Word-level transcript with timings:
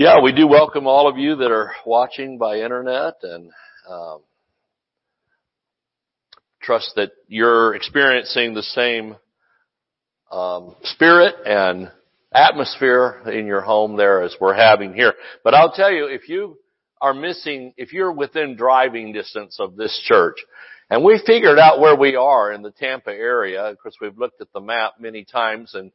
Yeah, 0.00 0.20
we 0.22 0.30
do 0.30 0.46
welcome 0.46 0.86
all 0.86 1.08
of 1.08 1.18
you 1.18 1.34
that 1.34 1.50
are 1.50 1.72
watching 1.84 2.38
by 2.38 2.60
internet 2.60 3.14
and 3.24 3.50
um, 3.90 4.20
trust 6.62 6.92
that 6.94 7.10
you're 7.26 7.74
experiencing 7.74 8.54
the 8.54 8.62
same 8.62 9.16
um, 10.30 10.76
spirit 10.84 11.34
and 11.44 11.90
atmosphere 12.32 13.22
in 13.26 13.46
your 13.46 13.60
home 13.60 13.96
there 13.96 14.22
as 14.22 14.36
we're 14.40 14.54
having 14.54 14.94
here. 14.94 15.14
But 15.42 15.54
I'll 15.54 15.72
tell 15.72 15.90
you, 15.90 16.06
if 16.06 16.28
you 16.28 16.60
are 17.00 17.12
missing, 17.12 17.74
if 17.76 17.92
you're 17.92 18.12
within 18.12 18.54
driving 18.54 19.12
distance 19.12 19.56
of 19.58 19.74
this 19.74 20.00
church, 20.06 20.36
and 20.90 21.02
we 21.02 21.20
figured 21.26 21.58
out 21.58 21.80
where 21.80 21.96
we 21.96 22.14
are 22.14 22.52
in 22.52 22.62
the 22.62 22.70
Tampa 22.70 23.10
area, 23.10 23.64
of 23.64 23.78
course 23.78 23.96
we've 24.00 24.16
looked 24.16 24.40
at 24.40 24.52
the 24.54 24.60
map 24.60 24.92
many 25.00 25.24
times 25.24 25.74
and 25.74 25.90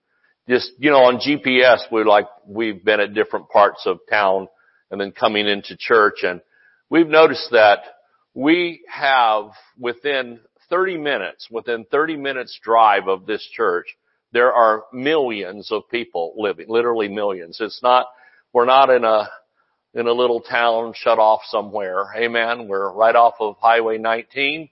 just, 0.48 0.71
you 0.78 0.91
know, 0.91 1.04
on 1.04 1.20
GPS, 1.20 1.80
we're 1.91 2.05
like, 2.05 2.28
we've 2.46 2.84
been 2.84 3.00
at 3.00 3.14
different 3.14 3.50
parts 3.50 3.84
of 3.86 4.00
town 4.10 4.47
and 4.92 5.00
then 5.00 5.11
coming 5.11 5.47
into 5.47 5.78
church 5.78 6.24
and 6.24 6.42
we've 6.89 7.07
noticed 7.07 7.50
that 7.51 7.79
we 8.34 8.82
have 8.87 9.51
within 9.79 10.39
30 10.70 10.98
minutes, 10.98 11.48
within 11.50 11.86
30 11.89 12.18
minutes 12.18 12.60
drive 12.61 13.07
of 13.07 13.25
this 13.25 13.48
church, 13.56 13.86
there 14.32 14.51
are 14.51 14.84
millions 14.92 15.71
of 15.71 15.84
people 15.89 16.34
living, 16.37 16.65
literally 16.68 17.07
millions. 17.07 17.57
It's 17.62 17.82
not, 17.84 18.07
we're 18.51 18.65
not 18.65 18.89
in 18.89 19.04
a, 19.04 19.29
in 19.93 20.07
a 20.07 20.12
little 20.12 20.42
town 20.42 20.93
shut 20.96 21.20
off 21.20 21.42
somewhere. 21.46 22.06
Amen. 22.18 22.68
We're 22.68 22.92
right 22.92 23.15
off 23.15 23.36
of 23.39 23.57
Highway 23.62 23.98
19 23.98 24.70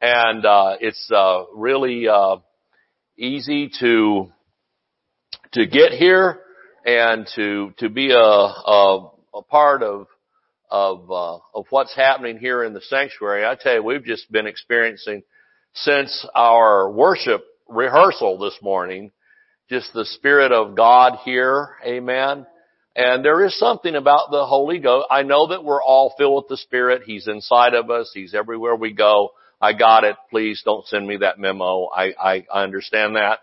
and, 0.00 0.46
uh, 0.46 0.76
it's, 0.80 1.10
uh, 1.10 1.44
really, 1.54 2.06
uh, 2.06 2.36
easy 3.16 3.70
to, 3.80 4.30
to 5.52 5.66
get 5.66 5.92
here 5.92 6.40
and 6.84 7.26
to 7.34 7.72
to 7.78 7.88
be 7.88 8.10
a 8.10 8.16
a, 8.16 9.10
a 9.34 9.42
part 9.42 9.82
of 9.82 10.06
of 10.70 11.10
uh, 11.10 11.38
of 11.54 11.66
what's 11.70 11.94
happening 11.94 12.38
here 12.38 12.62
in 12.64 12.74
the 12.74 12.80
sanctuary. 12.82 13.44
I 13.44 13.56
tell 13.60 13.74
you, 13.74 13.82
we've 13.82 14.04
just 14.04 14.30
been 14.30 14.46
experiencing 14.46 15.22
since 15.74 16.26
our 16.34 16.90
worship 16.90 17.42
rehearsal 17.68 18.38
this 18.38 18.58
morning, 18.62 19.10
just 19.68 19.92
the 19.92 20.04
Spirit 20.04 20.52
of 20.52 20.76
God 20.76 21.18
here. 21.24 21.76
Amen. 21.84 22.46
And 22.96 23.24
there 23.24 23.44
is 23.44 23.56
something 23.56 23.94
about 23.94 24.30
the 24.30 24.44
Holy 24.44 24.80
Ghost. 24.80 25.06
I 25.10 25.22
know 25.22 25.48
that 25.48 25.62
we're 25.62 25.82
all 25.82 26.14
filled 26.18 26.44
with 26.44 26.48
the 26.48 26.56
Spirit. 26.56 27.02
He's 27.06 27.28
inside 27.28 27.74
of 27.74 27.90
us. 27.90 28.10
He's 28.12 28.34
everywhere 28.34 28.74
we 28.74 28.92
go. 28.92 29.30
I 29.60 29.72
got 29.72 30.04
it. 30.04 30.16
Please 30.30 30.62
don't 30.64 30.86
send 30.86 31.06
me 31.06 31.18
that 31.18 31.38
memo. 31.38 31.86
I, 31.86 32.12
I, 32.20 32.46
I 32.52 32.62
understand 32.64 33.16
that. 33.16 33.38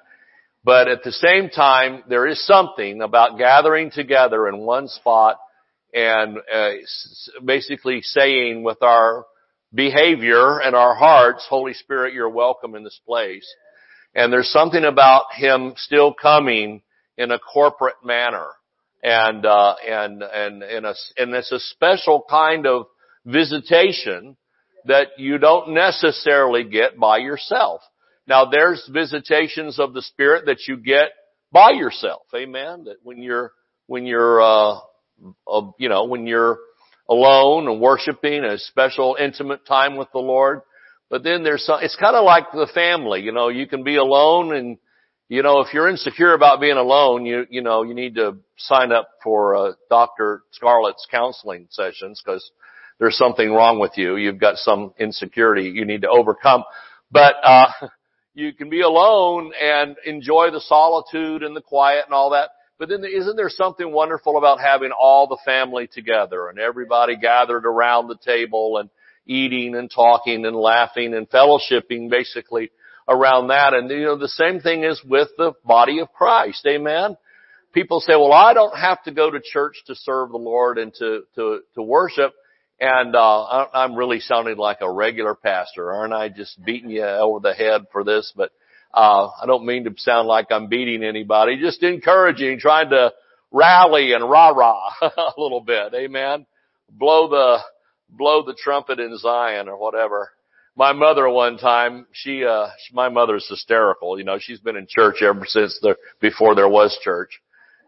But 0.65 0.87
at 0.87 1.03
the 1.03 1.11
same 1.11 1.49
time, 1.49 2.03
there 2.09 2.25
is 2.25 2.43
something 2.43 3.03
about 3.03 3.37
gathering 3.37 3.91
together 3.91 4.47
in 4.47 4.57
one 4.57 4.87
spot 4.87 5.37
and 5.93 6.39
uh, 6.51 6.71
basically 7.45 8.01
saying 8.01 8.63
with 8.63 8.81
our 8.81 9.27
behavior 9.75 10.59
and 10.59 10.75
our 10.75 10.95
hearts, 10.95 11.45
Holy 11.47 11.75
Spirit, 11.75 12.15
you're 12.15 12.29
welcome 12.29 12.73
in 12.73 12.83
this 12.83 12.99
place. 13.05 13.47
And 14.15 14.33
there's 14.33 14.51
something 14.51 14.83
about 14.83 15.25
Him 15.35 15.73
still 15.77 16.15
coming 16.19 16.81
in 17.15 17.29
a 17.29 17.37
corporate 17.37 18.03
manner. 18.03 18.47
And, 19.03 19.45
uh, 19.45 19.75
and, 19.87 20.23
and, 20.23 20.63
and, 20.63 20.85
a, 20.87 20.95
and 21.15 21.35
it's 21.35 21.51
a 21.51 21.59
special 21.59 22.25
kind 22.27 22.65
of 22.65 22.87
visitation 23.23 24.35
that 24.85 25.09
you 25.19 25.37
don't 25.37 25.75
necessarily 25.75 26.63
get 26.63 26.97
by 26.97 27.17
yourself. 27.17 27.81
Now 28.27 28.45
there's 28.45 28.87
visitations 28.91 29.79
of 29.79 29.93
the 29.93 30.01
Spirit 30.01 30.45
that 30.47 30.67
you 30.67 30.77
get 30.77 31.09
by 31.51 31.71
yourself. 31.71 32.23
Amen. 32.35 32.85
That 32.85 32.97
when 33.03 33.21
you're, 33.21 33.51
when 33.87 34.05
you're, 34.05 34.41
uh, 34.41 34.79
uh, 35.47 35.71
you 35.77 35.89
know, 35.89 36.05
when 36.05 36.27
you're 36.27 36.57
alone 37.09 37.67
and 37.67 37.79
worshiping 37.79 38.43
a 38.43 38.57
special 38.57 39.15
intimate 39.19 39.65
time 39.65 39.95
with 39.95 40.11
the 40.11 40.19
Lord. 40.19 40.61
But 41.09 41.23
then 41.23 41.43
there's 41.43 41.63
some, 41.65 41.79
it's 41.81 41.95
kind 41.95 42.15
of 42.15 42.25
like 42.25 42.51
the 42.51 42.67
family, 42.73 43.21
you 43.21 43.31
know, 43.31 43.49
you 43.49 43.67
can 43.67 43.83
be 43.83 43.95
alone 43.97 44.55
and, 44.55 44.77
you 45.27 45.41
know, 45.43 45.61
if 45.61 45.73
you're 45.73 45.89
insecure 45.89 46.33
about 46.33 46.61
being 46.61 46.77
alone, 46.77 47.25
you, 47.25 47.45
you 47.49 47.61
know, 47.61 47.83
you 47.83 47.93
need 47.93 48.15
to 48.15 48.37
sign 48.57 48.91
up 48.91 49.09
for, 49.23 49.55
uh, 49.55 49.71
Dr. 49.89 50.43
Scarlett's 50.51 51.07
counseling 51.09 51.67
sessions 51.69 52.21
because 52.23 52.51
there's 52.99 53.17
something 53.17 53.51
wrong 53.51 53.79
with 53.79 53.93
you. 53.97 54.17
You've 54.17 54.39
got 54.39 54.57
some 54.57 54.93
insecurity 54.99 55.71
you 55.73 55.85
need 55.85 56.01
to 56.01 56.09
overcome. 56.09 56.63
But, 57.11 57.35
uh, 57.43 57.67
you 58.35 58.53
can 58.53 58.69
be 58.69 58.81
alone 58.81 59.51
and 59.59 59.95
enjoy 60.05 60.51
the 60.51 60.61
solitude 60.61 61.41
and 61.41 61.55
the 61.55 61.61
quiet 61.61 62.05
and 62.05 62.13
all 62.13 62.31
that. 62.31 62.51
But 62.77 62.89
then 62.89 63.03
isn't 63.05 63.37
there 63.37 63.49
something 63.49 63.91
wonderful 63.91 64.37
about 64.37 64.59
having 64.59 64.91
all 64.91 65.27
the 65.27 65.39
family 65.45 65.87
together 65.91 66.49
and 66.49 66.59
everybody 66.59 67.15
gathered 67.15 67.65
around 67.65 68.07
the 68.07 68.17
table 68.17 68.77
and 68.77 68.89
eating 69.25 69.75
and 69.75 69.89
talking 69.89 70.45
and 70.45 70.55
laughing 70.55 71.13
and 71.13 71.29
fellowshipping 71.29 72.09
basically 72.09 72.71
around 73.07 73.47
that. 73.47 73.73
And 73.73 73.89
you 73.89 74.03
know, 74.03 74.17
the 74.17 74.27
same 74.27 74.59
thing 74.59 74.83
is 74.83 75.01
with 75.03 75.29
the 75.37 75.53
body 75.63 75.99
of 75.99 76.11
Christ. 76.11 76.65
Amen. 76.67 77.17
People 77.73 77.99
say, 77.99 78.13
well, 78.13 78.33
I 78.33 78.53
don't 78.53 78.77
have 78.77 79.03
to 79.03 79.11
go 79.11 79.31
to 79.31 79.39
church 79.41 79.77
to 79.87 79.95
serve 79.95 80.31
the 80.31 80.37
Lord 80.37 80.77
and 80.77 80.93
to, 80.95 81.21
to, 81.35 81.59
to 81.75 81.81
worship. 81.81 82.33
And 82.79 83.15
uh, 83.15 83.67
I'm 83.73 83.95
really 83.95 84.19
sounding 84.19 84.57
like 84.57 84.79
a 84.81 84.91
regular 84.91 85.33
pastor, 85.33 85.93
aren't 85.93 86.13
I? 86.13 86.29
Just 86.29 86.63
beating 86.63 86.89
you 86.89 87.05
over 87.05 87.39
the 87.39 87.53
head 87.53 87.83
for 87.91 88.03
this, 88.03 88.33
but 88.35 88.51
uh, 88.93 89.29
I 89.41 89.45
don't 89.45 89.65
mean 89.65 89.85
to 89.85 89.93
sound 89.97 90.27
like 90.27 90.47
I'm 90.51 90.67
beating 90.67 91.03
anybody. 91.03 91.57
Just 91.59 91.83
encouraging, 91.83 92.59
trying 92.59 92.89
to 92.89 93.13
rally 93.51 94.13
and 94.13 94.29
rah 94.29 94.49
rah 94.49 94.89
a 95.01 95.33
little 95.37 95.61
bit. 95.61 95.93
Amen. 95.93 96.45
Blow 96.89 97.29
the 97.29 97.59
blow 98.09 98.43
the 98.45 98.55
trumpet 98.61 98.99
in 98.99 99.17
Zion 99.17 99.67
or 99.67 99.77
whatever. 99.77 100.31
My 100.77 100.91
mother 100.93 101.29
one 101.29 101.57
time, 101.57 102.05
she 102.11 102.43
uh 102.43 102.67
my 102.91 103.09
mother's 103.09 103.47
hysterical. 103.49 104.17
You 104.17 104.25
know, 104.25 104.37
she's 104.39 104.59
been 104.59 104.75
in 104.75 104.87
church 104.89 105.21
ever 105.21 105.45
since 105.45 105.79
the 105.81 105.95
before 106.19 106.55
there 106.55 106.69
was 106.69 106.97
church, 107.01 107.41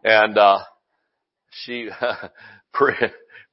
and 0.04 0.38
uh 0.38 0.60
she 1.64 1.90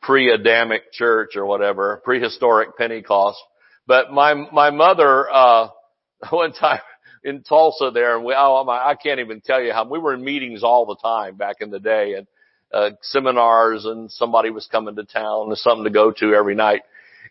pre-Adamic 0.05 0.93
church 0.93 1.37
or 1.37 1.47
whatever, 1.47 2.01
prehistoric 2.05 2.77
Pentecost. 2.77 3.39
But 3.87 4.13
my, 4.13 4.35
my 4.53 4.71
mother, 4.71 5.29
uh, 5.31 5.69
one 6.31 6.53
time 6.53 6.81
in 7.23 7.43
Tulsa 7.43 7.91
there, 7.93 8.17
and 8.17 8.25
we, 8.25 8.35
oh, 8.37 8.67
I 8.69 8.95
can't 8.95 9.21
even 9.21 9.41
tell 9.41 9.63
you 9.63 9.73
how, 9.73 9.89
we 9.89 9.99
were 9.99 10.15
in 10.15 10.25
meetings 10.25 10.63
all 10.63 10.87
the 10.87 10.97
time 10.97 11.37
back 11.37 11.57
in 11.61 11.71
the 11.71 11.81
day 11.81 12.15
and, 12.15 12.27
uh, 12.73 12.91
seminars 13.03 13.85
and 13.85 14.11
somebody 14.11 14.51
was 14.51 14.67
coming 14.67 14.97
to 14.97 15.05
town 15.05 15.47
and 15.49 15.59
something 15.59 15.85
to 15.85 15.91
go 15.91 16.11
to 16.11 16.35
every 16.35 16.55
night. 16.55 16.83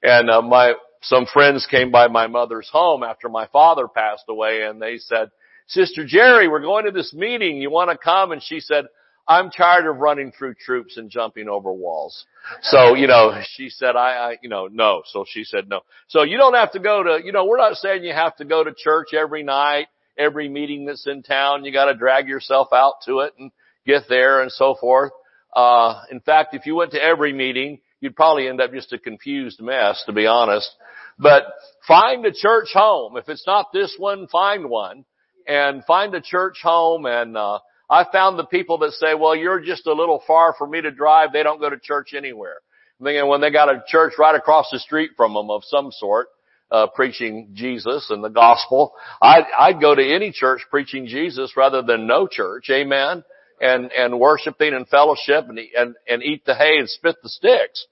And, 0.02 0.30
uh, 0.30 0.42
my, 0.42 0.74
some 1.02 1.26
friends 1.26 1.68
came 1.70 1.92
by 1.92 2.08
my 2.08 2.28
mother's 2.28 2.70
home 2.72 3.04
after 3.04 3.30
my 3.30 3.48
father 3.48 3.88
passed 3.88 4.24
away 4.30 4.64
and 4.64 4.82
they 4.82 4.98
said, 4.98 5.32
Sister 5.68 6.06
Jerry, 6.06 6.48
we're 6.48 6.62
going 6.62 6.86
to 6.86 6.92
this 6.92 7.14
meeting. 7.14 7.58
You 7.58 7.70
want 7.70 7.90
to 7.90 7.98
come? 7.98 8.32
And 8.32 8.42
she 8.42 8.60
said, 8.60 8.86
I'm 9.28 9.52
tired 9.52 9.86
of 9.86 9.98
running 9.98 10.32
through 10.32 10.56
troops 10.56 10.98
and 10.98 11.10
jumping 11.10 11.48
over 11.48 11.72
walls. 11.72 12.26
So, 12.62 12.94
you 12.94 13.08
know, 13.08 13.42
she 13.56 13.70
said, 13.70 13.96
I, 13.96 14.12
I, 14.12 14.38
you 14.42 14.50
know, 14.50 14.68
no. 14.68 15.04
So 15.06 15.24
she 15.28 15.46
said 15.46 15.70
no. 15.70 15.82
So 16.10 16.24
you 16.24 16.38
don't 16.38 16.56
have 16.56 16.74
to 16.74 16.80
go 16.80 17.04
to, 17.04 17.20
you 17.24 17.32
know, 17.32 17.46
we're 17.46 17.58
not 17.58 17.78
saying 17.78 18.04
you 18.04 18.14
have 18.14 18.36
to 18.38 18.46
go 18.46 18.64
to 18.64 18.74
church 18.74 19.14
every 19.14 19.44
night, 19.44 19.88
every 20.18 20.50
meeting 20.50 20.86
that's 20.86 21.08
in 21.08 21.24
town. 21.24 21.64
You 21.64 21.72
got 21.72 21.86
to 21.86 21.96
drag 21.96 22.28
yourself 22.28 22.70
out 22.74 22.96
to 23.06 23.20
it 23.20 23.34
and 23.40 23.52
get 23.86 24.04
there 24.10 24.42
and 24.42 24.52
so 24.52 24.76
forth. 24.76 25.14
Uh, 25.56 26.02
in 26.12 26.20
fact, 26.20 26.54
if 26.54 26.66
you 26.66 26.76
went 26.76 26.92
to 26.92 27.02
every 27.02 27.32
meeting, 27.32 27.80
you'd 28.02 28.16
probably 28.16 28.50
end 28.50 28.60
up 28.60 28.74
just 28.74 28.92
a 28.92 29.00
confused 29.00 29.62
mess, 29.62 30.04
to 30.06 30.12
be 30.12 30.26
honest. 30.26 30.70
But 31.18 31.44
find 31.88 32.26
a 32.26 32.34
church 32.34 32.70
home. 32.74 33.16
If 33.16 33.30
it's 33.30 33.48
not 33.48 33.72
this 33.72 33.96
one, 33.98 34.28
find 34.28 34.70
one 34.70 35.06
and 35.48 35.86
find 35.86 36.14
a 36.14 36.22
church 36.22 36.58
home 36.62 37.06
and, 37.06 37.38
uh, 37.38 37.60
I 37.94 38.08
found 38.12 38.40
the 38.40 38.46
people 38.46 38.80
that 38.80 38.94
say, 38.94 39.14
well, 39.14 39.36
you're 39.36 39.60
just 39.60 39.86
a 39.86 39.94
little 39.94 40.24
far 40.26 40.56
for 40.58 40.66
me 40.66 40.82
to 40.82 40.90
drive. 40.90 41.32
They 41.32 41.44
don't 41.44 41.60
go 41.60 41.70
to 41.70 41.78
church 41.78 42.14
anywhere. 42.18 42.56
I'm 43.00 43.06
thinking 43.06 43.28
when 43.28 43.40
they 43.40 43.52
got 43.52 43.70
a 43.70 43.84
church 43.88 44.14
right 44.18 44.34
across 44.34 44.70
the 44.72 44.80
street 44.80 45.12
from 45.16 45.36
them 45.36 45.52
of 45.52 45.62
some 45.66 45.92
sort, 45.92 46.30
uh, 46.72 46.88
preaching 46.88 47.50
Jesus 47.54 48.08
and 48.10 48.24
the 48.24 48.30
gospel, 48.30 48.94
I'd, 49.22 49.46
I'd 49.60 49.82
go 49.82 49.94
to 49.94 50.04
any 50.04 50.32
church 50.32 50.62
preaching 50.72 51.06
Jesus 51.06 51.56
rather 51.56 51.84
than 51.84 52.08
no 52.08 52.28
church. 52.28 52.72
Amen. 52.72 53.24
And, 53.62 53.92
and 53.92 54.20
worshiping 54.20 54.74
and 54.74 54.88
fellowship 54.88 55.46
and, 55.48 55.60
and, 55.78 55.96
and 56.10 56.24
eat 56.24 56.46
the 56.46 56.56
hay 56.56 56.80
and 56.80 56.90
spit 56.90 57.18
the 57.22 57.30
sticks. 57.30 57.86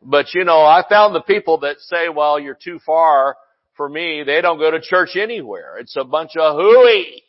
But 0.00 0.34
you 0.34 0.44
know, 0.44 0.60
I 0.60 0.84
found 0.88 1.16
the 1.16 1.20
people 1.20 1.58
that 1.60 1.80
say, 1.80 2.08
well, 2.08 2.38
you're 2.38 2.56
too 2.62 2.78
far 2.86 3.36
for 3.76 3.88
me. 3.88 4.22
They 4.24 4.40
don't 4.40 4.58
go 4.58 4.70
to 4.70 4.80
church 4.80 5.16
anywhere. 5.16 5.78
It's 5.78 5.96
a 5.96 6.04
bunch 6.04 6.36
of 6.38 6.54
hooey. 6.54 7.24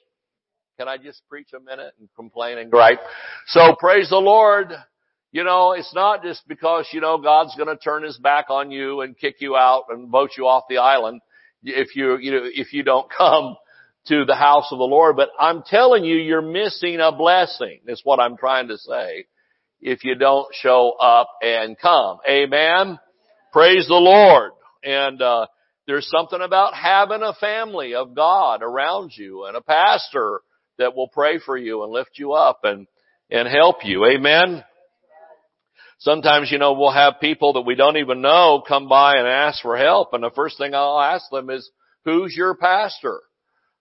Can 0.80 0.88
I 0.88 0.96
just 0.96 1.22
preach 1.28 1.50
a 1.54 1.60
minute 1.60 1.94
and 2.00 2.08
complain 2.16 2.58
and 2.58 2.72
gripe? 2.72 3.02
So 3.48 3.76
praise 3.78 4.10
the 4.10 4.16
Lord. 4.16 4.72
You 5.34 5.44
know, 5.44 5.74
it's 5.74 5.94
not 5.94 6.24
just 6.24 6.48
because, 6.48 6.88
you 6.94 7.02
know, 7.02 7.18
God's 7.18 7.54
gonna 7.58 7.76
turn 7.76 8.04
his 8.04 8.18
back 8.18 8.46
on 8.50 8.72
you 8.72 9.02
and 9.02 9.18
kick 9.18 9.42
you 9.42 9.58
out 9.58 9.88
and 9.90 10.08
vote 10.10 10.30
you 10.38 10.48
off 10.48 10.64
the 10.70 10.78
island 10.78 11.20
if 11.64 11.98
you, 11.98 12.16
you 12.16 12.32
know, 12.32 12.44
if 12.46 12.72
you 12.72 12.84
don't 12.84 13.12
come 13.18 13.58
to 14.08 14.24
the 14.24 14.36
house 14.36 14.70
of 14.72 14.78
the 14.78 14.86
Lord. 14.86 15.18
But 15.18 15.32
I'm 15.38 15.64
telling 15.64 16.06
you, 16.06 16.16
you're 16.16 16.42
missing 16.42 17.02
a 17.02 17.12
blessing, 17.12 17.82
is 17.86 18.00
what 18.06 18.22
I'm 18.22 18.38
trying 18.38 18.70
to 18.70 18.78
say. 18.78 19.26
if 19.82 20.06
you 20.06 20.16
don't 20.16 20.48
show 20.54 20.92
up 20.92 21.28
and 21.42 21.78
come. 21.78 22.20
Amen. 22.28 23.00
Praise 23.52 23.86
the 23.86 23.96
Lord. 23.96 24.54
And, 24.82 25.22
uh, 25.22 25.48
there's 25.88 26.10
something 26.10 26.40
about 26.40 26.74
having 26.74 27.24
a 27.24 27.34
family 27.34 27.96
of 27.96 28.14
God 28.14 28.62
around 28.62 29.12
you 29.18 29.46
and 29.46 29.58
a 29.58 29.62
pastor 29.62 30.42
that 30.80 30.96
will 30.96 31.08
pray 31.08 31.40
for 31.40 31.56
you 31.56 31.84
and 31.84 31.92
lift 31.92 32.12
you 32.16 32.34
up 32.34 32.62
and, 32.64 32.88
and 33.30 33.48
help 33.48 33.86
you. 33.86 34.06
Amen. 34.06 34.64
Sometimes, 36.00 36.50
you 36.52 36.58
know, 36.58 36.74
we'll 36.74 36.92
have 36.92 37.20
people 37.22 37.54
that 37.54 37.62
we 37.62 37.76
don't 37.76 37.98
even 37.98 38.22
know 38.22 38.64
come 38.68 38.90
by 38.90 39.18
and 39.18 39.28
ask 39.28 39.62
for 39.62 39.78
help 39.78 40.14
and 40.14 40.24
the 40.24 40.32
first 40.32 40.58
thing 40.58 40.74
I'll 40.74 41.00
ask 41.00 41.30
them 41.30 41.50
is, 41.50 41.70
who's 42.06 42.34
your 42.36 42.56
pastor? 42.56 43.20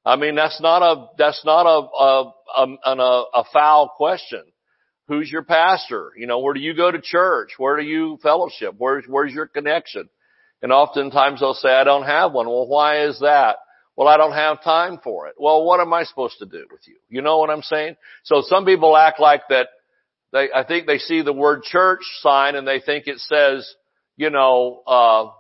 I 0.04 0.16
mean, 0.16 0.34
that's 0.34 0.60
not 0.60 0.82
a, 0.82 1.06
that's 1.16 1.44
not 1.44 1.66
a, 1.66 1.88
a, 2.02 2.32
a, 2.56 2.76
a, 2.84 3.24
a 3.34 3.44
foul 3.52 3.92
question. 3.96 4.42
Who's 5.06 5.30
your 5.30 5.42
pastor? 5.42 6.12
You 6.16 6.26
know, 6.26 6.40
where 6.40 6.54
do 6.54 6.60
you 6.60 6.74
go 6.74 6.90
to 6.90 7.00
church? 7.00 7.52
Where 7.56 7.76
do 7.76 7.82
you 7.82 8.18
fellowship? 8.22 8.74
Where's, 8.76 9.04
where's 9.08 9.32
your 9.32 9.46
connection? 9.46 10.08
And 10.60 10.72
oftentimes 10.72 11.40
they'll 11.40 11.54
say, 11.54 11.70
I 11.70 11.84
don't 11.84 12.04
have 12.04 12.32
one. 12.32 12.46
Well, 12.46 12.66
why 12.66 13.06
is 13.06 13.20
that? 13.20 13.56
Well, 13.98 14.06
I 14.06 14.16
don't 14.16 14.32
have 14.32 14.62
time 14.62 15.00
for 15.02 15.26
it. 15.26 15.34
Well, 15.38 15.64
what 15.64 15.80
am 15.80 15.92
I 15.92 16.04
supposed 16.04 16.38
to 16.38 16.46
do 16.46 16.68
with 16.70 16.86
you? 16.86 16.94
You 17.08 17.20
know 17.20 17.38
what 17.38 17.50
I'm 17.50 17.62
saying? 17.62 17.96
So 18.22 18.44
some 18.46 18.64
people 18.64 18.96
act 18.96 19.18
like 19.18 19.40
that 19.48 19.66
they, 20.32 20.50
I 20.54 20.62
think 20.62 20.86
they 20.86 20.98
see 20.98 21.22
the 21.22 21.32
word 21.32 21.64
church 21.64 22.02
sign 22.20 22.54
and 22.54 22.64
they 22.64 22.78
think 22.78 23.08
it 23.08 23.18
says, 23.18 23.68
you 24.16 24.30
know, 24.30 24.82
uh, 24.86 25.30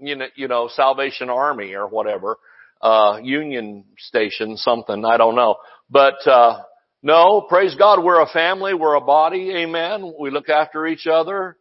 you 0.00 0.16
know, 0.16 0.26
you 0.34 0.48
know, 0.48 0.68
Salvation 0.74 1.30
Army 1.30 1.74
or 1.74 1.86
whatever, 1.86 2.38
uh, 2.82 3.20
Union 3.22 3.84
Station, 3.96 4.56
something, 4.56 5.04
I 5.04 5.16
don't 5.16 5.36
know. 5.36 5.58
But, 5.88 6.26
uh, 6.26 6.62
no, 7.04 7.42
praise 7.42 7.76
God, 7.76 8.02
we're 8.02 8.22
a 8.22 8.26
family, 8.26 8.74
we're 8.74 8.96
a 8.96 9.00
body, 9.00 9.52
amen. 9.58 10.14
We 10.18 10.32
look 10.32 10.48
after 10.48 10.84
each 10.84 11.06
other. 11.06 11.56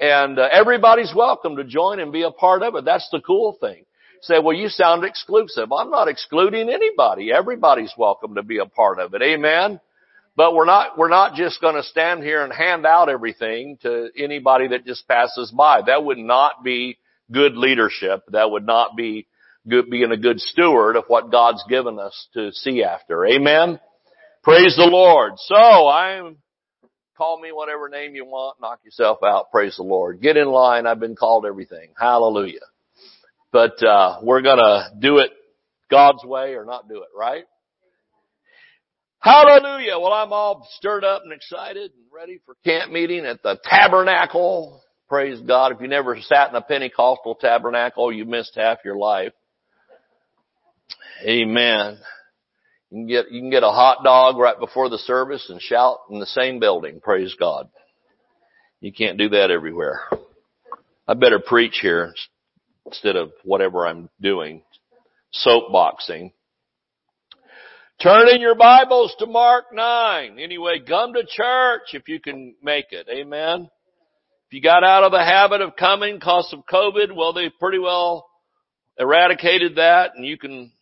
And 0.00 0.36
uh, 0.40 0.48
everybody's 0.50 1.12
welcome 1.14 1.54
to 1.58 1.64
join 1.64 2.00
and 2.00 2.10
be 2.10 2.22
a 2.22 2.32
part 2.32 2.64
of 2.64 2.74
it. 2.74 2.84
That's 2.84 3.08
the 3.12 3.20
cool 3.24 3.56
thing. 3.60 3.84
Say, 4.22 4.38
well, 4.38 4.56
you 4.56 4.68
sound 4.68 5.04
exclusive. 5.04 5.72
I'm 5.72 5.90
not 5.90 6.08
excluding 6.08 6.68
anybody. 6.68 7.32
Everybody's 7.32 7.92
welcome 7.98 8.36
to 8.36 8.42
be 8.42 8.58
a 8.58 8.66
part 8.66 8.98
of 8.98 9.14
it. 9.14 9.22
Amen. 9.22 9.80
But 10.36 10.54
we're 10.54 10.64
not, 10.64 10.96
we're 10.96 11.08
not 11.08 11.34
just 11.34 11.60
going 11.60 11.74
to 11.74 11.82
stand 11.82 12.22
here 12.22 12.42
and 12.42 12.52
hand 12.52 12.86
out 12.86 13.08
everything 13.08 13.78
to 13.82 14.08
anybody 14.16 14.68
that 14.68 14.86
just 14.86 15.06
passes 15.06 15.50
by. 15.50 15.82
That 15.86 16.04
would 16.04 16.18
not 16.18 16.62
be 16.62 16.98
good 17.30 17.56
leadership. 17.56 18.22
That 18.28 18.50
would 18.50 18.64
not 18.64 18.96
be 18.96 19.26
good, 19.68 19.90
being 19.90 20.12
a 20.12 20.16
good 20.16 20.40
steward 20.40 20.96
of 20.96 21.04
what 21.08 21.30
God's 21.30 21.64
given 21.68 21.98
us 21.98 22.28
to 22.34 22.52
see 22.52 22.84
after. 22.84 23.26
Amen. 23.26 23.80
Praise 24.42 24.76
the 24.76 24.88
Lord. 24.90 25.32
So 25.36 25.88
I'm 25.88 26.38
Call 27.22 27.38
me 27.38 27.52
whatever 27.52 27.88
name 27.88 28.14
you 28.14 28.24
want. 28.24 28.60
Knock 28.60 28.80
yourself 28.84 29.18
out. 29.22 29.50
Praise 29.52 29.76
the 29.76 29.82
Lord. 29.82 30.20
Get 30.22 30.36
in 30.36 30.48
line. 30.48 30.86
I've 30.86 30.98
been 30.98 31.14
called 31.14 31.44
everything. 31.44 31.90
Hallelujah. 31.96 32.60
But, 33.52 33.82
uh, 33.82 34.20
we're 34.22 34.42
gonna 34.42 34.90
do 34.98 35.18
it 35.18 35.30
God's 35.90 36.24
way 36.24 36.54
or 36.54 36.64
not 36.64 36.88
do 36.88 37.02
it, 37.02 37.08
right? 37.16 37.44
Hallelujah. 39.20 40.00
Well, 40.00 40.12
I'm 40.12 40.32
all 40.32 40.66
stirred 40.78 41.04
up 41.04 41.22
and 41.22 41.32
excited 41.32 41.92
and 41.92 42.04
ready 42.12 42.40
for 42.44 42.56
camp 42.64 42.90
meeting 42.90 43.24
at 43.24 43.40
the 43.42 43.56
tabernacle. 43.62 44.82
Praise 45.08 45.38
God. 45.40 45.70
If 45.70 45.80
you 45.80 45.86
never 45.86 46.18
sat 46.20 46.48
in 46.48 46.56
a 46.56 46.60
Pentecostal 46.60 47.36
tabernacle, 47.36 48.10
you 48.10 48.24
missed 48.24 48.56
half 48.56 48.78
your 48.84 48.96
life. 48.96 49.32
Amen. 51.24 51.98
You 52.90 52.98
can 52.98 53.06
get, 53.06 53.30
you 53.30 53.40
can 53.42 53.50
get 53.50 53.62
a 53.62 53.70
hot 53.70 54.02
dog 54.02 54.38
right 54.38 54.58
before 54.58 54.88
the 54.88 54.98
service 54.98 55.48
and 55.50 55.60
shout 55.60 55.98
in 56.10 56.18
the 56.18 56.26
same 56.26 56.58
building. 56.58 57.00
Praise 57.00 57.36
God. 57.38 57.68
You 58.80 58.92
can't 58.92 59.18
do 59.18 59.28
that 59.28 59.52
everywhere. 59.52 60.00
I 61.06 61.14
better 61.14 61.38
preach 61.38 61.78
here 61.80 62.12
instead 62.86 63.16
of 63.16 63.32
whatever 63.44 63.86
I'm 63.86 64.08
doing. 64.20 64.62
Soapboxing. 65.34 66.32
Turn 68.02 68.28
in 68.28 68.40
your 68.40 68.54
Bibles 68.54 69.14
to 69.18 69.26
Mark 69.26 69.66
9. 69.72 70.38
Anyway, 70.38 70.80
come 70.86 71.14
to 71.14 71.24
church 71.24 71.82
if 71.92 72.08
you 72.08 72.20
can 72.20 72.54
make 72.62 72.86
it. 72.90 73.08
Amen. 73.08 73.70
If 74.48 74.52
you 74.52 74.60
got 74.60 74.84
out 74.84 75.04
of 75.04 75.12
the 75.12 75.24
habit 75.24 75.60
of 75.60 75.76
coming 75.76 76.16
because 76.16 76.52
of 76.52 76.66
COVID, 76.66 77.14
well, 77.14 77.32
they 77.32 77.48
pretty 77.48 77.78
well 77.78 78.28
eradicated 78.98 79.76
that 79.76 80.12
and 80.16 80.26
you 80.26 80.36
can 80.36 80.72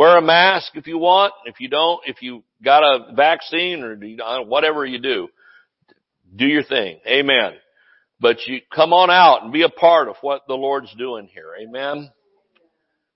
Wear 0.00 0.16
a 0.16 0.22
mask 0.22 0.72
if 0.76 0.86
you 0.86 0.96
want. 0.96 1.34
If 1.44 1.60
you 1.60 1.68
don't, 1.68 2.00
if 2.06 2.22
you 2.22 2.42
got 2.64 2.82
a 2.82 3.12
vaccine 3.14 3.82
or 3.82 4.44
whatever 4.44 4.86
you 4.86 4.98
do, 4.98 5.28
do 6.34 6.46
your 6.46 6.62
thing. 6.62 7.00
Amen. 7.06 7.52
But 8.20 8.46
you 8.46 8.60
come 8.74 8.92
on 8.92 9.10
out 9.10 9.42
and 9.42 9.52
be 9.52 9.62
a 9.62 9.68
part 9.68 10.08
of 10.08 10.16
what 10.20 10.42
the 10.46 10.54
Lord's 10.54 10.94
doing 10.96 11.28
here. 11.32 11.52
Amen. 11.60 12.10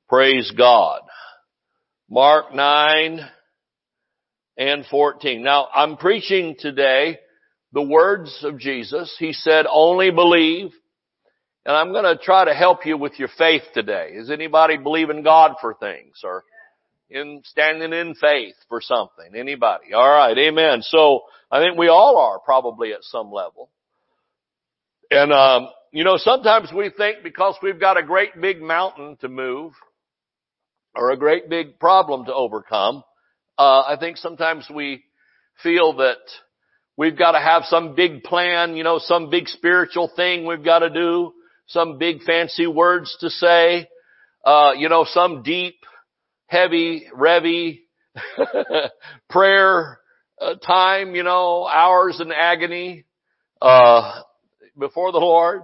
Praise 0.08 0.50
God. 0.56 1.02
Mark 2.08 2.54
9 2.54 3.20
and 4.56 4.86
14. 4.86 5.42
Now 5.42 5.68
I'm 5.74 5.96
preaching 5.96 6.56
today 6.58 7.18
the 7.72 7.82
words 7.82 8.40
of 8.44 8.58
Jesus. 8.58 9.14
He 9.18 9.32
said, 9.32 9.66
only 9.70 10.10
believe. 10.10 10.70
And 11.66 11.76
I'm 11.76 11.92
going 11.92 12.04
to 12.04 12.22
try 12.22 12.44
to 12.44 12.54
help 12.54 12.86
you 12.86 12.96
with 12.98 13.18
your 13.18 13.30
faith 13.38 13.62
today. 13.72 14.10
Is 14.14 14.30
anybody 14.30 14.76
believing 14.76 15.22
God 15.22 15.56
for 15.60 15.74
things 15.74 16.20
or 16.22 16.44
in 17.10 17.42
standing 17.44 17.92
in 17.92 18.14
faith 18.14 18.54
for 18.68 18.80
something. 18.80 19.34
Anybody? 19.36 19.92
All 19.94 20.08
right. 20.08 20.36
Amen. 20.36 20.82
So 20.82 21.22
I 21.50 21.60
think 21.60 21.78
we 21.78 21.88
all 21.88 22.18
are 22.18 22.38
probably 22.38 22.92
at 22.92 23.02
some 23.02 23.30
level. 23.30 23.70
And, 25.10 25.32
um, 25.32 25.68
you 25.92 26.04
know, 26.04 26.16
sometimes 26.16 26.70
we 26.74 26.90
think 26.90 27.18
because 27.22 27.56
we've 27.62 27.80
got 27.80 27.96
a 27.96 28.02
great 28.02 28.40
big 28.40 28.60
mountain 28.60 29.16
to 29.20 29.28
move 29.28 29.72
or 30.94 31.10
a 31.10 31.16
great 31.16 31.48
big 31.48 31.78
problem 31.78 32.26
to 32.26 32.34
overcome, 32.34 33.02
uh, 33.58 33.80
I 33.82 33.96
think 33.98 34.16
sometimes 34.16 34.66
we 34.72 35.04
feel 35.62 35.96
that 35.98 36.18
we've 36.96 37.16
got 37.16 37.32
to 37.32 37.40
have 37.40 37.64
some 37.64 37.94
big 37.94 38.22
plan, 38.24 38.76
you 38.76 38.84
know, 38.84 38.98
some 38.98 39.30
big 39.30 39.48
spiritual 39.48 40.10
thing 40.14 40.46
we've 40.46 40.64
got 40.64 40.80
to 40.80 40.90
do, 40.90 41.32
some 41.66 41.98
big 41.98 42.22
fancy 42.22 42.66
words 42.66 43.16
to 43.20 43.30
say, 43.30 43.88
uh, 44.44 44.72
you 44.76 44.88
know, 44.88 45.06
some 45.08 45.42
deep 45.42 45.76
heavy, 46.46 47.06
revy 47.16 47.80
prayer 49.30 49.98
uh, 50.40 50.54
time, 50.56 51.14
you 51.14 51.22
know, 51.22 51.66
hours 51.66 52.20
in 52.20 52.32
agony, 52.32 53.04
uh, 53.62 54.20
before 54.78 55.12
the 55.12 55.18
Lord. 55.18 55.62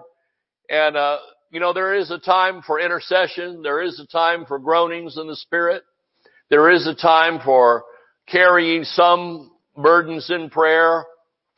And, 0.69 0.97
uh, 0.97 1.19
you 1.51 1.61
know, 1.61 1.73
there 1.73 1.95
is 1.95 2.11
a 2.11 2.19
time 2.19 2.63
for 2.67 2.81
intercession. 2.81 3.63
There 3.63 3.83
is 3.83 4.01
a 4.01 4.07
time 4.07 4.45
for 4.47 4.59
groanings 4.59 5.17
in 5.17 5.27
the 5.27 5.37
Spirit. 5.37 5.83
There 6.49 6.71
is 6.71 6.87
a 6.87 6.95
time 6.95 7.41
for 7.45 7.85
carrying 8.27 8.85
some 8.85 9.51
burdens 9.77 10.31
in 10.31 10.51
prayer 10.51 11.05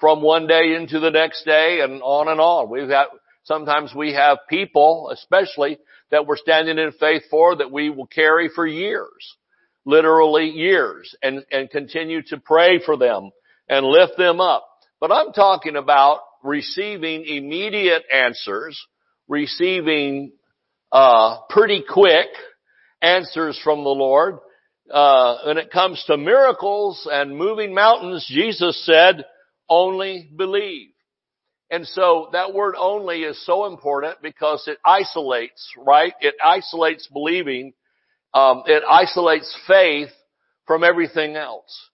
from 0.01 0.23
one 0.23 0.47
day 0.47 0.75
into 0.75 0.99
the 0.99 1.11
next 1.11 1.45
day 1.45 1.81
and 1.83 2.03
on 2.03 2.29
and 2.29 2.41
on. 2.41 2.71
We've 2.71 2.89
got, 2.89 3.09
sometimes 3.45 3.95
we 3.95 4.15
have 4.15 4.39
people, 4.49 5.11
especially 5.13 5.79
that 6.11 6.27
we're 6.27 6.37
standing 6.37 6.79
in 6.79 6.93
faith 6.93 7.23
for 7.31 7.57
that 7.57 7.71
we 7.71 7.91
will 7.91 8.07
carry 8.07 8.49
for 8.55 8.67
years, 8.67 9.37
literally 9.85 10.51
years, 10.51 11.15
and, 11.23 11.45
and 11.51 11.71
continue 11.71 12.23
to 12.29 12.39
pray 12.39 12.81
for 12.85 12.97
them 12.97 13.31
and 13.69 13.87
lift 13.87 14.19
them 14.19 14.41
up. 14.41 14.67
But 15.01 15.13
I'm 15.13 15.33
talking 15.33 15.77
about 15.77 16.21
receiving 16.43 17.25
immediate 17.25 18.05
answers, 18.13 18.81
receiving 19.29 20.33
uh, 20.91 21.39
pretty 21.49 21.85
quick 21.89 22.29
answers 23.01 23.61
from 23.63 23.85
the 23.85 23.91
Lord. 23.91 24.39
Uh, 24.93 25.39
when 25.47 25.59
it 25.59 25.71
comes 25.71 26.03
to 26.07 26.17
miracles 26.17 27.09
and 27.11 27.37
moving 27.37 27.73
mountains, 27.75 28.27
Jesus 28.29 28.85
said, 28.85 29.25
only 29.69 30.31
believe. 30.37 30.89
And 31.71 31.87
so 31.87 32.29
that 32.33 32.53
word 32.53 32.75
only 32.79 33.23
is 33.23 33.45
so 33.47 33.65
important 33.65 34.21
because 34.21 34.69
it 34.69 34.77
isolates, 34.85 35.67
right? 35.79 36.13
It 36.21 36.35
isolates 36.45 37.09
believing. 37.11 37.73
Um, 38.35 38.65
it 38.67 38.83
isolates 38.89 39.57
faith 39.67 40.11
from 40.67 40.85
everything 40.85 41.37
else. 41.37 41.89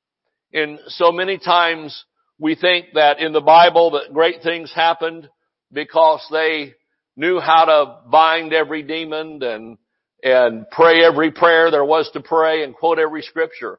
And 0.52 0.80
so 0.88 1.12
many 1.12 1.38
times 1.38 2.04
we 2.38 2.54
think 2.54 2.86
that 2.94 3.18
in 3.18 3.32
the 3.32 3.40
Bible 3.40 3.92
that 3.92 4.12
great 4.12 4.42
things 4.42 4.72
happened 4.74 5.28
because 5.72 6.26
they 6.30 6.74
knew 7.16 7.40
how 7.40 7.64
to 7.64 8.10
bind 8.10 8.52
every 8.52 8.82
demon 8.82 9.42
and, 9.42 9.78
and 10.22 10.70
pray 10.70 11.04
every 11.04 11.32
prayer 11.32 11.70
there 11.70 11.84
was 11.84 12.08
to 12.12 12.20
pray 12.20 12.62
and 12.62 12.74
quote 12.74 12.98
every 12.98 13.22
scripture. 13.22 13.78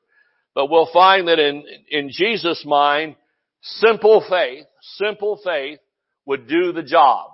But 0.54 0.70
we'll 0.70 0.90
find 0.92 1.28
that 1.28 1.40
in, 1.40 1.64
in 1.90 2.10
Jesus' 2.12 2.64
mind, 2.66 3.16
simple 3.62 4.24
faith, 4.30 4.66
simple 4.98 5.40
faith 5.44 5.80
would 6.26 6.48
do 6.48 6.74
the 6.74 6.84
job. 6.84 7.30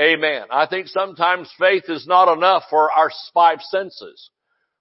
Amen. 0.00 0.44
I 0.50 0.66
think 0.66 0.86
sometimes 0.86 1.50
faith 1.58 1.84
is 1.88 2.06
not 2.06 2.32
enough 2.32 2.64
for 2.70 2.92
our 2.92 3.10
five 3.34 3.60
senses. 3.62 4.30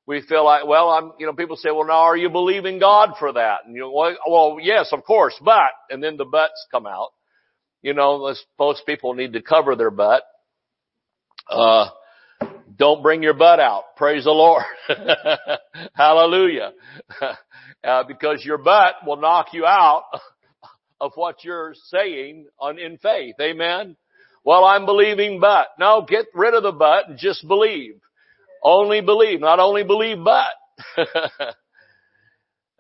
We 0.07 0.21
feel 0.21 0.45
like, 0.45 0.65
well, 0.65 0.89
I'm, 0.89 1.11
you 1.19 1.25
know, 1.25 1.33
people 1.33 1.57
say, 1.57 1.69
well, 1.69 1.85
now 1.85 2.03
are 2.05 2.15
you 2.15 2.29
believing 2.29 2.79
God 2.79 3.15
for 3.19 3.33
that? 3.33 3.65
And 3.65 3.75
you 3.75 3.81
know, 3.81 4.15
well, 4.27 4.57
yes, 4.61 4.89
of 4.93 5.03
course, 5.03 5.35
but, 5.43 5.71
and 5.89 6.01
then 6.01 6.15
the 6.15 6.25
buts 6.25 6.65
come 6.71 6.87
out. 6.87 7.09
you 7.81 7.93
know, 7.93 8.33
most 8.57 8.85
people 8.85 9.13
need 9.13 9.33
to 9.33 9.41
cover 9.41 9.75
their 9.75 9.91
butt. 9.91 10.23
Uh, 11.49 11.89
don't 12.77 13.01
bring 13.01 13.23
your 13.23 13.33
butt 13.33 13.59
out. 13.59 13.95
Praise 13.95 14.25
the 14.25 14.31
Lord. 14.31 14.63
Hallelujah. 15.93 16.71
Uh, 17.83 18.03
because 18.05 18.43
your 18.43 18.57
butt 18.57 18.95
will 19.05 19.17
knock 19.17 19.53
you 19.53 19.63
out 19.63 20.03
of 20.99 21.11
what 21.13 21.43
you're 21.43 21.73
saying 21.85 22.47
on, 22.59 22.79
in 22.79 22.97
faith. 22.97 23.35
Amen. 23.39 23.95
Well, 24.43 24.65
I'm 24.65 24.85
believing 24.85 25.39
but. 25.39 25.67
No, 25.79 26.03
get 26.05 26.25
rid 26.33 26.55
of 26.55 26.63
the 26.63 26.71
but 26.71 27.07
and 27.07 27.19
just 27.19 27.47
believe. 27.47 28.01
Only 28.67 28.99
believe. 28.99 29.39
Not 29.39 29.59
only 29.59 29.85
believe 29.85 30.17
but. 30.21 30.51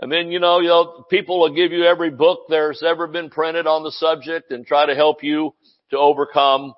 and 0.01 0.11
then, 0.11 0.31
you 0.33 0.39
know, 0.41 0.59
you 0.59 0.67
know, 0.67 1.05
people 1.09 1.39
will 1.39 1.55
give 1.55 1.71
you 1.71 1.85
every 1.85 2.09
book 2.09 2.41
there's 2.49 2.83
ever 2.85 3.07
been 3.07 3.29
printed 3.29 3.67
on 3.67 3.83
the 3.83 3.91
subject 3.93 4.51
and 4.51 4.67
try 4.67 4.85
to 4.85 4.95
help 4.95 5.23
you 5.23 5.55
to 5.91 5.97
overcome 5.97 6.73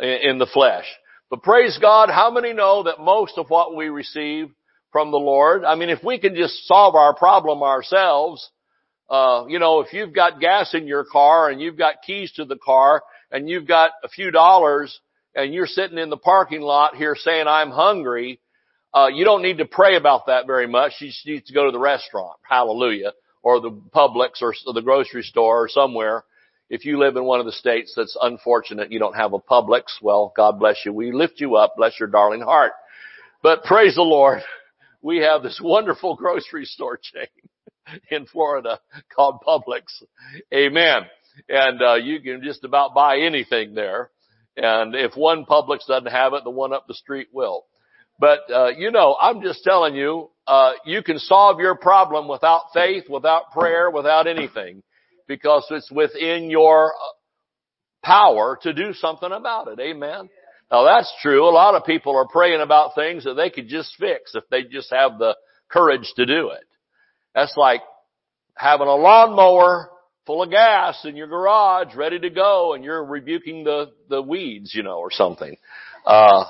in 0.00 0.38
the 0.38 0.48
flesh. 0.52 0.84
But 1.30 1.44
praise 1.44 1.78
God, 1.80 2.10
how 2.10 2.32
many 2.32 2.52
know 2.52 2.82
that 2.82 2.98
most 2.98 3.38
of 3.38 3.50
what 3.50 3.76
we 3.76 3.88
receive 3.88 4.48
from 4.90 5.12
the 5.12 5.16
Lord, 5.16 5.62
I 5.62 5.76
mean, 5.76 5.88
if 5.88 6.02
we 6.02 6.18
can 6.18 6.34
just 6.34 6.66
solve 6.66 6.96
our 6.96 7.14
problem 7.14 7.62
ourselves, 7.62 8.50
uh, 9.08 9.44
you 9.46 9.60
know, 9.60 9.78
if 9.78 9.92
you've 9.92 10.12
got 10.12 10.40
gas 10.40 10.74
in 10.74 10.88
your 10.88 11.04
car 11.04 11.50
and 11.50 11.60
you've 11.60 11.78
got 11.78 12.02
keys 12.04 12.32
to 12.32 12.44
the 12.44 12.58
car 12.58 13.04
and 13.30 13.48
you've 13.48 13.68
got 13.68 13.92
a 14.02 14.08
few 14.08 14.32
dollars 14.32 14.98
and 15.34 15.54
you're 15.54 15.66
sitting 15.66 15.98
in 15.98 16.10
the 16.10 16.16
parking 16.16 16.60
lot 16.60 16.96
here 16.96 17.16
saying, 17.16 17.46
I'm 17.46 17.70
hungry, 17.70 18.40
uh, 18.92 19.08
you 19.12 19.24
don't 19.24 19.42
need 19.42 19.58
to 19.58 19.66
pray 19.66 19.96
about 19.96 20.26
that 20.26 20.46
very 20.46 20.66
much. 20.66 20.92
You 21.00 21.08
just 21.08 21.26
need 21.26 21.46
to 21.46 21.54
go 21.54 21.66
to 21.66 21.70
the 21.70 21.78
restaurant. 21.78 22.38
Hallelujah. 22.48 23.12
Or 23.42 23.60
the 23.60 23.70
Publix 23.70 24.42
or 24.42 24.52
the 24.72 24.82
grocery 24.82 25.22
store 25.22 25.64
or 25.64 25.68
somewhere. 25.68 26.24
If 26.68 26.84
you 26.84 26.98
live 26.98 27.16
in 27.16 27.24
one 27.24 27.40
of 27.40 27.46
the 27.46 27.52
states 27.52 27.94
that's 27.96 28.16
unfortunate, 28.20 28.92
you 28.92 28.98
don't 28.98 29.16
have 29.16 29.32
a 29.32 29.38
Publix. 29.38 29.84
Well, 30.02 30.32
God 30.36 30.58
bless 30.58 30.84
you. 30.84 30.92
We 30.92 31.12
lift 31.12 31.40
you 31.40 31.56
up. 31.56 31.74
Bless 31.76 31.98
your 31.98 32.08
darling 32.08 32.42
heart. 32.42 32.72
But 33.42 33.64
praise 33.64 33.94
the 33.96 34.02
Lord. 34.02 34.40
We 35.02 35.20
have 35.20 35.42
this 35.42 35.58
wonderful 35.64 36.14
grocery 36.14 36.66
store 36.66 36.98
chain 37.02 37.26
in 38.10 38.26
Florida 38.26 38.80
called 39.16 39.40
Publix. 39.40 39.84
Amen. 40.52 41.04
And, 41.48 41.80
uh, 41.80 41.94
you 41.94 42.20
can 42.20 42.42
just 42.44 42.64
about 42.64 42.92
buy 42.94 43.20
anything 43.20 43.72
there. 43.72 44.10
And 44.60 44.94
if 44.94 45.16
one 45.16 45.46
Publix 45.46 45.86
doesn't 45.88 46.10
have 46.10 46.34
it, 46.34 46.44
the 46.44 46.50
one 46.50 46.72
up 46.72 46.86
the 46.86 46.94
street 46.94 47.28
will. 47.32 47.64
But, 48.18 48.40
uh, 48.52 48.68
you 48.76 48.90
know, 48.90 49.16
I'm 49.18 49.40
just 49.40 49.64
telling 49.64 49.94
you, 49.94 50.30
uh, 50.46 50.72
you 50.84 51.02
can 51.02 51.18
solve 51.18 51.58
your 51.58 51.76
problem 51.76 52.28
without 52.28 52.64
faith, 52.74 53.04
without 53.08 53.52
prayer, 53.52 53.90
without 53.90 54.26
anything 54.26 54.82
because 55.26 55.64
it's 55.70 55.90
within 55.90 56.50
your 56.50 56.92
uh, 56.92 58.04
power 58.04 58.58
to 58.62 58.74
do 58.74 58.92
something 58.92 59.30
about 59.30 59.68
it. 59.68 59.78
Amen. 59.78 60.28
Now 60.70 60.84
that's 60.84 61.12
true. 61.22 61.48
A 61.48 61.50
lot 61.50 61.76
of 61.76 61.84
people 61.84 62.16
are 62.16 62.26
praying 62.26 62.60
about 62.60 62.96
things 62.96 63.24
that 63.24 63.34
they 63.34 63.48
could 63.48 63.68
just 63.68 63.94
fix 63.98 64.34
if 64.34 64.42
they 64.50 64.64
just 64.64 64.90
have 64.90 65.18
the 65.18 65.36
courage 65.68 66.12
to 66.16 66.26
do 66.26 66.50
it. 66.50 66.64
That's 67.34 67.56
like 67.56 67.80
having 68.56 68.88
a 68.88 68.94
lawnmower 68.94 69.90
full 70.30 70.44
of 70.44 70.50
gas 70.50 71.04
in 71.04 71.16
your 71.16 71.26
garage 71.26 71.96
ready 71.96 72.20
to 72.20 72.30
go 72.30 72.74
and 72.74 72.84
you're 72.84 73.04
rebuking 73.04 73.64
the, 73.64 73.90
the 74.08 74.22
weeds, 74.22 74.72
you 74.76 74.84
know, 74.84 74.98
or 74.98 75.10
something. 75.10 75.56
Uh, 76.06 76.44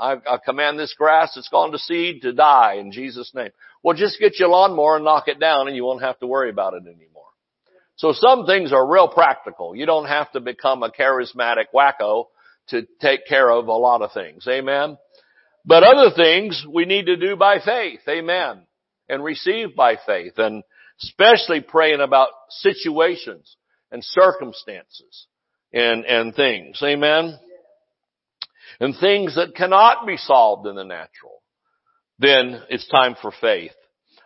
I, 0.00 0.12
I 0.12 0.38
command 0.44 0.78
this 0.78 0.94
grass 0.96 1.32
that's 1.34 1.48
gone 1.48 1.72
to 1.72 1.78
seed 1.78 2.22
to 2.22 2.32
die 2.32 2.74
in 2.74 2.92
Jesus' 2.92 3.32
name. 3.34 3.50
Well, 3.82 3.96
just 3.96 4.20
get 4.20 4.38
your 4.38 4.50
lawnmower 4.50 4.94
and 4.94 5.04
knock 5.04 5.26
it 5.26 5.40
down 5.40 5.66
and 5.66 5.74
you 5.74 5.82
won't 5.82 6.02
have 6.02 6.16
to 6.20 6.28
worry 6.28 6.48
about 6.48 6.74
it 6.74 6.84
anymore. 6.84 7.24
So 7.96 8.12
some 8.12 8.46
things 8.46 8.72
are 8.72 8.88
real 8.88 9.08
practical. 9.08 9.74
You 9.74 9.84
don't 9.84 10.06
have 10.06 10.30
to 10.30 10.40
become 10.40 10.84
a 10.84 10.92
charismatic 10.92 11.66
wacko 11.74 12.26
to 12.68 12.86
take 13.00 13.26
care 13.26 13.50
of 13.50 13.66
a 13.66 13.72
lot 13.72 14.02
of 14.02 14.12
things. 14.12 14.46
Amen. 14.46 14.96
But 15.64 15.82
other 15.82 16.14
things 16.14 16.64
we 16.72 16.84
need 16.84 17.06
to 17.06 17.16
do 17.16 17.34
by 17.34 17.58
faith. 17.58 18.02
Amen. 18.08 18.68
And 19.08 19.24
receive 19.24 19.74
by 19.74 19.96
faith 20.06 20.34
and 20.36 20.62
especially 21.02 21.60
praying 21.60 22.00
about 22.00 22.28
situations 22.48 23.56
and 23.90 24.02
circumstances 24.04 25.26
and, 25.72 26.04
and 26.04 26.34
things. 26.34 26.80
Amen 26.82 27.38
and 28.80 28.94
things 28.98 29.36
that 29.36 29.54
cannot 29.54 30.06
be 30.06 30.16
solved 30.16 30.66
in 30.66 30.74
the 30.74 30.84
natural, 30.84 31.42
then 32.18 32.62
it's 32.70 32.88
time 32.88 33.16
for 33.20 33.32
faith. 33.40 33.72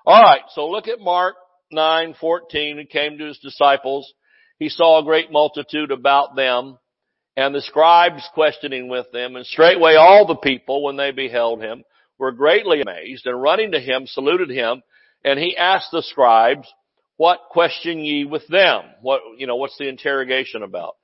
Alright, 0.06 0.42
so 0.50 0.68
look 0.68 0.88
at 0.88 1.00
Mark 1.00 1.36
9:14. 1.72 2.78
He 2.78 2.86
came 2.86 3.18
to 3.18 3.26
his 3.26 3.38
disciples. 3.38 4.12
He 4.58 4.68
saw 4.68 5.00
a 5.00 5.04
great 5.04 5.30
multitude 5.30 5.90
about 5.90 6.34
them 6.34 6.78
and 7.36 7.54
the 7.54 7.60
scribes 7.60 8.28
questioning 8.34 8.88
with 8.88 9.06
them 9.12 9.36
and 9.36 9.46
straightway 9.46 9.94
all 9.94 10.26
the 10.26 10.34
people 10.36 10.82
when 10.82 10.96
they 10.96 11.12
beheld 11.12 11.62
him 11.62 11.84
were 12.18 12.32
greatly 12.32 12.80
amazed 12.80 13.26
and 13.26 13.40
running 13.40 13.72
to 13.72 13.80
him 13.80 14.06
saluted 14.06 14.50
him 14.50 14.82
and 15.24 15.38
he 15.38 15.56
asked 15.56 15.90
the 15.92 16.02
scribes, 16.02 16.68
what 17.16 17.40
question 17.50 17.98
ye 18.00 18.24
with 18.24 18.46
them? 18.48 18.82
What, 19.02 19.20
you 19.36 19.46
know, 19.46 19.56
what's 19.56 19.76
the 19.76 19.88
interrogation 19.88 20.62
about? 20.62 20.94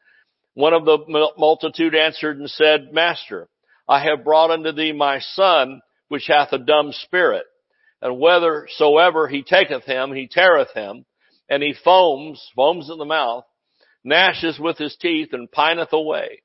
One 0.55 0.73
of 0.73 0.85
the 0.85 0.99
multitude 1.37 1.95
answered 1.95 2.39
and 2.39 2.49
said, 2.49 2.93
Master, 2.93 3.49
I 3.89 4.05
have 4.05 4.25
brought 4.25 4.51
unto 4.51 4.73
thee 4.73 4.93
my 4.93 5.19
son, 5.19 5.81
which 6.09 6.29
hath 6.29 6.53
a 6.53 6.59
dumb 6.59 6.93
spirit. 6.93 7.45
And 8.01 8.19
whithersoever 8.19 9.27
he 9.27 9.43
taketh 9.43 9.85
him, 9.85 10.13
he 10.13 10.29
teareth 10.29 10.73
him, 10.75 11.05
and 11.49 11.63
he 11.63 11.75
foams, 11.85 12.41
foams 12.55 12.89
in 12.91 12.99
the 12.99 13.05
mouth, 13.05 13.45
gnashes 14.05 14.59
with 14.59 14.79
his 14.79 14.97
teeth, 15.01 15.31
and 15.33 15.51
pineth 15.51 15.93
away. 15.93 16.43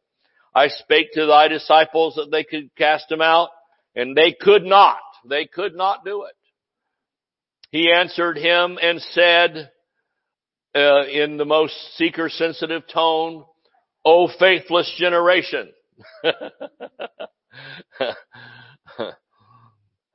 I 0.56 0.70
spake 0.70 1.12
to 1.14 1.28
thy 1.28 1.48
disciples 1.48 2.16
that 2.16 2.32
they 2.32 2.44
could 2.44 2.76
cast 2.76 3.12
him 3.12 3.22
out, 3.22 3.50
and 3.96 4.16
they 4.16 4.34
could 4.34 4.64
not. 4.64 4.98
They 5.30 5.46
could 5.46 5.76
not 5.76 6.04
do 6.04 6.24
it. 6.24 6.34
He 7.72 7.92
answered 7.92 8.38
him 8.38 8.78
and 8.82 9.02
said, 9.02 9.72
uh, 10.76 11.06
in 11.06 11.38
the 11.38 11.46
most 11.46 11.74
seeker 11.98 12.30
sensitive 12.30 12.84
tone, 12.92 13.44
O 14.06 14.30
faithless 14.40 14.94
generation. 14.98 15.72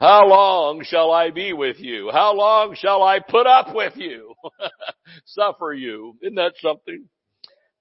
How 0.00 0.26
long 0.26 0.84
shall 0.84 1.10
I 1.12 1.30
be 1.30 1.52
with 1.52 1.78
you? 1.78 2.10
How 2.12 2.34
long 2.34 2.74
shall 2.76 3.02
I 3.02 3.20
put 3.20 3.46
up 3.46 3.74
with 3.74 3.96
you? 3.96 4.34
Suffer 5.26 5.72
you. 5.72 6.16
Isn't 6.22 6.34
that 6.36 6.54
something? 6.60 7.08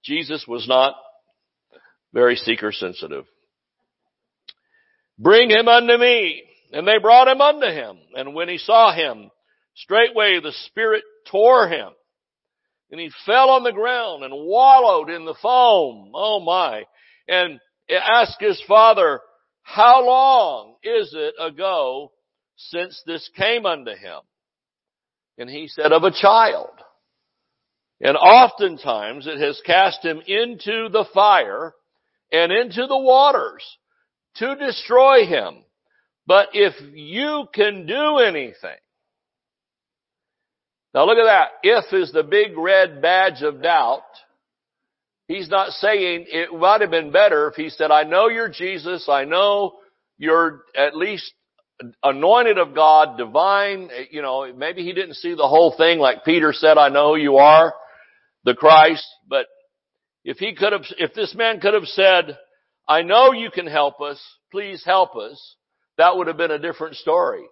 Jesus 0.04 0.46
was 0.48 0.68
not 0.68 0.96
very 2.14 2.36
seeker 2.36 2.72
sensitive. 2.72 3.26
Bring 5.18 5.50
him 5.50 5.68
unto 5.68 5.98
me. 5.98 6.44
And 6.72 6.88
they 6.88 6.98
brought 6.98 7.28
him 7.28 7.40
unto 7.40 7.68
him. 7.68 7.98
And 8.16 8.34
when 8.34 8.50
he 8.50 8.58
saw 8.58 8.94
him, 8.96 9.30
straightway 9.76 10.40
the 10.42 10.54
Spirit 10.68 11.04
tore 11.30 11.68
him 11.68 11.90
and 12.94 13.02
he 13.02 13.10
fell 13.26 13.50
on 13.50 13.64
the 13.64 13.72
ground 13.72 14.24
and 14.24 14.32
wallowed 14.34 15.10
in 15.10 15.26
the 15.26 15.36
foam. 15.42 16.12
Oh 16.14 16.40
my. 16.40 16.84
And 17.28 17.60
asked 17.90 18.40
his 18.40 18.62
father, 18.68 19.20
how 19.64 20.06
long 20.06 20.76
is 20.84 21.12
it 21.18 21.34
ago 21.40 22.12
since 22.56 23.02
this 23.08 23.28
came 23.36 23.66
unto 23.66 23.92
him? 23.92 24.20
And 25.40 25.50
he 25.50 25.68
said, 25.68 25.92
of 25.92 26.04
a 26.04 26.12
child. 26.12 26.70
And 28.00 28.16
oftentimes 28.16 29.26
it 29.26 29.40
has 29.40 29.60
cast 29.66 30.06
him 30.06 30.22
into 30.28 30.90
the 30.90 31.06
fire 31.16 31.74
and 32.32 32.52
into 32.52 32.86
the 32.86 33.00
waters 33.00 33.64
to 34.36 34.56
destroy 34.56 35.26
him. 35.26 35.64
But 36.28 36.50
if 36.54 36.74
you 36.94 37.48
can 37.56 37.88
do 37.88 38.18
anything, 38.18 38.78
now 40.94 41.06
look 41.06 41.18
at 41.18 41.26
that. 41.26 41.50
If 41.64 41.94
is 41.94 42.12
the 42.12 42.24
big 42.24 42.58
red 42.58 43.02
badge 43.02 43.42
of 43.42 43.62
doubt. 43.62 44.04
He's 45.28 45.50
not 45.50 45.72
saying 45.72 46.26
it 46.28 46.54
might 46.54 46.82
have 46.82 46.92
been 46.92 47.12
better 47.12 47.48
if 47.48 47.56
he 47.56 47.70
said, 47.70 47.92
I 47.92 48.04
know 48.04 48.28
you're 48.28 48.50
Jesus. 48.50 49.08
I 49.10 49.24
know 49.24 49.76
you're 50.18 50.64
at 50.76 50.96
least 50.96 51.34
anointed 52.04 52.58
of 52.58 52.76
God, 52.76 53.18
divine. 53.18 53.90
You 54.12 54.22
know, 54.22 54.52
maybe 54.54 54.84
he 54.84 54.94
didn't 54.94 55.16
see 55.16 55.34
the 55.34 55.48
whole 55.48 55.76
thing 55.76 56.00
like 56.00 56.26
Peter 56.26 56.52
said, 56.54 56.78
I 56.78 56.90
know 56.90 57.16
who 57.16 57.22
you 57.22 57.38
are, 57.38 57.74
the 58.44 58.54
Christ. 58.54 59.06
But 59.28 59.48
if 60.24 60.38
he 60.38 60.54
could 60.54 60.74
have, 60.74 60.84
if 60.98 61.14
this 61.14 61.34
man 61.36 61.62
could 61.62 61.74
have 61.74 61.86
said, 61.86 62.38
I 62.88 63.02
know 63.02 63.32
you 63.32 63.50
can 63.50 63.66
help 63.66 64.02
us. 64.02 64.22
Please 64.52 64.84
help 64.86 65.16
us. 65.16 65.56
That 65.98 66.18
would 66.18 66.28
have 66.28 66.38
been 66.38 66.52
a 66.52 66.60
different 66.60 66.96
story. 66.96 67.44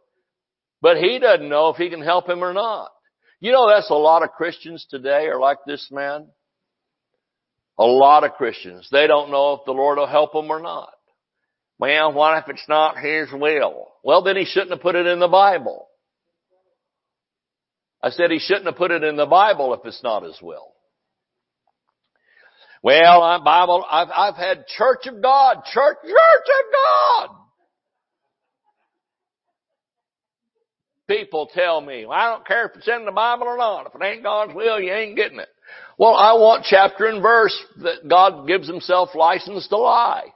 But 0.81 0.97
he 0.97 1.19
doesn't 1.19 1.47
know 1.47 1.69
if 1.69 1.77
he 1.77 1.89
can 1.89 2.01
help 2.01 2.27
him 2.27 2.43
or 2.43 2.53
not. 2.53 2.91
You 3.41 3.51
know, 3.51 3.67
that's 3.67 3.89
a 3.89 3.95
lot 3.95 4.23
of 4.23 4.31
Christians 4.31 4.85
today 4.89 5.25
are 5.25 5.39
like 5.39 5.57
this 5.65 5.89
man. 5.91 6.27
A 7.79 7.83
lot 7.83 8.23
of 8.23 8.33
Christians. 8.33 8.87
They 8.91 9.07
don't 9.07 9.31
know 9.31 9.53
if 9.53 9.61
the 9.65 9.71
Lord 9.71 9.97
will 9.97 10.07
help 10.07 10.33
them 10.33 10.51
or 10.51 10.61
not. 10.61 10.93
Well, 11.79 12.13
what 12.13 12.37
if 12.37 12.49
it's 12.49 12.69
not 12.69 12.99
His 12.99 13.29
will? 13.33 13.87
Well, 14.03 14.23
then 14.23 14.37
He 14.37 14.45
shouldn't 14.45 14.69
have 14.69 14.81
put 14.81 14.93
it 14.93 15.07
in 15.07 15.19
the 15.19 15.27
Bible. 15.27 15.87
I 18.03 18.11
said 18.11 18.29
He 18.29 18.37
shouldn't 18.37 18.67
have 18.67 18.75
put 18.75 18.91
it 18.91 19.03
in 19.03 19.15
the 19.15 19.25
Bible 19.25 19.73
if 19.73 19.79
it's 19.85 20.03
not 20.03 20.21
His 20.21 20.39
will. 20.39 20.67
Well, 22.83 23.23
I'm 23.23 23.43
Bible, 23.43 23.83
I've, 23.89 24.09
I've 24.15 24.35
had 24.35 24.67
Church 24.67 25.07
of 25.07 25.19
God, 25.19 25.63
Church, 25.71 25.97
Church 26.03 26.13
of 26.13 27.29
God. 27.29 27.40
People 31.11 31.49
tell 31.53 31.81
me, 31.81 32.05
well, 32.05 32.17
I 32.17 32.29
don't 32.29 32.47
care 32.47 32.67
if 32.67 32.75
it's 32.77 32.87
in 32.87 33.03
the 33.03 33.11
Bible 33.11 33.47
or 33.47 33.57
not. 33.57 33.87
If 33.87 33.95
it 33.95 34.05
ain't 34.05 34.23
God's 34.23 34.55
will, 34.55 34.79
you 34.79 34.93
ain't 34.93 35.17
getting 35.17 35.39
it. 35.39 35.49
Well, 35.97 36.15
I 36.15 36.33
want 36.33 36.63
chapter 36.63 37.05
and 37.05 37.21
verse 37.21 37.55
that 37.83 38.07
God 38.07 38.47
gives 38.47 38.65
himself 38.65 39.09
license 39.13 39.67
to 39.67 39.77
lie. 39.77 40.27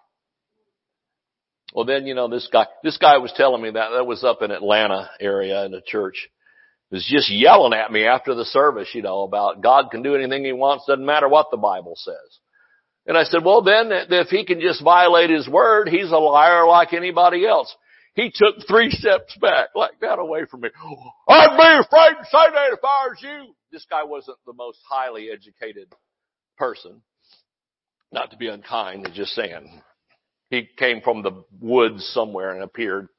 Well, 1.73 1.85
then, 1.85 2.05
you 2.05 2.13
know, 2.13 2.27
this 2.27 2.49
guy, 2.51 2.67
this 2.83 2.97
guy 2.97 3.17
was 3.19 3.33
telling 3.37 3.61
me 3.61 3.71
that, 3.71 3.89
that 3.95 4.05
was 4.05 4.25
up 4.25 4.41
in 4.41 4.51
Atlanta 4.51 5.09
area 5.19 5.65
in 5.65 5.73
a 5.73 5.81
church 5.81 6.27
He 6.89 6.95
was 6.95 7.07
just 7.09 7.31
yelling 7.31 7.73
at 7.73 7.91
me 7.91 8.05
after 8.05 8.35
the 8.35 8.45
service, 8.45 8.89
you 8.93 9.01
know, 9.01 9.23
about 9.23 9.61
God 9.61 9.91
can 9.91 10.03
do 10.03 10.15
anything 10.15 10.43
he 10.43 10.51
wants, 10.53 10.85
doesn't 10.87 11.05
matter 11.05 11.29
what 11.29 11.47
the 11.51 11.57
Bible 11.57 11.93
says. 11.95 12.39
And 13.07 13.17
I 13.17 13.23
said, 13.23 13.45
well 13.45 13.61
then, 13.61 13.91
if 13.91 14.27
he 14.27 14.45
can 14.45 14.59
just 14.59 14.83
violate 14.83 15.29
his 15.29 15.47
word, 15.47 15.87
he's 15.87 16.11
a 16.11 16.17
liar 16.17 16.67
like 16.67 16.91
anybody 16.91 17.47
else. 17.47 17.73
He 18.15 18.31
took 18.33 18.65
three 18.67 18.89
steps 18.91 19.37
back, 19.41 19.69
like 19.75 19.99
that 19.99 20.19
away 20.19 20.45
from 20.49 20.61
me. 20.61 20.69
I'd 21.27 21.57
be 21.57 21.85
afraid 21.85 22.13
to 22.17 22.25
say 22.25 22.51
that 22.53 22.71
if 22.71 22.79
I 22.81 23.07
was 23.09 23.17
you. 23.21 23.53
This 23.71 23.85
guy 23.89 24.03
wasn't 24.03 24.37
the 24.45 24.53
most 24.53 24.79
highly 24.89 25.29
educated 25.29 25.93
person. 26.57 27.01
Not 28.13 28.31
to 28.31 28.37
be 28.37 28.47
unkind, 28.47 29.09
just 29.13 29.33
saying. 29.33 29.81
He 30.49 30.69
came 30.77 31.01
from 31.01 31.23
the 31.23 31.43
woods 31.59 32.05
somewhere 32.13 32.51
and 32.51 32.63
appeared. 32.63 33.09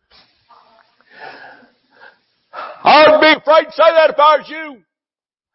I'd 2.54 3.20
be 3.20 3.38
afraid 3.38 3.64
to 3.64 3.72
say 3.72 3.90
that 3.94 4.10
if 4.10 4.18
I 4.18 4.38
was 4.38 4.48
you. 4.48 4.82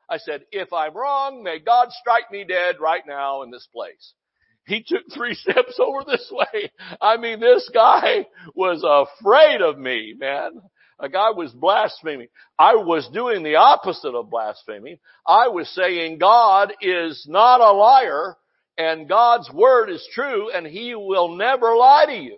I 0.07 0.17
said, 0.17 0.41
if 0.51 0.71
I'm 0.71 0.95
wrong, 0.95 1.41
may 1.41 1.57
God 1.59 1.87
strike 1.91 2.29
me 2.31 2.43
dead 2.43 2.75
right 2.79 3.01
now 3.07 3.41
in 3.41 3.49
this 3.49 3.67
place. 3.73 4.13
He 4.65 4.83
took 4.83 5.03
three 5.13 5.33
steps 5.35 5.79
over 5.79 6.03
this 6.05 6.31
way. 6.31 6.71
I 7.01 7.17
mean, 7.17 7.39
this 7.39 7.69
guy 7.73 8.27
was 8.55 8.83
afraid 8.85 9.61
of 9.61 9.77
me, 9.77 10.15
man. 10.17 10.61
A 10.99 11.09
guy 11.09 11.31
was 11.31 11.51
blaspheming. 11.51 12.27
I 12.59 12.75
was 12.75 13.09
doing 13.11 13.41
the 13.41 13.55
opposite 13.55 14.13
of 14.13 14.29
blaspheming. 14.29 14.97
I 15.25 15.47
was 15.47 15.67
saying 15.69 16.19
God 16.19 16.73
is 16.79 17.25
not 17.27 17.59
a 17.59 17.71
liar 17.71 18.37
and 18.77 19.09
God's 19.09 19.49
word 19.51 19.89
is 19.89 20.07
true 20.13 20.51
and 20.51 20.65
he 20.65 20.93
will 20.93 21.35
never 21.35 21.75
lie 21.75 22.05
to 22.05 22.13
you. 22.13 22.37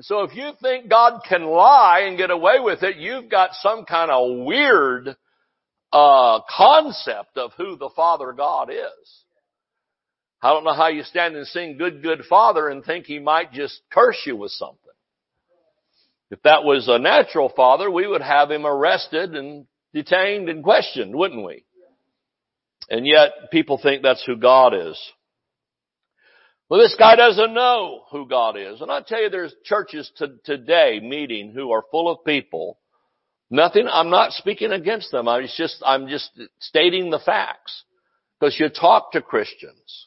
So 0.00 0.22
if 0.22 0.34
you 0.34 0.50
think 0.62 0.88
God 0.88 1.20
can 1.28 1.44
lie 1.44 2.04
and 2.06 2.16
get 2.16 2.30
away 2.30 2.58
with 2.58 2.82
it, 2.82 2.96
you've 2.96 3.30
got 3.30 3.50
some 3.54 3.84
kind 3.84 4.10
of 4.10 4.46
weird 4.46 5.16
uh, 5.92 6.40
concept 6.56 7.36
of 7.36 7.52
who 7.56 7.76
the 7.76 7.90
Father 7.94 8.32
God 8.32 8.70
is. 8.70 9.24
I 10.42 10.52
don't 10.52 10.64
know 10.64 10.74
how 10.74 10.88
you 10.88 11.02
stand 11.02 11.36
and 11.36 11.46
sing 11.46 11.76
good, 11.76 12.02
good 12.02 12.22
Father 12.28 12.68
and 12.68 12.84
think 12.84 13.06
He 13.06 13.18
might 13.18 13.52
just 13.52 13.80
curse 13.90 14.20
you 14.24 14.36
with 14.36 14.52
something. 14.52 14.76
If 16.30 16.42
that 16.42 16.64
was 16.64 16.86
a 16.88 16.98
natural 16.98 17.52
father, 17.54 17.90
we 17.90 18.06
would 18.06 18.22
have 18.22 18.50
him 18.50 18.64
arrested 18.64 19.34
and 19.34 19.66
detained 19.92 20.48
and 20.48 20.62
questioned, 20.62 21.14
wouldn't 21.14 21.44
we? 21.44 21.64
And 22.88 23.06
yet 23.06 23.50
people 23.50 23.80
think 23.82 24.02
that's 24.02 24.24
who 24.24 24.36
God 24.36 24.72
is. 24.74 24.98
Well, 26.68 26.80
this 26.80 26.94
guy 26.96 27.16
doesn't 27.16 27.52
know 27.52 28.04
who 28.12 28.28
God 28.28 28.56
is. 28.56 28.80
And 28.80 28.92
I 28.92 29.00
tell 29.00 29.20
you, 29.20 29.28
there's 29.28 29.54
churches 29.64 30.10
to, 30.18 30.36
today 30.44 31.00
meeting 31.02 31.50
who 31.52 31.72
are 31.72 31.82
full 31.90 32.08
of 32.08 32.24
people. 32.24 32.78
Nothing, 33.50 33.88
I'm 33.90 34.10
not 34.10 34.30
speaking 34.32 34.70
against 34.70 35.10
them. 35.10 35.26
I'm 35.26 35.48
just, 35.56 35.82
I'm 35.84 36.06
just 36.06 36.30
stating 36.60 37.10
the 37.10 37.18
facts. 37.18 37.82
Because 38.38 38.58
you 38.58 38.68
talk 38.68 39.12
to 39.12 39.20
Christians, 39.20 40.06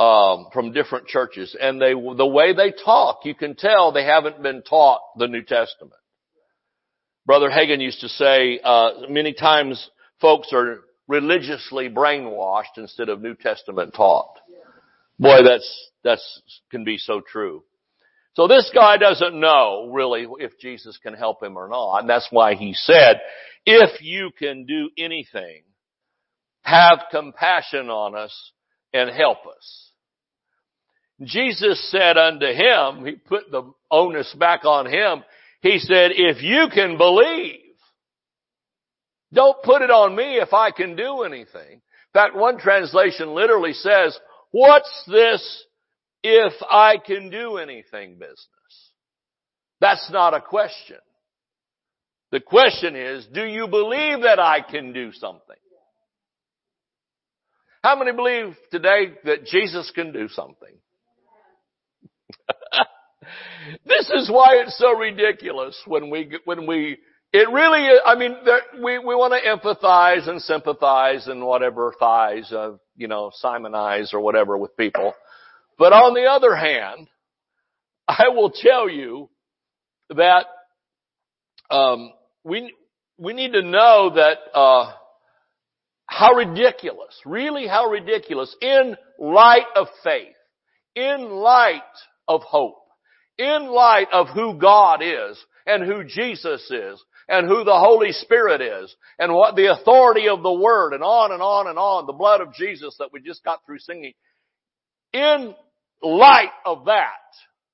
um, 0.00 0.46
from 0.54 0.72
different 0.72 1.08
churches 1.08 1.54
and 1.60 1.78
they, 1.78 1.92
the 1.92 2.26
way 2.26 2.54
they 2.54 2.72
talk, 2.72 3.20
you 3.24 3.34
can 3.34 3.54
tell 3.54 3.92
they 3.92 4.04
haven't 4.04 4.42
been 4.42 4.62
taught 4.62 5.02
the 5.18 5.28
New 5.28 5.42
Testament. 5.42 5.92
Brother 7.26 7.50
Hagin 7.50 7.82
used 7.82 8.00
to 8.00 8.08
say, 8.08 8.60
uh, 8.64 8.92
many 9.10 9.34
times 9.34 9.90
folks 10.18 10.48
are 10.54 10.80
religiously 11.06 11.90
brainwashed 11.90 12.78
instead 12.78 13.10
of 13.10 13.20
New 13.20 13.34
Testament 13.34 13.92
taught. 13.94 14.38
Boy, 15.18 15.42
that's, 15.44 15.90
that's, 16.02 16.42
can 16.70 16.82
be 16.82 16.96
so 16.96 17.20
true. 17.20 17.62
So 18.36 18.48
this 18.48 18.70
guy 18.74 18.96
doesn't 18.96 19.38
know 19.38 19.90
really 19.92 20.26
if 20.38 20.58
Jesus 20.58 20.96
can 20.96 21.12
help 21.12 21.42
him 21.42 21.58
or 21.58 21.68
not. 21.68 21.98
And 21.98 22.08
that's 22.08 22.28
why 22.30 22.54
he 22.54 22.72
said, 22.72 23.20
if 23.66 24.00
you 24.00 24.30
can 24.38 24.64
do 24.64 24.88
anything, 24.96 25.64
have 26.62 27.00
compassion 27.10 27.90
on 27.90 28.14
us 28.14 28.52
and 28.94 29.10
help 29.10 29.38
us. 29.46 29.89
Jesus 31.22 31.90
said 31.90 32.16
unto 32.16 32.46
him, 32.46 33.04
he 33.04 33.12
put 33.12 33.50
the 33.50 33.72
onus 33.90 34.34
back 34.38 34.64
on 34.64 34.86
him. 34.86 35.22
He 35.60 35.78
said, 35.78 36.12
if 36.14 36.42
you 36.42 36.68
can 36.72 36.96
believe, 36.96 37.60
don't 39.32 39.62
put 39.62 39.82
it 39.82 39.90
on 39.90 40.16
me 40.16 40.38
if 40.38 40.52
I 40.52 40.70
can 40.70 40.96
do 40.96 41.22
anything. 41.22 41.72
In 41.72 42.12
fact, 42.12 42.34
one 42.34 42.58
translation 42.58 43.34
literally 43.34 43.74
says, 43.74 44.18
What's 44.50 45.04
this 45.06 45.64
if 46.22 46.52
I 46.68 46.96
can 46.98 47.30
do 47.30 47.56
anything 47.56 48.14
business? 48.14 48.38
That's 49.80 50.10
not 50.10 50.34
a 50.34 50.40
question. 50.40 50.98
The 52.32 52.40
question 52.40 52.96
is, 52.96 53.26
do 53.32 53.44
you 53.44 53.68
believe 53.68 54.22
that 54.22 54.38
I 54.38 54.60
can 54.60 54.92
do 54.92 55.12
something? 55.12 55.56
How 57.82 57.96
many 57.96 58.12
believe 58.12 58.56
today 58.70 59.14
that 59.24 59.46
Jesus 59.46 59.90
can 59.94 60.12
do 60.12 60.28
something? 60.28 60.74
This 63.86 64.10
is 64.10 64.30
why 64.30 64.56
it's 64.56 64.78
so 64.78 64.96
ridiculous 64.96 65.80
when 65.86 66.10
we, 66.10 66.38
when 66.44 66.66
we 66.66 66.98
it 67.32 67.48
really 67.48 67.88
I 68.04 68.16
mean, 68.16 68.36
there, 68.44 68.60
we, 68.82 68.98
we 68.98 69.14
want 69.14 69.32
to 69.32 69.48
empathize 69.48 70.28
and 70.28 70.42
sympathize 70.42 71.28
and 71.28 71.44
whatever 71.44 71.94
thighs, 71.98 72.52
uh, 72.52 72.72
you 72.96 73.06
know, 73.06 73.30
Simonize 73.42 74.12
or 74.12 74.20
whatever 74.20 74.58
with 74.58 74.76
people. 74.76 75.14
But 75.78 75.92
on 75.92 76.14
the 76.14 76.24
other 76.24 76.56
hand, 76.56 77.08
I 78.08 78.28
will 78.30 78.50
tell 78.50 78.88
you 78.88 79.30
that, 80.10 80.46
um, 81.70 82.12
we, 82.42 82.74
we 83.16 83.32
need 83.32 83.52
to 83.52 83.62
know 83.62 84.10
that, 84.16 84.38
uh, 84.52 84.92
how 86.06 86.34
ridiculous, 86.34 87.14
really 87.24 87.68
how 87.68 87.86
ridiculous 87.86 88.54
in 88.60 88.96
light 89.20 89.66
of 89.76 89.86
faith, 90.02 90.34
in 90.96 91.30
light 91.30 91.82
of 92.26 92.42
hope, 92.42 92.79
in 93.40 93.68
light 93.68 94.08
of 94.12 94.28
who 94.28 94.58
God 94.58 95.00
is 95.02 95.42
and 95.66 95.82
who 95.82 96.04
Jesus 96.04 96.70
is 96.70 97.02
and 97.26 97.48
who 97.48 97.64
the 97.64 97.78
Holy 97.78 98.12
Spirit 98.12 98.60
is 98.60 98.94
and 99.18 99.32
what 99.32 99.56
the 99.56 99.72
authority 99.72 100.28
of 100.28 100.42
the 100.42 100.52
Word 100.52 100.92
and 100.92 101.02
on 101.02 101.32
and 101.32 101.40
on 101.40 101.66
and 101.66 101.78
on, 101.78 102.06
the 102.06 102.12
blood 102.12 102.42
of 102.42 102.52
Jesus 102.52 102.94
that 102.98 103.12
we 103.12 103.20
just 103.20 103.42
got 103.42 103.64
through 103.64 103.78
singing. 103.78 104.12
In 105.14 105.54
light 106.02 106.52
of 106.66 106.84
that, 106.84 107.06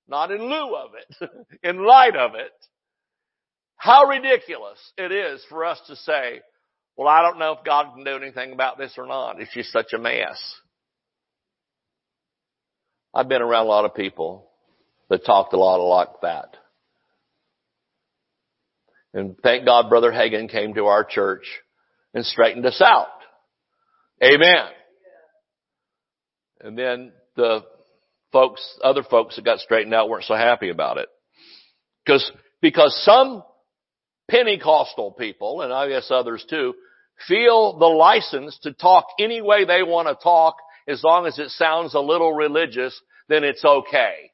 not 0.09 0.31
in 0.31 0.41
lieu 0.41 0.77
of 0.77 0.91
it, 0.95 1.31
in 1.65 1.85
light 1.85 2.15
of 2.15 2.37
it, 2.37 2.53
how 3.77 4.05
ridiculous 4.05 4.79
it 4.97 5.11
is 5.11 5.45
for 5.49 5.65
us 5.65 5.81
to 5.89 5.97
say, 5.97 6.41
well, 6.97 7.09
I 7.09 7.23
don't 7.23 7.39
know 7.39 7.53
if 7.53 7.65
God 7.65 7.93
can 7.95 8.05
do 8.05 8.17
anything 8.17 8.53
about 8.53 8.79
this 8.79 8.95
or 8.97 9.07
not. 9.07 9.41
It's 9.41 9.53
just 9.53 9.73
such 9.73 9.93
a 9.93 9.99
mess. 9.99 10.41
I've 13.13 13.29
been 13.29 13.43
around 13.43 13.67
a 13.67 13.69
lot 13.69 13.85
of 13.85 13.95
people 13.95 14.49
that 15.09 15.25
talked 15.25 15.53
a 15.53 15.59
lot 15.59 15.77
like 15.77 16.21
that. 16.23 16.57
And 19.15 19.37
thank 19.43 19.65
God 19.65 19.89
Brother 19.89 20.13
Hagin 20.13 20.51
came 20.51 20.75
to 20.75 20.87
our 20.87 21.05
church 21.05 21.47
and 22.13 22.25
straightened 22.25 22.67
us 22.67 22.83
out. 22.85 23.09
Amen. 24.23 24.67
And 26.61 26.77
then 26.77 27.13
the 27.35 27.65
folks, 28.33 28.79
other 28.83 29.03
folks 29.03 29.37
that 29.37 29.45
got 29.45 29.61
straightened 29.61 29.95
out 29.95 30.09
weren't 30.09 30.25
so 30.25 30.35
happy 30.35 30.69
about 30.69 30.99
it. 30.99 31.09
Because, 32.05 32.31
because 32.61 32.99
some 33.05 33.43
Pentecostal 34.31 35.13
people, 35.13 35.63
and 35.63 35.73
I 35.73 35.89
guess 35.89 36.11
others 36.11 36.45
too, 36.49 36.75
feel 37.27 37.79
the 37.79 37.87
license 37.87 38.59
to 38.63 38.73
talk 38.73 39.07
any 39.19 39.41
way 39.41 39.65
they 39.65 39.83
want 39.83 40.09
to 40.09 40.23
talk 40.23 40.57
as 40.89 41.03
long 41.03 41.27
as 41.27 41.39
it 41.39 41.51
sounds 41.51 41.95
a 41.95 42.01
little 42.01 42.33
religious, 42.33 43.01
then 43.29 43.45
it's 43.45 43.65
okay. 43.65 44.31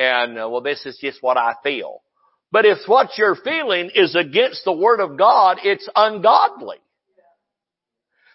And, 0.00 0.38
uh, 0.38 0.48
well, 0.48 0.62
this 0.62 0.84
is 0.86 0.98
just 1.00 1.22
what 1.22 1.36
I 1.36 1.54
feel. 1.62 2.02
But 2.50 2.64
if 2.64 2.78
what 2.86 3.18
you're 3.18 3.36
feeling 3.36 3.90
is 3.94 4.16
against 4.16 4.64
the 4.64 4.72
Word 4.72 4.98
of 4.98 5.16
God, 5.16 5.58
it's 5.62 5.88
ungodly. 5.94 6.78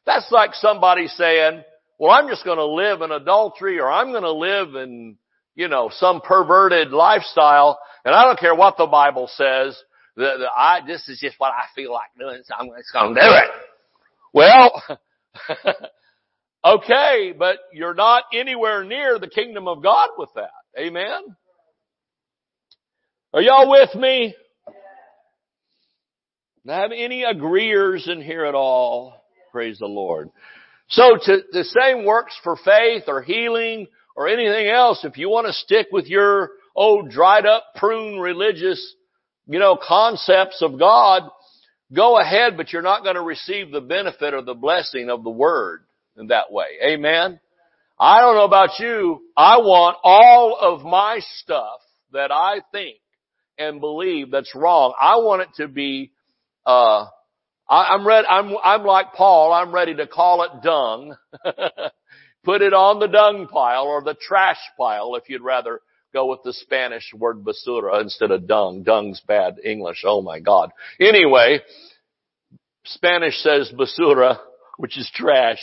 That's 0.05 0.31
like 0.31 0.53
somebody 0.53 1.07
saying, 1.07 1.63
well, 1.97 2.11
I'm 2.11 2.29
just 2.29 2.45
going 2.45 2.59
to 2.59 2.65
live 2.65 3.01
in 3.01 3.11
adultery 3.11 3.79
or 3.79 3.91
I'm 3.91 4.11
going 4.11 4.23
to 4.23 4.31
live 4.31 4.75
in, 4.75 5.17
you 5.55 5.67
know, 5.67 5.89
some 5.91 6.21
perverted 6.21 6.91
lifestyle 6.91 7.79
and 8.05 8.13
I 8.13 8.25
don't 8.25 8.39
care 8.39 8.55
what 8.55 8.77
the 8.77 8.85
Bible 8.85 9.27
says. 9.33 9.75
The, 10.15 10.35
the, 10.37 10.47
I, 10.55 10.81
this 10.85 11.09
is 11.09 11.19
just 11.19 11.39
what 11.39 11.51
I 11.51 11.65
feel 11.75 11.91
like 11.91 12.09
doing, 12.17 12.41
so 12.45 12.53
I'm 12.57 12.69
just 12.77 12.93
going 12.93 13.15
to 13.15 13.19
do 13.19 13.27
it. 13.27 13.49
Well, 14.33 14.83
Okay, 16.65 17.31
but 17.37 17.59
you're 17.71 17.93
not 17.93 18.23
anywhere 18.33 18.83
near 18.83 19.19
the 19.19 19.27
kingdom 19.27 19.67
of 19.67 19.83
God 19.83 20.09
with 20.17 20.29
that. 20.33 20.49
Amen? 20.79 21.35
Are 23.35 23.41
y'all 23.41 23.69
with 23.69 23.93
me? 23.95 24.33
Have 26.65 26.91
any 26.95 27.25
agreeers 27.25 28.07
in 28.07 28.21
here 28.21 28.45
at 28.45 28.55
all? 28.55 29.25
Praise 29.51 29.77
the 29.77 29.87
Lord. 29.87 30.29
So 30.87 31.17
to, 31.21 31.39
the 31.51 31.65
same 31.65 32.05
works 32.05 32.33
for 32.45 32.55
faith 32.55 33.03
or 33.07 33.21
healing 33.21 33.87
or 34.15 34.29
anything 34.29 34.69
else. 34.69 35.03
If 35.03 35.17
you 35.17 35.27
want 35.27 35.47
to 35.47 35.53
stick 35.53 35.87
with 35.91 36.05
your 36.05 36.51
old 36.77 37.11
dried 37.11 37.45
up 37.45 37.65
prune 37.75 38.21
religious, 38.21 38.95
you 39.47 39.59
know, 39.59 39.77
concepts 39.85 40.61
of 40.61 40.79
God, 40.79 41.23
go 41.93 42.17
ahead, 42.17 42.55
but 42.55 42.71
you're 42.71 42.81
not 42.81 43.03
going 43.03 43.15
to 43.15 43.21
receive 43.21 43.69
the 43.69 43.81
benefit 43.81 44.33
or 44.33 44.43
the 44.43 44.53
blessing 44.53 45.09
of 45.09 45.25
the 45.25 45.29
word 45.29 45.81
in 46.17 46.27
that 46.27 46.53
way. 46.53 46.67
Amen. 46.81 47.41
I 47.99 48.21
don't 48.21 48.35
know 48.35 48.45
about 48.45 48.79
you. 48.79 49.23
I 49.35 49.57
want 49.57 49.97
all 50.05 50.57
of 50.57 50.85
my 50.85 51.19
stuff 51.41 51.81
that 52.13 52.31
I 52.31 52.61
think 52.71 52.95
and 53.57 53.79
believe 53.79 54.31
that's 54.31 54.55
wrong. 54.55 54.93
I 54.99 55.17
want 55.17 55.43
it 55.43 55.49
to 55.57 55.67
be, 55.67 56.11
uh, 56.65 57.05
I, 57.69 57.95
am 57.95 58.05
ready, 58.05 58.27
I'm, 58.27 58.55
I'm 58.63 58.83
like 58.83 59.13
Paul, 59.13 59.53
I'm 59.53 59.73
ready 59.73 59.95
to 59.95 60.07
call 60.07 60.43
it 60.43 60.63
dung. 60.63 61.15
Put 62.43 62.61
it 62.61 62.73
on 62.73 62.99
the 62.99 63.07
dung 63.07 63.47
pile 63.47 63.85
or 63.85 64.03
the 64.03 64.13
trash 64.13 64.59
pile 64.77 65.15
if 65.15 65.29
you'd 65.29 65.41
rather 65.41 65.81
go 66.13 66.27
with 66.27 66.43
the 66.43 66.53
Spanish 66.53 67.11
word 67.13 67.43
basura 67.43 68.01
instead 68.01 68.31
of 68.31 68.47
dung. 68.47 68.83
Dung's 68.83 69.21
bad 69.27 69.55
English. 69.63 70.03
Oh 70.05 70.21
my 70.21 70.39
God. 70.39 70.71
Anyway, 70.99 71.59
Spanish 72.85 73.37
says 73.41 73.71
basura, 73.73 74.37
which 74.77 74.97
is 74.97 75.11
trash. 75.13 75.59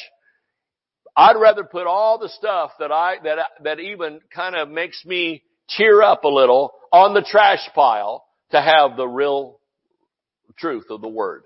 I'd 1.17 1.37
rather 1.37 1.65
put 1.65 1.87
all 1.87 2.19
the 2.19 2.29
stuff 2.29 2.73
that 2.81 2.91
I, 2.91 3.17
that, 3.23 3.39
that 3.65 3.81
even 3.81 4.21
kind 4.35 4.57
of 4.57 4.69
makes 4.69 5.05
me 5.05 5.43
cheer 5.77 6.03
up 6.03 6.25
a 6.25 6.29
little 6.29 6.73
on 6.93 7.15
the 7.15 7.23
trash 7.23 7.69
pile 7.75 8.25
to 8.51 8.61
have 8.61 8.97
the 8.97 9.07
real 9.07 9.59
truth 10.59 10.87
of 10.91 11.01
the 11.01 11.09
word. 11.09 11.43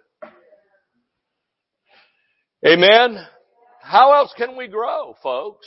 Amen. 2.66 3.24
How 3.82 4.14
else 4.14 4.32
can 4.36 4.56
we 4.56 4.66
grow, 4.66 5.14
folks? 5.22 5.66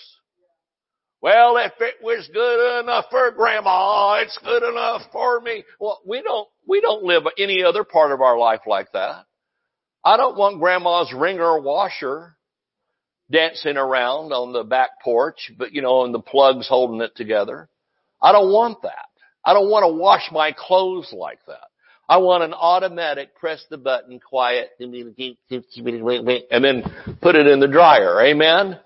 Well, 1.22 1.58
if 1.58 1.74
it 1.80 1.96
was 2.02 2.30
good 2.34 2.80
enough 2.80 3.06
for 3.10 3.32
grandma, 3.32 4.20
it's 4.22 4.38
good 4.44 4.64
enough 4.64 5.02
for 5.12 5.42
me. 5.42 5.64
Well, 5.80 6.00
we 6.06 6.22
don't, 6.22 6.48
we 6.68 6.82
don't 6.82 7.04
live 7.04 7.24
any 7.38 7.64
other 7.64 7.84
part 7.84 8.12
of 8.12 8.22
our 8.22 8.38
life 8.38 8.62
like 8.66 8.92
that. 8.94 9.26
I 10.04 10.18
don't 10.18 10.38
want 10.38 10.60
grandma's 10.60 11.14
wringer 11.14 11.60
washer 11.60 12.36
dancing 13.30 13.78
around 13.78 14.32
on 14.32 14.54
the 14.54 14.64
back 14.64 14.92
porch, 15.04 15.52
but 15.58 15.74
you 15.74 15.82
know, 15.82 16.06
and 16.06 16.14
the 16.14 16.20
plugs 16.20 16.68
holding 16.68 17.02
it 17.02 17.16
together. 17.16 17.70
I 18.22 18.32
don't 18.32 18.52
want 18.52 18.82
that. 18.84 19.06
I 19.46 19.54
don't 19.54 19.70
want 19.70 19.84
to 19.84 19.94
wash 19.94 20.30
my 20.32 20.52
clothes 20.56 21.14
like 21.14 21.40
that. 21.48 21.68
I 22.08 22.18
want 22.18 22.44
an 22.44 22.54
automatic 22.54 23.36
press 23.36 23.64
the 23.70 23.78
button, 23.78 24.20
quiet, 24.20 24.72
and 24.80 24.94
then 24.94 25.14
put 27.22 27.36
it 27.36 27.48
in 27.48 27.60
the 27.60 27.68
dryer. 27.68 28.22
Amen? 28.22 28.80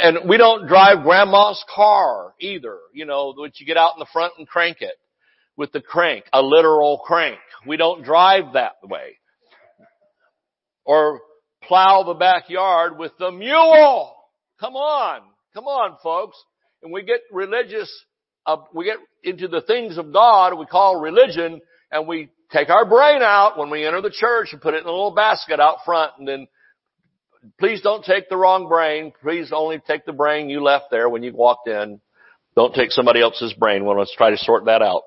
And 0.00 0.28
we 0.28 0.36
don't 0.36 0.68
drive 0.68 1.02
grandma's 1.02 1.62
car 1.74 2.34
either, 2.40 2.78
you 2.92 3.04
know, 3.04 3.34
which 3.36 3.60
you 3.60 3.66
get 3.66 3.76
out 3.76 3.94
in 3.96 3.98
the 3.98 4.06
front 4.12 4.34
and 4.38 4.46
crank 4.46 4.80
it 4.80 4.94
with 5.56 5.72
the 5.72 5.80
crank, 5.80 6.24
a 6.32 6.40
literal 6.40 6.98
crank. 7.04 7.38
We 7.66 7.76
don't 7.76 8.04
drive 8.04 8.52
that 8.54 8.76
way. 8.84 9.18
Or 10.84 11.20
plow 11.62 12.04
the 12.04 12.14
backyard 12.14 12.96
with 12.98 13.12
the 13.18 13.32
mule. 13.32 14.14
Come 14.60 14.76
on. 14.76 15.22
Come 15.52 15.64
on, 15.64 15.96
folks. 16.02 16.36
And 16.82 16.92
we 16.92 17.02
get 17.02 17.20
religious, 17.32 17.90
uh, 18.46 18.56
we 18.72 18.84
get 18.84 18.96
into 19.22 19.48
the 19.48 19.62
things 19.62 19.98
of 19.98 20.12
God 20.12 20.58
we 20.58 20.66
call 20.66 21.00
religion 21.00 21.60
and 21.90 22.06
we 22.06 22.30
take 22.52 22.70
our 22.70 22.84
brain 22.84 23.22
out 23.22 23.58
when 23.58 23.70
we 23.70 23.86
enter 23.86 24.00
the 24.00 24.10
church 24.10 24.48
and 24.52 24.60
put 24.60 24.74
it 24.74 24.82
in 24.82 24.86
a 24.86 24.90
little 24.90 25.14
basket 25.14 25.60
out 25.60 25.78
front 25.84 26.12
and 26.18 26.28
then 26.28 26.46
please 27.58 27.80
don't 27.82 28.04
take 28.04 28.28
the 28.28 28.36
wrong 28.36 28.68
brain. 28.68 29.12
Please 29.22 29.52
only 29.54 29.80
take 29.86 30.04
the 30.04 30.12
brain 30.12 30.48
you 30.48 30.62
left 30.62 30.86
there 30.90 31.08
when 31.08 31.22
you 31.22 31.32
walked 31.34 31.68
in. 31.68 32.00
Don't 32.56 32.74
take 32.74 32.90
somebody 32.90 33.20
else's 33.20 33.52
brain. 33.54 33.84
Well, 33.84 33.98
let's 33.98 34.14
try 34.14 34.30
to 34.30 34.38
sort 34.38 34.66
that 34.66 34.82
out. 34.82 35.02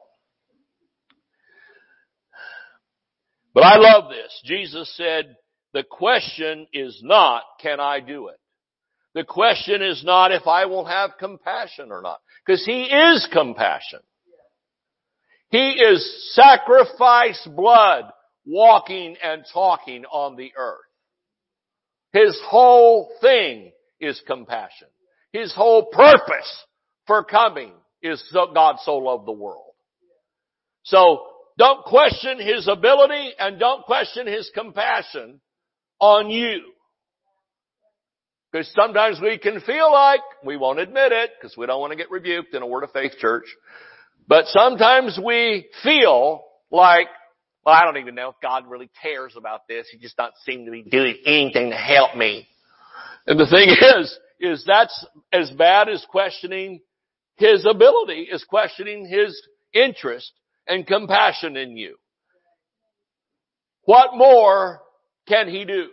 But 3.54 3.64
I 3.64 3.78
love 3.78 4.10
this. 4.10 4.42
Jesus 4.46 4.94
said, 4.96 5.36
the 5.74 5.84
question 5.84 6.68
is 6.74 7.00
not, 7.04 7.44
can 7.60 7.80
I 7.80 8.02
do 8.02 8.28
it? 8.28 8.40
The 9.18 9.24
question 9.24 9.82
is 9.82 10.04
not 10.04 10.32
if 10.32 10.46
I 10.46 10.66
will 10.68 10.86
have 10.86 11.18
compassion 11.18 11.92
or 11.92 12.04
not. 12.04 12.22
Because 12.46 12.64
He 12.64 12.84
is 12.84 13.28
compassion. 13.34 13.98
He 15.50 15.72
is 15.72 16.36
sacrifice 16.36 17.44
blood 17.56 18.12
walking 18.46 19.16
and 19.24 19.44
talking 19.52 20.06
on 20.06 20.36
the 20.36 20.52
earth. 20.56 20.86
His 22.14 22.40
whole 22.46 23.10
thing 23.20 23.72
is 24.00 24.22
compassion. 24.28 24.88
His 25.34 25.52
whole 25.52 25.88
purpose 25.88 26.66
for 27.08 27.24
coming 27.24 27.72
is 28.04 28.24
God 28.32 28.76
so 28.84 28.98
loved 28.98 29.28
the 29.28 29.32
world. 29.32 29.74
So 30.84 31.26
don't 31.58 31.84
question 31.86 32.38
His 32.40 32.68
ability 32.68 33.32
and 33.40 33.60
don't 33.60 33.84
question 33.84 34.28
His 34.28 34.52
compassion 34.54 35.42
on 36.00 36.30
you. 36.30 36.62
Because 38.52 38.72
sometimes 38.80 39.20
we 39.22 39.38
can 39.38 39.60
feel 39.62 39.92
like, 39.92 40.22
we 40.44 40.58
won't 40.58 40.80
admit 40.80 41.12
it, 41.12 41.32
because 41.40 41.58
we 41.58 41.66
don't 41.66 41.82
want 41.82 41.92
to 41.92 41.98
get 41.98 42.10
rebuked 42.10 42.54
in 42.54 42.62
a 42.62 42.68
Word 42.68 42.84
of 42.84 42.92
Faith 42.92 43.14
church, 43.20 43.46
but 44.28 44.46
sometimes 44.48 45.20
we 45.24 45.68
feel 45.84 46.44
like, 46.72 47.08
well, 47.66 47.76
I 47.76 47.84
don't 47.84 47.98
even 47.98 48.16
know 48.16 48.30
if 48.30 48.36
God 48.42 48.66
really 48.70 48.90
cares 49.02 49.34
about 49.38 49.68
this. 49.68 49.88
He 49.92 49.98
just 49.98 50.16
doesn't 50.16 50.36
seem 50.46 50.66
to 50.66 50.72
be 50.72 50.84
doing 50.84 51.18
anything 51.26 51.72
to 51.72 51.76
help 51.76 52.16
me. 52.16 52.48
And 53.26 53.40
the 53.40 53.48
thing 53.48 53.70
is, 54.00 54.20
is 54.40 54.64
that's 54.66 55.06
as 55.32 55.52
bad 55.52 55.90
as 55.90 56.06
questioning 56.10 56.82
His 57.36 57.66
ability, 57.70 58.28
is 58.32 58.44
questioning 58.46 59.06
His 59.06 59.42
interest 59.74 60.32
and 60.68 60.88
compassion 60.88 61.58
in 61.58 61.76
you. 61.76 61.98
What 63.84 64.16
more 64.16 64.82
can 65.28 65.50
He 65.50 65.66
do? 65.66 65.88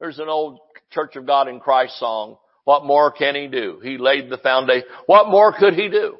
There's 0.00 0.18
an 0.18 0.28
old 0.28 0.58
Church 0.96 1.14
of 1.14 1.26
God 1.26 1.46
in 1.46 1.60
Christ 1.60 1.96
song. 2.00 2.38
What 2.64 2.84
more 2.84 3.12
can 3.12 3.36
He 3.36 3.46
do? 3.46 3.78
He 3.82 3.98
laid 3.98 4.30
the 4.30 4.38
foundation. 4.38 4.88
What 5.06 5.28
more 5.28 5.52
could 5.52 5.74
He 5.74 5.88
do? 5.88 6.16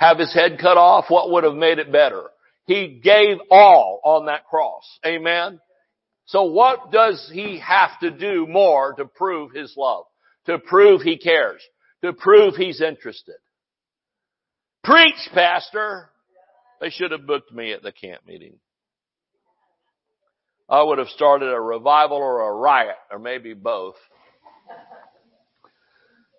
have 0.00 0.18
his 0.18 0.32
head 0.32 0.58
cut 0.58 0.78
off, 0.78 1.04
what 1.08 1.30
would 1.30 1.44
have 1.44 1.54
made 1.54 1.78
it 1.78 1.92
better? 1.92 2.22
He 2.64 3.00
gave 3.04 3.36
all 3.50 4.00
on 4.02 4.26
that 4.26 4.46
cross. 4.46 4.84
Amen. 5.04 5.60
So 6.24 6.44
what 6.44 6.90
does 6.90 7.30
he 7.32 7.58
have 7.58 8.00
to 8.00 8.10
do 8.10 8.46
more 8.46 8.94
to 8.94 9.04
prove 9.04 9.52
his 9.52 9.74
love? 9.76 10.06
To 10.46 10.58
prove 10.58 11.02
he 11.02 11.18
cares? 11.18 11.60
To 12.02 12.14
prove 12.14 12.54
he's 12.56 12.80
interested? 12.80 13.34
Preach, 14.82 15.28
pastor! 15.34 16.08
They 16.80 16.88
should 16.88 17.10
have 17.10 17.26
booked 17.26 17.52
me 17.52 17.74
at 17.74 17.82
the 17.82 17.92
camp 17.92 18.22
meeting. 18.26 18.58
I 20.70 20.82
would 20.84 20.98
have 20.98 21.08
started 21.08 21.52
a 21.52 21.60
revival 21.60 22.18
or 22.18 22.48
a 22.48 22.54
riot, 22.54 22.96
or 23.10 23.18
maybe 23.18 23.54
both. 23.54 23.96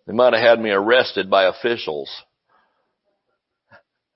They 0.08 0.14
might 0.14 0.34
have 0.34 0.42
had 0.42 0.60
me 0.60 0.70
arrested 0.70 1.30
by 1.30 1.46
officials. 1.46 2.10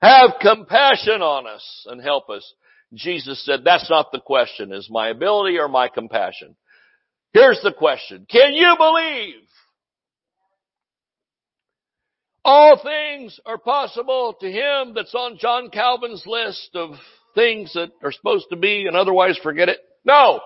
Have 0.02 0.36
compassion 0.42 1.22
on 1.22 1.48
us 1.48 1.86
and 1.90 2.02
help 2.02 2.30
us. 2.30 2.54
Jesus 2.94 3.44
said, 3.46 3.62
that's 3.66 3.90
not 3.90 4.12
the 4.12 4.22
question. 4.22 4.72
Is 4.72 4.88
my 4.90 5.10
ability 5.10 5.58
or 5.58 5.68
my 5.68 5.90
compassion? 5.90 6.56
Here's 7.34 7.60
the 7.62 7.74
question. 7.74 8.26
Can 8.30 8.54
you 8.54 8.76
believe? 8.78 9.36
All 12.46 12.80
things 12.82 13.38
are 13.46 13.58
possible 13.58 14.36
to 14.40 14.50
him 14.50 14.94
that's 14.94 15.16
on 15.16 15.40
John 15.40 15.70
Calvin's 15.72 16.24
list 16.26 16.70
of 16.76 16.92
things 17.34 17.74
that 17.74 17.92
are 18.04 18.12
supposed 18.12 18.46
to 18.52 18.56
be 18.56 18.86
and 18.88 18.96
otherwise 18.96 19.38
forget 19.42 19.68
it. 19.68 19.80
No. 20.06 20.40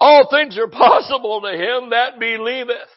All 0.00 0.28
things 0.30 0.58
are 0.58 0.68
possible 0.68 1.40
to 1.42 1.52
him 1.52 1.90
that 1.90 2.20
believeth. 2.20 2.88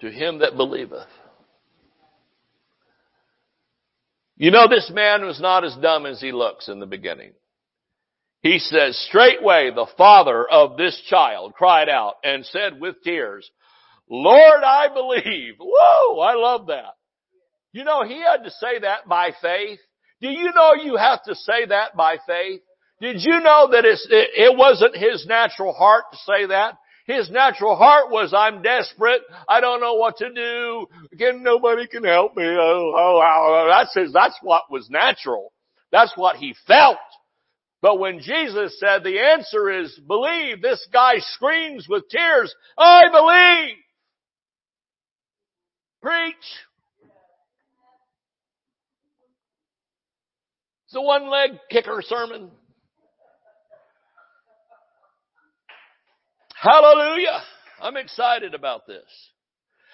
to 0.00 0.10
him 0.10 0.38
that 0.38 0.56
believeth. 0.56 1.08
You 4.36 4.52
know, 4.52 4.68
this 4.68 4.90
man 4.94 5.24
was 5.24 5.40
not 5.40 5.64
as 5.64 5.76
dumb 5.82 6.06
as 6.06 6.20
he 6.20 6.30
looks 6.30 6.68
in 6.68 6.78
the 6.78 6.86
beginning. 6.86 7.32
He 8.40 8.60
says, 8.60 8.96
straightway 9.08 9.72
the 9.74 9.88
father 9.96 10.46
of 10.48 10.76
this 10.76 11.00
child 11.08 11.54
cried 11.54 11.88
out 11.88 12.14
and 12.22 12.46
said 12.46 12.80
with 12.80 13.02
tears, 13.02 13.50
Lord, 14.08 14.62
I 14.64 14.88
believe. 14.94 15.54
Whoa, 15.58 16.20
I 16.20 16.34
love 16.34 16.68
that. 16.68 16.94
You 17.72 17.82
know, 17.82 18.04
he 18.04 18.20
had 18.20 18.44
to 18.44 18.50
say 18.50 18.78
that 18.80 19.08
by 19.08 19.32
faith. 19.42 19.80
Do 20.20 20.28
you 20.28 20.52
know 20.52 20.74
you 20.74 20.96
have 20.96 21.22
to 21.24 21.34
say 21.34 21.66
that 21.68 21.96
by 21.96 22.16
faith? 22.26 22.60
Did 23.00 23.16
you 23.20 23.40
know 23.40 23.68
that 23.70 23.84
it, 23.84 23.98
it 24.10 24.56
wasn't 24.56 24.96
his 24.96 25.26
natural 25.26 25.72
heart 25.72 26.04
to 26.12 26.18
say 26.18 26.46
that? 26.46 26.78
His 27.06 27.30
natural 27.30 27.76
heart 27.76 28.10
was, 28.10 28.34
I'm 28.36 28.60
desperate. 28.60 29.22
I 29.48 29.60
don't 29.60 29.80
know 29.80 29.94
what 29.94 30.18
to 30.18 30.30
do. 30.30 30.86
Again, 31.12 31.42
nobody 31.42 31.86
can 31.86 32.04
help 32.04 32.36
me. 32.36 32.44
Oh, 32.44 32.92
oh, 32.94 33.22
oh. 33.24 33.66
That's 33.70 33.94
his, 33.94 34.12
that's 34.12 34.36
what 34.42 34.64
was 34.70 34.90
natural. 34.90 35.52
That's 35.90 36.12
what 36.16 36.36
he 36.36 36.54
felt. 36.66 36.98
But 37.80 37.98
when 37.98 38.20
Jesus 38.20 38.78
said 38.78 39.04
the 39.04 39.20
answer 39.20 39.70
is 39.70 39.98
believe, 40.06 40.60
this 40.60 40.86
guy 40.92 41.14
screams 41.18 41.86
with 41.88 42.08
tears, 42.10 42.54
I 42.76 43.04
believe. 43.10 43.76
Preach. 46.02 46.34
It's 50.88 50.96
a 50.96 51.02
one 51.02 51.28
leg 51.28 51.50
kicker 51.70 52.00
sermon. 52.00 52.50
Hallelujah. 56.58 57.42
I'm 57.82 57.98
excited 57.98 58.54
about 58.54 58.86
this. 58.86 59.04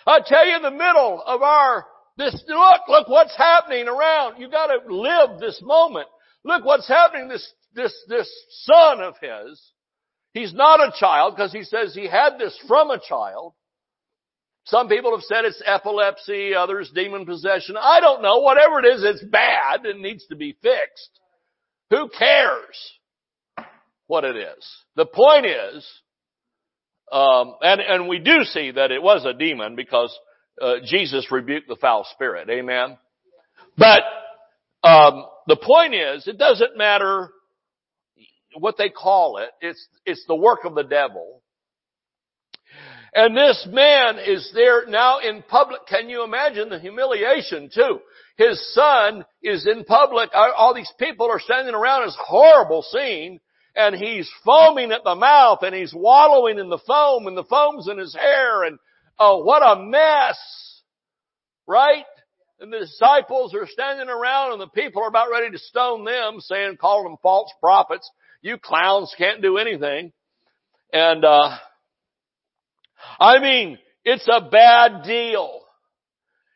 I 0.06 0.20
tell 0.24 0.46
you 0.46 0.60
the 0.60 0.70
middle 0.70 1.20
of 1.26 1.42
our, 1.42 1.84
this, 2.16 2.44
look, 2.46 2.80
look 2.86 3.08
what's 3.08 3.36
happening 3.36 3.88
around. 3.88 4.40
You 4.40 4.48
gotta 4.48 4.78
live 4.88 5.40
this 5.40 5.60
moment. 5.64 6.06
Look 6.44 6.64
what's 6.64 6.86
happening. 6.86 7.26
This, 7.26 7.52
this, 7.74 7.92
this 8.08 8.30
son 8.62 9.00
of 9.00 9.14
his. 9.20 9.60
He's 10.32 10.54
not 10.54 10.78
a 10.78 10.92
child 10.96 11.34
because 11.34 11.52
he 11.52 11.64
says 11.64 11.92
he 11.92 12.06
had 12.06 12.38
this 12.38 12.56
from 12.68 12.90
a 12.90 13.00
child. 13.00 13.54
Some 14.66 14.88
people 14.88 15.14
have 15.14 15.24
said 15.24 15.44
it's 15.44 15.62
epilepsy, 15.64 16.54
others 16.54 16.90
demon 16.94 17.26
possession. 17.26 17.76
I 17.78 18.00
don't 18.00 18.22
know. 18.22 18.38
Whatever 18.38 18.80
it 18.80 18.86
is, 18.86 19.04
it's 19.04 19.22
bad 19.22 19.84
and 19.84 20.00
needs 20.00 20.26
to 20.28 20.36
be 20.36 20.56
fixed. 20.62 21.20
Who 21.90 22.08
cares 22.08 22.92
what 24.06 24.24
it 24.24 24.36
is? 24.36 24.66
The 24.96 25.04
point 25.04 25.46
is, 25.46 25.86
um, 27.12 27.56
and 27.60 27.80
and 27.80 28.08
we 28.08 28.18
do 28.18 28.44
see 28.44 28.70
that 28.70 28.90
it 28.90 29.02
was 29.02 29.26
a 29.26 29.34
demon 29.34 29.76
because 29.76 30.18
uh, 30.60 30.76
Jesus 30.84 31.30
rebuked 31.30 31.68
the 31.68 31.76
foul 31.76 32.06
spirit. 32.12 32.48
Amen. 32.48 32.96
But 33.76 34.02
um, 34.82 35.26
the 35.46 35.56
point 35.56 35.94
is, 35.94 36.26
it 36.26 36.38
doesn't 36.38 36.78
matter 36.78 37.28
what 38.56 38.76
they 38.78 38.88
call 38.88 39.38
it. 39.38 39.50
It's 39.60 39.86
it's 40.06 40.24
the 40.26 40.34
work 40.34 40.64
of 40.64 40.74
the 40.74 40.84
devil. 40.84 41.42
And 43.14 43.36
this 43.36 43.66
man 43.70 44.18
is 44.18 44.50
there 44.54 44.86
now 44.86 45.20
in 45.20 45.44
public. 45.48 45.86
Can 45.86 46.08
you 46.08 46.24
imagine 46.24 46.68
the 46.68 46.80
humiliation 46.80 47.70
too? 47.72 48.00
His 48.36 48.74
son 48.74 49.24
is 49.40 49.66
in 49.66 49.84
public. 49.84 50.30
All 50.34 50.74
these 50.74 50.92
people 50.98 51.30
are 51.30 51.38
standing 51.38 51.76
around. 51.76 52.08
It's 52.08 52.16
a 52.16 52.24
horrible 52.24 52.82
scene 52.82 53.38
and 53.76 53.94
he's 53.94 54.28
foaming 54.44 54.90
at 54.90 55.04
the 55.04 55.14
mouth 55.14 55.60
and 55.62 55.74
he's 55.74 55.94
wallowing 55.94 56.58
in 56.58 56.68
the 56.68 56.80
foam 56.86 57.28
and 57.28 57.36
the 57.36 57.44
foam's 57.44 57.88
in 57.88 57.98
his 57.98 58.14
hair 58.14 58.64
and 58.64 58.78
oh, 59.20 59.44
what 59.44 59.62
a 59.62 59.80
mess. 59.80 60.82
Right? 61.68 62.04
And 62.58 62.72
the 62.72 62.80
disciples 62.80 63.54
are 63.54 63.68
standing 63.68 64.08
around 64.08 64.52
and 64.52 64.60
the 64.60 64.68
people 64.68 65.02
are 65.02 65.08
about 65.08 65.30
ready 65.30 65.52
to 65.52 65.58
stone 65.58 66.04
them 66.04 66.40
saying, 66.40 66.78
call 66.80 67.04
them 67.04 67.16
false 67.22 67.50
prophets. 67.60 68.10
You 68.42 68.58
clowns 68.58 69.14
can't 69.16 69.40
do 69.40 69.56
anything. 69.58 70.12
And, 70.92 71.24
uh, 71.24 71.56
I 73.20 73.38
mean, 73.38 73.78
it's 74.04 74.28
a 74.28 74.48
bad 74.48 75.04
deal. 75.04 75.60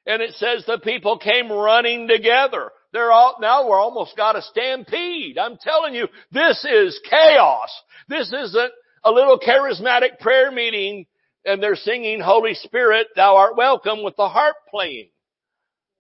And 0.07 0.23
it 0.23 0.35
says 0.35 0.65
the 0.67 0.79
people 0.79 1.19
came 1.19 1.53
running 1.53 2.09
together. 2.09 2.71
They're 2.93 3.13
all, 3.13 3.37
now 3.41 3.69
we're 3.69 3.81
almost 3.81 4.17
got 4.17 4.37
a 4.37 4.43
stampede. 4.43 5.37
I'm 5.39 5.59
telling 5.61 5.95
you, 5.95 6.09
this 6.33 6.65
is 6.65 6.99
chaos. 7.09 7.69
This 8.09 8.33
isn't 8.33 8.73
a 9.05 9.11
little 9.11 9.39
charismatic 9.39 10.19
prayer 10.21 10.51
meeting 10.51 11.07
and 11.45 11.63
they're 11.63 11.77
singing 11.77 12.21
Holy 12.21 12.55
Spirit, 12.55 13.09
thou 13.17 13.37
art 13.37 13.57
welcome 13.57 14.03
with 14.03 14.17
the 14.17 14.29
harp 14.29 14.57
playing. 14.71 15.09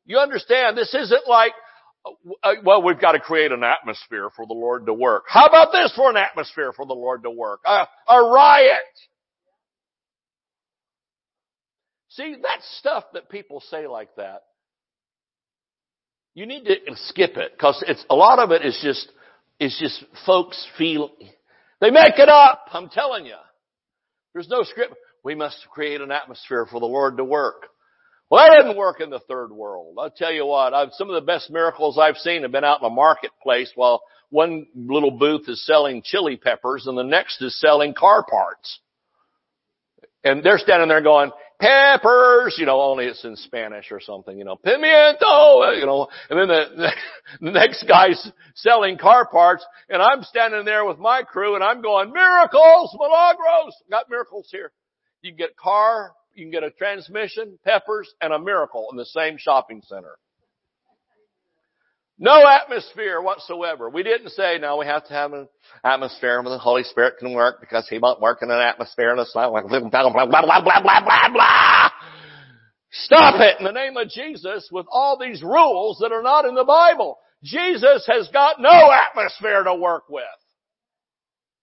You 0.04 0.18
understand, 0.18 0.76
this 0.76 0.94
isn't 0.94 1.28
like, 1.28 1.52
uh, 2.42 2.54
well, 2.64 2.82
we've 2.82 3.00
got 3.00 3.12
to 3.12 3.20
create 3.20 3.52
an 3.52 3.62
atmosphere 3.62 4.30
for 4.34 4.46
the 4.46 4.54
Lord 4.54 4.87
to 4.87 4.94
work. 4.94 5.24
How 5.28 5.46
about 5.46 5.72
this 5.72 5.92
for 5.94 6.11
an 6.11 6.16
atmosphere 6.16 6.72
for 6.72 6.87
the 6.87 6.94
Lord 6.94 7.22
to 7.24 7.30
work? 7.30 7.61
A, 7.66 7.87
a 8.08 8.30
riot. 8.30 8.78
See, 12.18 12.35
that's 12.42 12.78
stuff 12.78 13.04
that 13.14 13.31
people 13.31 13.62
say 13.70 13.87
like 13.87 14.14
that 14.16 14.42
you 16.38 16.46
need 16.46 16.64
to 16.66 16.76
skip 17.07 17.37
it 17.37 17.50
because 17.57 17.83
it's 17.88 18.04
a 18.09 18.14
lot 18.14 18.38
of 18.38 18.52
it 18.52 18.64
is 18.64 18.78
just 18.81 19.11
is 19.59 19.76
just 19.81 20.04
folks 20.24 20.64
feel 20.78 21.11
they 21.81 21.90
make 21.90 22.16
it 22.16 22.28
up. 22.28 22.66
I'm 22.72 22.88
telling 22.88 23.26
you, 23.26 23.35
there's 24.33 24.48
no 24.48 24.62
script. 24.62 24.94
We 25.24 25.35
must 25.35 25.66
create 25.72 26.00
an 26.00 26.12
atmosphere 26.12 26.64
for 26.70 26.78
the 26.78 26.87
Lord 26.87 27.16
to 27.16 27.24
work. 27.24 27.66
Well, 28.31 28.46
that 28.46 28.57
didn't 28.57 28.76
work 28.76 29.00
in 29.00 29.11
the 29.11 29.18
third 29.18 29.50
world. 29.50 29.96
I'll 29.98 30.11
tell 30.11 30.33
you 30.33 30.46
what, 30.46 30.74
I've, 30.74 30.90
some 30.92 31.09
of 31.09 31.14
the 31.14 31.26
best 31.26 31.50
miracles 31.50 31.98
I've 31.98 32.18
seen 32.18 32.42
have 32.42 32.52
been 32.52 32.62
out 32.62 32.81
in 32.81 32.85
the 32.85 32.94
marketplace 32.94 33.72
while 33.74 34.02
one 34.31 34.66
little 34.76 35.11
booth 35.11 35.48
is 35.48 35.66
selling 35.66 36.02
chili 36.04 36.37
peppers 36.37 36.87
and 36.87 36.96
the 36.96 37.02
next 37.02 37.42
is 37.42 37.59
selling 37.59 37.94
car 37.94 38.24
parts. 38.24 38.78
And 40.22 40.44
they're 40.44 40.59
standing 40.59 40.88
there 40.88 41.02
going, 41.02 41.33
peppers, 41.61 42.57
you 42.59 42.66
know, 42.66 42.81
only 42.81 43.07
it's 43.07 43.25
in 43.25 43.37
Spanish 43.37 43.90
or 43.90 44.01
something, 44.01 44.38
you 44.38 44.44
know, 44.44 44.57
pimiento, 44.57 45.79
you 45.79 45.87
know, 45.87 46.09
and 46.31 46.38
then 46.38 46.49
the, 46.49 46.90
the 47.40 47.51
next 47.51 47.87
guy's 47.87 48.31
selling 48.55 48.97
car 48.99 49.27
parts 49.29 49.64
and 49.88 50.01
I'm 50.01 50.23
standing 50.23 50.64
there 50.64 50.85
with 50.85 50.99
my 50.99 51.23
crew 51.23 51.55
and 51.55 51.64
I'm 51.64 51.83
going, 51.83 52.12
miracles, 52.12 52.97
milagros, 52.99 53.75
got 53.90 54.09
miracles 54.09 54.49
here. 54.51 54.73
You 55.23 55.33
can 55.33 55.38
get 55.38 55.57
car, 55.57 56.12
you 56.35 56.44
can 56.44 56.53
get 56.53 56.62
a 56.62 56.71
transmission, 56.71 57.59
peppers, 57.64 58.12
and 58.21 58.33
a 58.33 58.38
miracle 58.38 58.87
in 58.92 58.97
the 58.97 59.07
same 59.07 59.37
shopping 59.38 59.83
center. 59.85 60.16
No 62.21 62.44
atmosphere 62.49 63.21
whatsoever. 63.23 63.88
We 63.88 64.03
didn't 64.03 64.31
say, 64.31 64.59
no, 64.61 64.79
we 64.79 64.87
have 64.87 65.07
to 65.07 65.12
have 65.12 65.33
an 65.33 65.49
atmosphere 65.85 66.42
where 66.42 66.51
the 66.51 66.59
Holy 66.59 66.83
Spirit 66.83 67.14
can 67.21 67.33
work 67.33 67.61
because 67.61 67.87
He 67.88 68.01
won't 68.01 68.21
work 68.21 68.38
in 68.42 68.51
an 68.51 68.59
atmosphere 68.59 69.11
and 69.11 69.21
it's 69.21 69.37
not 69.37 69.53
like 69.53 69.68
blah, 69.68 69.79
blah, 69.79 69.88
blah, 69.88 70.11
blah, 70.11 70.27
blah, 70.27 70.61
blah, 70.61 70.83
blah, 70.83 71.29
blah. 71.33 71.47
Stop 73.09 73.40
it 73.40 73.57
in 73.59 73.64
the 73.64 73.73
name 73.73 73.97
of 73.97 74.11
Jesus 74.11 74.68
with 74.71 74.85
all 74.90 75.16
these 75.18 75.42
rules 75.42 75.97
that 76.01 76.12
are 76.12 76.23
not 76.23 76.44
in 76.44 76.55
the 76.55 76.62
Bible. 76.62 77.16
Jesus 77.42 78.07
has 78.07 78.29
got 78.35 78.61
no 78.61 78.90
atmosphere 78.92 79.62
to 79.62 79.75
work 79.75 80.11
with. 80.11 80.25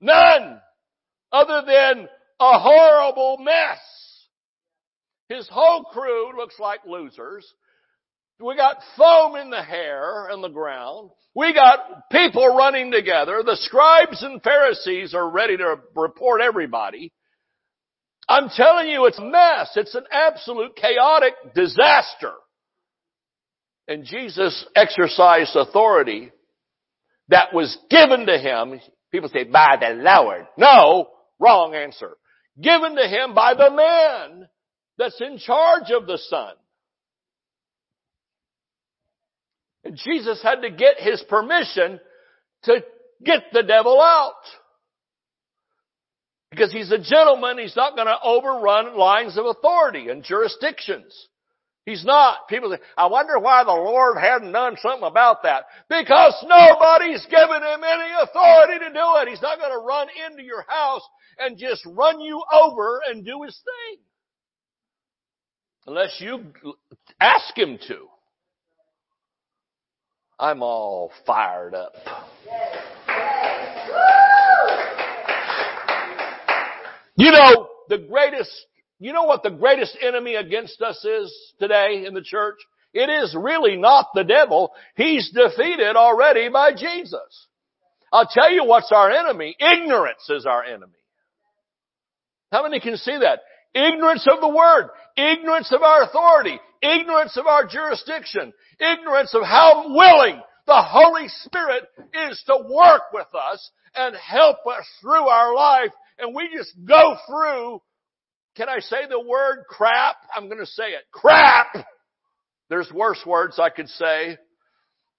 None. 0.01 0.59
Other 1.31 1.61
than 1.67 2.07
a 2.39 2.59
horrible 2.59 3.37
mess. 3.37 3.77
His 5.29 5.47
whole 5.47 5.83
crew 5.83 6.35
looks 6.35 6.55
like 6.57 6.79
losers. 6.87 7.45
We 8.39 8.55
got 8.55 8.77
foam 8.97 9.35
in 9.35 9.51
the 9.51 9.61
hair 9.61 10.29
and 10.29 10.43
the 10.43 10.49
ground. 10.49 11.11
We 11.35 11.53
got 11.53 12.09
people 12.11 12.55
running 12.55 12.91
together. 12.91 13.43
The 13.45 13.57
scribes 13.57 14.23
and 14.23 14.41
Pharisees 14.41 15.13
are 15.13 15.29
ready 15.29 15.57
to 15.57 15.75
report 15.95 16.41
everybody. 16.41 17.13
I'm 18.27 18.49
telling 18.49 18.87
you, 18.87 19.05
it's 19.05 19.19
a 19.19 19.23
mess. 19.23 19.71
It's 19.75 19.95
an 19.95 20.05
absolute 20.11 20.75
chaotic 20.75 21.33
disaster. 21.53 22.33
And 23.87 24.03
Jesus 24.03 24.65
exercised 24.75 25.55
authority 25.55 26.31
that 27.29 27.53
was 27.53 27.77
given 27.89 28.25
to 28.25 28.37
him. 28.37 28.79
People 29.11 29.29
say, 29.29 29.43
by 29.43 29.77
the 29.79 29.93
Lord. 29.95 30.47
No, 30.57 31.09
wrong 31.39 31.75
answer. 31.75 32.17
Given 32.59 32.95
to 32.95 33.07
him 33.07 33.35
by 33.35 33.53
the 33.53 33.69
man 33.69 34.47
that's 34.97 35.21
in 35.21 35.37
charge 35.37 35.91
of 35.91 36.07
the 36.07 36.17
Son. 36.17 36.53
And 39.83 39.99
Jesus 40.03 40.41
had 40.41 40.61
to 40.61 40.71
get 40.71 40.99
his 40.99 41.23
permission 41.29 41.99
to 42.63 42.83
get 43.23 43.43
the 43.53 43.61
devil 43.61 44.01
out. 44.01 44.33
Because 46.55 46.71
he's 46.71 46.91
a 46.91 46.97
gentleman, 46.97 47.57
he's 47.57 47.75
not 47.75 47.95
going 47.95 48.07
to 48.07 48.17
overrun 48.23 48.97
lines 48.97 49.37
of 49.37 49.45
authority 49.45 50.07
and 50.07 50.23
jurisdictions. 50.23 51.13
He's 51.85 52.05
not. 52.05 52.47
People 52.47 52.71
say, 52.71 52.79
I 52.97 53.07
wonder 53.07 53.37
why 53.39 53.65
the 53.65 53.71
Lord 53.71 54.17
hadn't 54.17 54.53
done 54.53 54.77
something 54.81 55.05
about 55.05 55.43
that. 55.43 55.65
Because 55.89 56.33
nobody's 56.47 57.25
given 57.25 57.61
him 57.61 57.81
any 57.83 58.09
authority 58.23 58.79
to 58.85 58.93
do 58.93 59.17
it. 59.17 59.27
He's 59.27 59.41
not 59.41 59.59
going 59.59 59.71
to 59.71 59.85
run 59.85 60.07
into 60.25 60.43
your 60.43 60.63
house 60.67 61.03
and 61.37 61.57
just 61.57 61.85
run 61.85 62.21
you 62.21 62.41
over 62.53 63.01
and 63.05 63.25
do 63.25 63.43
his 63.43 63.59
thing. 63.65 63.99
Unless 65.87 66.21
you 66.21 66.53
ask 67.19 67.55
him 67.55 67.77
to. 67.89 68.07
I'm 70.39 70.63
all 70.63 71.11
fired 71.27 71.75
up. 71.75 71.93
You 77.15 77.31
know, 77.31 77.69
the 77.89 77.97
greatest, 77.97 78.51
you 78.99 79.13
know 79.13 79.23
what 79.23 79.43
the 79.43 79.51
greatest 79.51 79.97
enemy 80.01 80.35
against 80.35 80.81
us 80.81 81.03
is 81.05 81.33
today 81.59 82.03
in 82.05 82.13
the 82.13 82.21
church? 82.21 82.57
It 82.93 83.09
is 83.09 83.35
really 83.37 83.77
not 83.77 84.07
the 84.13 84.23
devil. 84.23 84.71
He's 84.95 85.31
defeated 85.31 85.95
already 85.95 86.49
by 86.49 86.71
Jesus. 86.71 87.47
I'll 88.11 88.27
tell 88.29 88.51
you 88.51 88.65
what's 88.65 88.91
our 88.93 89.11
enemy. 89.11 89.55
Ignorance 89.59 90.29
is 90.29 90.45
our 90.45 90.63
enemy. 90.63 90.93
How 92.51 92.63
many 92.63 92.79
can 92.79 92.95
see 92.97 93.17
that? 93.19 93.41
Ignorance 93.73 94.25
of 94.31 94.39
the 94.39 94.47
Word. 94.47 94.89
Ignorance 95.17 95.73
of 95.73 95.81
our 95.83 96.03
authority. 96.03 96.57
Ignorance 96.81 97.35
of 97.37 97.47
our 97.47 97.67
jurisdiction. 97.67 98.53
Ignorance 98.79 99.33
of 99.33 99.43
how 99.43 99.93
willing 99.93 100.41
the 100.65 100.81
Holy 100.81 101.27
Spirit 101.27 101.83
is 102.29 102.41
to 102.47 102.57
work 102.69 103.11
with 103.13 103.27
us 103.35 103.71
and 103.95 104.15
help 104.15 104.57
us 104.67 104.85
through 105.01 105.27
our 105.27 105.53
life. 105.53 105.91
And 106.17 106.33
we 106.33 106.49
just 106.55 106.73
go 106.87 107.17
through, 107.27 107.81
can 108.55 108.69
I 108.69 108.79
say 108.79 109.07
the 109.09 109.19
word 109.19 109.65
crap? 109.67 110.15
I'm 110.35 110.47
going 110.47 110.59
to 110.59 110.65
say 110.65 110.89
it. 110.89 111.03
Crap! 111.11 111.85
There's 112.69 112.91
worse 112.91 113.19
words 113.25 113.59
I 113.59 113.69
could 113.69 113.89
say, 113.89 114.37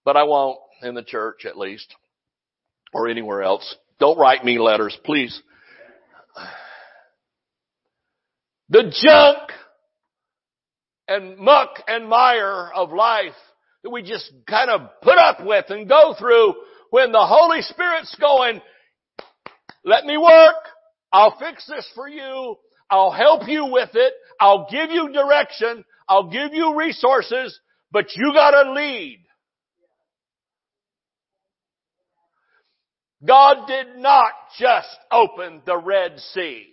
but 0.04 0.16
I 0.16 0.24
won't 0.24 0.58
in 0.82 0.94
the 0.94 1.02
church 1.02 1.44
at 1.44 1.56
least 1.56 1.94
or 2.92 3.08
anywhere 3.08 3.42
else. 3.42 3.76
Don't 4.00 4.18
write 4.18 4.44
me 4.44 4.58
letters, 4.58 4.98
please. 5.04 5.40
The 8.68 8.82
junk 8.82 9.50
and 11.08 11.38
muck 11.38 11.82
and 11.86 12.08
mire 12.08 12.70
of 12.74 12.92
life 12.92 13.32
that 13.84 13.90
we 13.90 14.02
just 14.02 14.32
kind 14.48 14.70
of 14.70 14.90
put 15.02 15.18
up 15.18 15.44
with 15.44 15.66
and 15.68 15.88
go 15.88 16.14
through 16.18 16.54
when 16.90 17.12
the 17.12 17.24
Holy 17.24 17.62
Spirit's 17.62 18.14
going, 18.20 18.60
let 19.84 20.04
me 20.04 20.16
work. 20.16 20.56
I'll 21.16 21.38
fix 21.38 21.66
this 21.66 21.90
for 21.94 22.06
you. 22.06 22.56
I'll 22.90 23.10
help 23.10 23.48
you 23.48 23.64
with 23.72 23.88
it. 23.94 24.12
I'll 24.38 24.68
give 24.70 24.90
you 24.90 25.10
direction. 25.14 25.82
I'll 26.06 26.28
give 26.28 26.52
you 26.52 26.76
resources, 26.76 27.58
but 27.90 28.14
you 28.14 28.32
gotta 28.34 28.72
lead. 28.72 29.24
God 33.26 33.66
did 33.66 33.96
not 33.96 34.32
just 34.58 34.94
open 35.10 35.62
the 35.64 35.78
Red 35.78 36.20
Sea. 36.34 36.66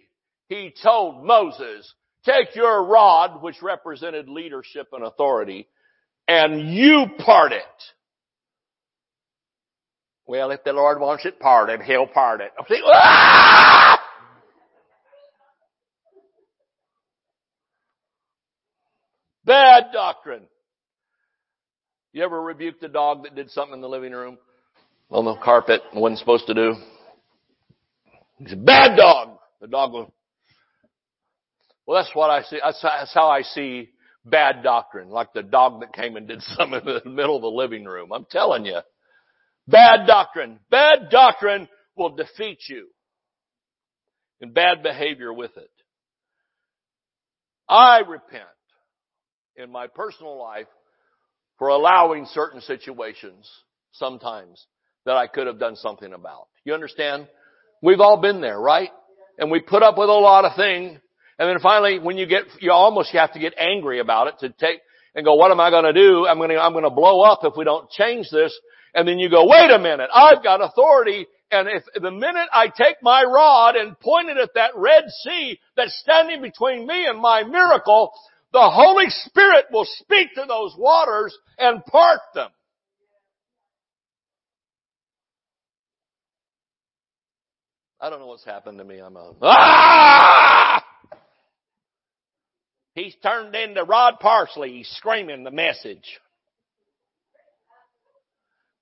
He 0.49 0.73
told 0.83 1.23
Moses, 1.23 1.93
take 2.25 2.53
your 2.53 2.85
rod, 2.85 3.41
which 3.41 3.61
represented 3.61 4.27
leadership 4.27 4.89
and 4.91 5.05
authority, 5.05 5.69
and 6.27 6.73
you 6.73 7.05
part 7.17 7.53
it. 7.53 7.63
Well, 10.27 10.51
if 10.51 10.65
the 10.65 10.73
Lord 10.73 10.99
wants 10.99 11.25
it 11.25 11.39
parted, 11.39 11.81
He'll 11.81 12.07
part 12.07 12.41
it. 12.41 12.51
Ah! 12.87 14.02
Bad 19.45 19.85
doctrine. 19.91 20.43
You 22.13 22.23
ever 22.23 22.41
rebuked 22.41 22.81
the 22.81 22.87
dog 22.87 23.23
that 23.23 23.35
did 23.35 23.49
something 23.51 23.73
in 23.73 23.81
the 23.81 23.89
living 23.89 24.13
room 24.13 24.37
on 25.09 25.25
the 25.25 25.35
carpet 25.35 25.81
and 25.91 26.01
wasn't 26.01 26.19
supposed 26.19 26.47
to 26.47 26.53
do? 26.53 26.75
He's 28.37 28.53
a 28.53 28.57
bad 28.57 28.95
dog. 28.95 29.37
The 29.61 29.67
dog 29.67 29.93
will. 29.93 30.13
Well, 31.85 32.01
that's 32.01 32.15
what 32.15 32.29
I 32.29 32.43
see. 32.43 32.59
That's 32.63 33.13
how 33.13 33.29
I 33.29 33.41
see 33.41 33.89
bad 34.25 34.63
doctrine, 34.63 35.09
like 35.09 35.33
the 35.33 35.43
dog 35.43 35.81
that 35.81 35.93
came 35.93 36.15
and 36.15 36.27
did 36.27 36.41
something 36.57 36.79
in 36.79 37.01
the 37.03 37.09
middle 37.09 37.35
of 37.35 37.41
the 37.41 37.47
living 37.49 37.85
room. 37.85 38.11
I'm 38.13 38.25
telling 38.29 38.65
you. 38.65 38.79
Bad 39.67 40.07
doctrine. 40.07 40.59
Bad 40.69 41.09
doctrine 41.09 41.67
will 41.95 42.15
defeat 42.15 42.59
you. 42.67 42.87
And 44.41 44.53
bad 44.53 44.83
behavior 44.83 45.31
with 45.33 45.55
it. 45.55 45.69
I 47.69 47.99
repent 47.99 48.43
in 49.55 49.71
my 49.71 49.87
personal 49.87 50.37
life 50.37 50.67
for 51.57 51.67
allowing 51.67 52.25
certain 52.31 52.61
situations 52.61 53.49
sometimes 53.91 54.65
that 55.05 55.15
I 55.15 55.27
could 55.27 55.47
have 55.47 55.59
done 55.59 55.75
something 55.75 56.13
about. 56.13 56.47
You 56.65 56.73
understand? 56.73 57.27
We've 57.81 57.99
all 57.99 58.21
been 58.21 58.41
there, 58.41 58.59
right? 58.59 58.89
And 59.37 59.51
we 59.51 59.59
put 59.59 59.83
up 59.83 59.97
with 59.97 60.09
a 60.09 60.13
lot 60.13 60.45
of 60.45 60.55
things. 60.55 60.99
And 61.39 61.49
then 61.49 61.59
finally, 61.61 61.99
when 61.99 62.17
you 62.17 62.25
get, 62.25 62.43
you 62.59 62.71
almost 62.71 63.11
have 63.11 63.33
to 63.33 63.39
get 63.39 63.53
angry 63.57 63.99
about 63.99 64.27
it 64.27 64.35
to 64.39 64.49
take 64.49 64.79
and 65.15 65.25
go, 65.25 65.35
what 65.35 65.51
am 65.51 65.59
I 65.59 65.69
going 65.69 65.85
to 65.85 65.93
do? 65.93 66.25
I'm 66.27 66.37
going 66.37 66.49
to, 66.49 66.57
I'm 66.57 66.71
going 66.71 66.83
to 66.83 66.89
blow 66.89 67.21
up 67.21 67.39
if 67.43 67.53
we 67.57 67.65
don't 67.65 67.89
change 67.89 68.29
this. 68.31 68.57
And 68.95 69.07
then 69.07 69.19
you 69.19 69.29
go, 69.29 69.47
wait 69.47 69.71
a 69.71 69.79
minute, 69.79 70.09
I've 70.13 70.43
got 70.43 70.63
authority 70.63 71.27
and 71.53 71.67
if 71.67 71.83
the 72.01 72.09
minute 72.09 72.49
I 72.51 72.67
take 72.67 72.95
my 73.03 73.23
rod 73.23 73.75
and 73.75 73.99
point 73.99 74.29
it 74.29 74.37
at 74.37 74.55
that 74.55 74.71
Red 74.75 75.03
Sea 75.23 75.59
that's 75.77 75.95
standing 75.99 76.41
between 76.41 76.87
me 76.87 77.05
and 77.05 77.19
my 77.19 77.43
miracle, 77.43 78.11
the 78.53 78.69
Holy 78.69 79.09
Spirit 79.09 79.65
will 79.71 79.85
speak 79.85 80.35
to 80.35 80.45
those 80.47 80.75
waters 80.77 81.35
and 81.57 81.83
part 81.85 82.19
them. 82.35 82.49
I 87.99 88.09
don't 88.09 88.19
know 88.19 88.27
what's 88.27 88.45
happened 88.45 88.77
to 88.77 88.83
me. 88.83 88.99
I'm 88.99 89.15
a, 89.15 89.33
ah! 89.41 90.83
He's 92.95 93.15
turned 93.23 93.55
into 93.55 93.83
Rod 93.83 94.19
Parsley. 94.19 94.73
He's 94.73 94.89
screaming 94.97 95.43
the 95.43 95.51
message. 95.51 96.19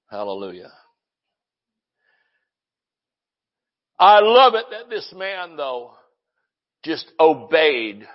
Hallelujah. 0.09 0.71
I 3.97 4.19
love 4.19 4.55
it 4.55 4.65
that 4.71 4.89
this 4.89 5.13
man 5.15 5.55
though 5.55 5.91
just 6.83 7.09
obeyed 7.19 8.05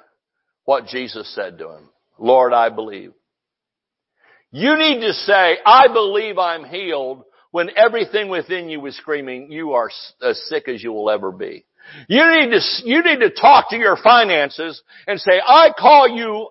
what 0.66 0.86
Jesus 0.86 1.34
said 1.34 1.58
to 1.58 1.70
him. 1.70 1.88
Lord, 2.18 2.52
I 2.52 2.68
believe. 2.68 3.12
You 4.50 4.76
need 4.76 5.00
to 5.00 5.12
say, 5.12 5.56
I 5.64 5.88
believe 5.88 6.38
I'm 6.38 6.64
healed 6.64 7.24
when 7.50 7.70
everything 7.74 8.28
within 8.28 8.68
you 8.68 8.84
is 8.84 8.96
screaming, 8.98 9.50
you 9.50 9.72
are 9.72 9.90
as 10.22 10.38
sick 10.48 10.68
as 10.68 10.82
you 10.82 10.92
will 10.92 11.08
ever 11.08 11.32
be. 11.32 11.64
You 12.08 12.22
need 12.30 12.50
to, 12.50 12.60
you 12.84 13.02
need 13.02 13.20
to 13.20 13.30
talk 13.30 13.70
to 13.70 13.76
your 13.76 13.96
finances 13.96 14.82
and 15.06 15.18
say, 15.18 15.40
I 15.46 15.70
call 15.78 16.08
you 16.08 16.48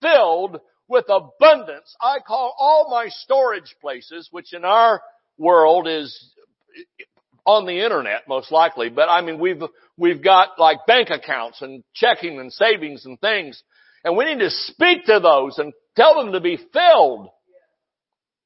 filled 0.00 0.58
with 0.88 1.04
abundance. 1.08 1.94
I 2.00 2.18
call 2.26 2.54
all 2.58 2.88
my 2.90 3.08
storage 3.08 3.74
places, 3.80 4.28
which 4.30 4.52
in 4.52 4.64
our 4.64 5.02
world 5.36 5.86
is 5.86 6.32
on 7.44 7.66
the 7.66 7.84
internet 7.84 8.28
most 8.28 8.50
likely, 8.50 8.88
but 8.88 9.08
I 9.08 9.20
mean 9.20 9.38
we've, 9.38 9.62
we've 9.98 10.22
got 10.22 10.58
like 10.58 10.78
bank 10.86 11.10
accounts 11.10 11.60
and 11.60 11.82
checking 11.94 12.38
and 12.38 12.52
savings 12.52 13.04
and 13.04 13.20
things. 13.20 13.62
And 14.04 14.16
we 14.16 14.24
need 14.24 14.38
to 14.38 14.50
speak 14.50 15.04
to 15.06 15.20
those 15.20 15.58
and 15.58 15.72
tell 15.96 16.14
them 16.14 16.32
to 16.32 16.40
be 16.40 16.56
filled. 16.72 17.28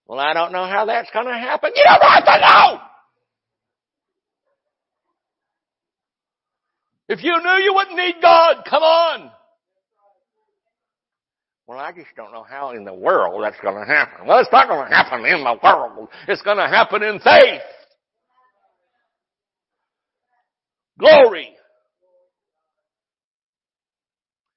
Well, 0.06 0.18
I 0.18 0.32
don't 0.32 0.52
know 0.52 0.66
how 0.66 0.86
that's 0.86 1.10
going 1.12 1.26
to 1.26 1.32
happen. 1.32 1.72
You 1.74 1.84
don't 1.84 2.02
have 2.02 2.24
to 2.24 2.40
know! 2.40 2.80
If 7.08 7.22
you 7.22 7.38
knew 7.42 7.62
you 7.62 7.74
wouldn't 7.74 7.96
need 7.96 8.14
God, 8.22 8.64
come 8.68 8.82
on! 8.82 9.30
Well, 11.66 11.78
I 11.78 11.92
just 11.92 12.08
don't 12.16 12.32
know 12.32 12.42
how 12.42 12.70
in 12.70 12.84
the 12.84 12.94
world 12.94 13.42
that's 13.42 13.60
going 13.62 13.76
to 13.76 13.84
happen. 13.84 14.26
Well, 14.26 14.40
it's 14.40 14.52
not 14.52 14.68
going 14.68 14.88
to 14.88 14.94
happen 14.94 15.24
in 15.24 15.44
the 15.44 15.58
world. 15.62 16.08
It's 16.26 16.42
going 16.42 16.56
to 16.56 16.68
happen 16.68 17.02
in 17.02 17.18
faith. 17.20 17.62
Glory. 21.02 21.48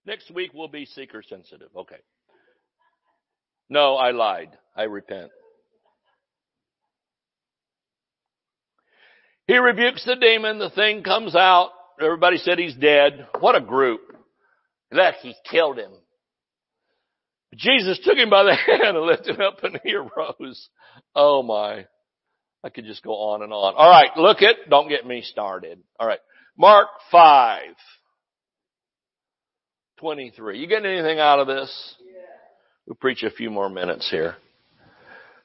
Next 0.06 0.30
week 0.30 0.52
we'll 0.54 0.68
be 0.68 0.86
seeker 0.86 1.24
sensitive. 1.28 1.70
Okay. 1.76 1.98
No, 3.68 3.96
I 3.96 4.12
lied. 4.12 4.50
I 4.78 4.84
repent. 4.84 5.32
He 9.48 9.58
rebukes 9.58 10.06
the 10.06 10.16
demon. 10.16 10.60
The 10.60 10.70
thing 10.70 11.02
comes 11.02 11.36
out. 11.36 11.72
Everybody 12.00 12.38
said 12.38 12.60
he's 12.60 12.76
dead. 12.76 13.28
What 13.40 13.56
a 13.56 13.62
group. 13.62 14.02
That 14.92 15.16
he 15.22 15.34
killed 15.50 15.78
him. 15.78 15.92
Jesus 17.56 18.00
took 18.04 18.18
him 18.18 18.30
by 18.30 18.44
the 18.44 18.56
hand 18.68 18.98
and 18.98 19.06
lifted 19.06 19.36
him 19.36 19.42
up 19.42 19.64
and 19.64 19.80
he 19.84 19.96
arose. 19.96 20.70
Oh 21.16 21.42
my. 21.42 21.86
I 22.64 22.70
could 22.70 22.86
just 22.86 23.04
go 23.04 23.12
on 23.12 23.44
and 23.44 23.54
on. 23.54 23.74
All 23.76 23.90
right, 23.90 24.10
look 24.18 24.42
at, 24.42 24.70
Don't 24.70 24.90
get 24.90 25.06
me 25.06 25.22
started. 25.22 25.80
All 26.00 26.08
right. 26.08 26.20
Mark 26.58 26.88
5. 27.12 27.74
23. 30.00 30.60
You 30.60 30.68
getting 30.68 30.92
anything 30.92 31.20
out 31.20 31.40
of 31.40 31.48
this? 31.48 31.96
We'll 32.86 32.96
preach 32.96 33.24
a 33.24 33.32
few 33.32 33.50
more 33.50 33.70
minutes 33.70 34.10
here. 34.10 34.36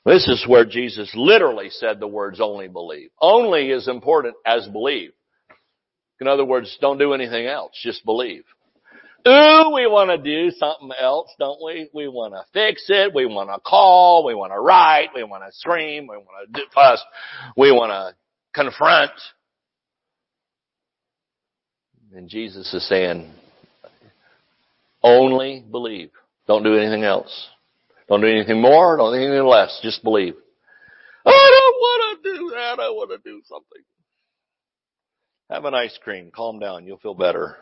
This 0.04 0.28
is 0.28 0.46
where 0.46 0.64
Jesus 0.64 1.10
literally 1.14 1.70
said 1.70 2.00
the 2.00 2.06
words 2.06 2.40
only 2.40 2.68
believe. 2.68 3.10
Only 3.20 3.70
is 3.70 3.88
important 3.88 4.34
as 4.46 4.66
believe. 4.68 5.12
In 6.20 6.28
other 6.28 6.44
words, 6.44 6.76
don't 6.80 6.98
do 6.98 7.14
anything 7.14 7.46
else. 7.46 7.72
Just 7.82 8.04
believe. 8.04 8.44
Ooh, 9.28 9.72
we 9.74 9.86
want 9.86 10.10
to 10.10 10.18
do 10.18 10.50
something 10.52 10.90
else, 10.98 11.30
don't 11.38 11.62
we? 11.62 11.90
We 11.92 12.08
want 12.08 12.32
to 12.32 12.42
fix 12.52 12.84
it. 12.88 13.14
We 13.14 13.26
want 13.26 13.50
to 13.50 13.60
call. 13.60 14.24
We 14.24 14.34
want 14.34 14.52
to 14.52 14.60
write. 14.60 15.08
We 15.14 15.24
want 15.24 15.44
to 15.44 15.52
scream. 15.52 16.06
We 16.08 16.16
want 16.16 16.52
to 16.54 16.62
fuss. 16.74 17.02
We 17.56 17.70
want 17.70 17.90
to 17.90 18.14
confront. 18.54 19.12
And 22.14 22.28
Jesus 22.28 22.72
is 22.74 22.88
saying, 22.88 23.32
only 25.02 25.64
believe. 25.70 26.10
Don't 26.46 26.64
do 26.64 26.76
anything 26.76 27.04
else. 27.04 27.48
Don't 28.08 28.20
do 28.20 28.26
anything 28.26 28.60
more. 28.60 28.96
Don't 28.96 29.12
do 29.12 29.22
anything 29.22 29.46
less. 29.46 29.78
Just 29.82 30.02
believe. 30.02 30.34
I 31.24 31.30
don't 31.30 31.76
want 31.76 32.22
to 32.22 32.32
do 32.32 32.50
that. 32.50 32.80
I 32.80 32.90
want 32.90 33.10
to 33.10 33.18
do 33.18 33.40
something. 33.44 33.82
Have 35.48 35.64
an 35.64 35.74
ice 35.74 35.96
cream. 36.02 36.30
Calm 36.34 36.58
down. 36.58 36.86
You'll 36.86 36.98
feel 36.98 37.14
better. 37.14 37.56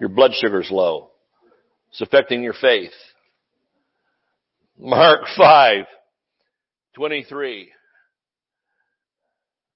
Your 0.00 0.08
blood 0.08 0.32
sugar's 0.34 0.70
low. 0.70 1.10
It's 1.90 2.00
affecting 2.00 2.42
your 2.42 2.54
faith. 2.54 2.92
Mark 4.78 5.20
5, 5.36 5.84
23. 6.94 7.70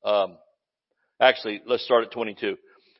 Um, 0.05 0.39
actually, 1.21 1.61
let's 1.67 1.85
start 1.85 2.05
at 2.05 2.13
22. 2.13 2.57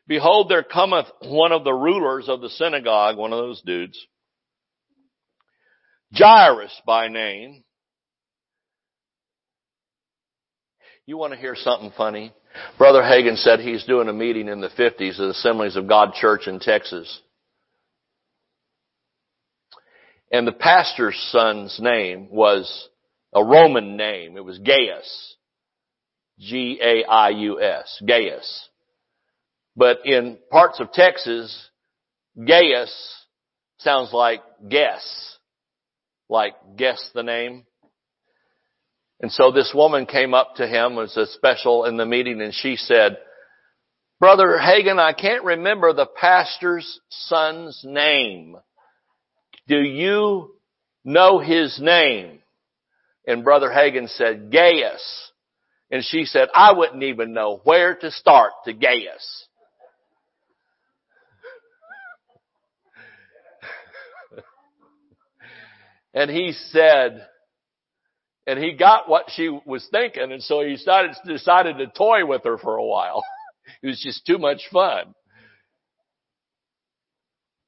Behold, 0.09 0.49
there 0.49 0.63
cometh 0.63 1.07
one 1.23 1.53
of 1.53 1.65
the 1.65 1.73
rulers 1.73 2.29
of 2.29 2.41
the 2.41 2.49
synagogue, 2.49 3.17
one 3.17 3.33
of 3.33 3.39
those 3.39 3.61
dudes, 3.63 3.99
Jairus 6.13 6.81
by 6.87 7.09
name. 7.09 7.65
You 11.07 11.17
want 11.17 11.33
to 11.33 11.39
hear 11.39 11.55
something 11.57 11.93
funny? 11.97 12.33
Brother 12.79 13.03
Hagin 13.03 13.37
said 13.37 13.61
he's 13.61 13.85
doing 13.85 14.09
a 14.09 14.13
meeting 14.13 14.49
in 14.49 14.61
the 14.61 14.69
50s 14.69 15.21
at 15.21 15.31
Assemblies 15.31 15.77
of 15.77 15.89
God 15.89 16.15
Church 16.15 16.47
in 16.47 16.59
Texas. 16.59 17.21
And 20.33 20.47
the 20.47 20.53
pastor's 20.53 21.17
son's 21.31 21.79
name 21.81 22.29
was 22.31 22.89
a 23.35 23.45
Roman 23.45 23.97
name. 23.97 24.37
It 24.37 24.45
was 24.45 24.59
Gaius. 24.59 25.37
G-A-I-U-S. 26.41 28.03
Gaius. 28.07 28.69
But 29.77 30.07
in 30.07 30.39
parts 30.51 30.81
of 30.81 30.93
Texas, 30.93 31.71
Gaius 32.37 33.27
sounds 33.79 34.13
like 34.13 34.43
guess. 34.69 35.37
Like 36.29 36.55
guess 36.77 37.11
the 37.15 37.23
name. 37.23 37.65
And 39.21 39.31
so 39.31 39.51
this 39.51 39.73
woman 39.75 40.07
came 40.07 40.35
up 40.35 40.57
to 40.57 40.67
him, 40.67 40.95
was 40.95 41.17
a 41.17 41.27
special 41.27 41.85
in 41.85 41.97
the 41.97 42.07
meeting, 42.07 42.41
and 42.41 42.53
she 42.53 42.77
said, 42.77 43.17
Brother 44.19 44.59
Hagin, 44.61 44.99
I 44.99 45.13
can't 45.13 45.45
remember 45.45 45.93
the 45.93 46.07
pastor's 46.07 47.01
son's 47.11 47.83
name. 47.85 48.57
Do 49.69 49.79
you 49.79 50.55
know 51.05 51.39
his 51.39 51.79
name? 51.81 52.41
And 53.27 53.45
Brother 53.45 53.69
Hagin 53.69 54.09
said, 54.09 54.51
Gaius. 54.53 55.33
And 55.91 56.05
she 56.05 56.25
said, 56.25 56.49
I 56.55 56.73
wouldn't 56.73 57.03
even 57.03 57.33
know 57.33 57.61
where 57.65 57.95
to 57.95 58.11
start 58.11 58.53
to 58.65 58.73
Gaius. 58.73 59.46
And 66.17 66.31
he 66.31 66.53
said, 66.71 67.27
and 68.47 68.59
he 68.59 68.73
got 68.73 69.07
what 69.07 69.27
she 69.29 69.51
was 69.67 69.87
thinking, 69.91 70.33
and 70.33 70.43
so 70.43 70.63
he 70.63 70.79
started, 70.79 71.15
decided 71.27 71.77
to 71.77 71.89
toy 71.89 72.25
with 72.25 72.43
her 72.45 72.57
for 72.57 72.77
a 72.77 72.85
while. 72.85 73.23
it 73.83 73.87
was 73.87 74.01
just 74.01 74.25
too 74.25 74.39
much 74.39 74.63
fun. 74.73 75.15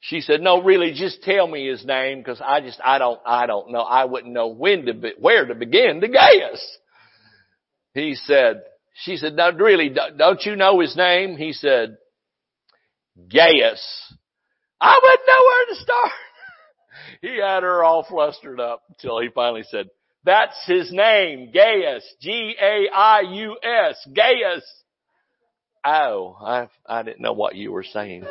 She 0.00 0.22
said, 0.22 0.40
no, 0.40 0.62
really, 0.62 0.92
just 0.94 1.22
tell 1.22 1.46
me 1.46 1.68
his 1.68 1.84
name 1.84 2.18
because 2.20 2.40
I 2.40 2.62
just, 2.62 2.80
I 2.82 2.98
don't, 2.98 3.20
I 3.26 3.46
don't 3.46 3.70
know. 3.70 3.80
I 3.80 4.06
wouldn't 4.06 4.32
know 4.32 4.48
when 4.48 4.86
to, 4.86 4.94
be, 4.94 5.12
where 5.18 5.44
to 5.44 5.54
begin 5.54 6.00
to 6.00 6.08
Gaius. 6.08 6.78
He 7.92 8.14
said, 8.14 8.62
she 8.94 9.18
said, 9.18 9.34
no, 9.34 9.50
really, 9.52 9.94
don't 10.16 10.42
you 10.46 10.56
know 10.56 10.80
his 10.80 10.96
name? 10.96 11.36
He 11.36 11.52
said, 11.52 11.98
Gaius. 13.30 14.14
I 14.80 14.98
wouldn't 15.02 15.26
know 15.26 15.44
where 15.44 15.66
to 15.66 15.82
start. 15.82 16.12
He 17.20 17.38
had 17.38 17.62
her 17.62 17.84
all 17.84 18.04
flustered 18.04 18.60
up 18.60 18.82
until 18.90 19.20
he 19.20 19.28
finally 19.34 19.64
said, 19.70 19.88
that's 20.24 20.56
his 20.66 20.92
name, 20.92 21.50
Gaius. 21.52 22.04
G-A-I-U-S. 22.20 24.08
Gaius. 24.14 24.82
Oh, 25.84 26.36
I, 26.40 26.68
I 26.86 27.02
didn't 27.02 27.20
know 27.20 27.32
what 27.32 27.54
you 27.54 27.72
were 27.72 27.84
saying. 27.84 28.24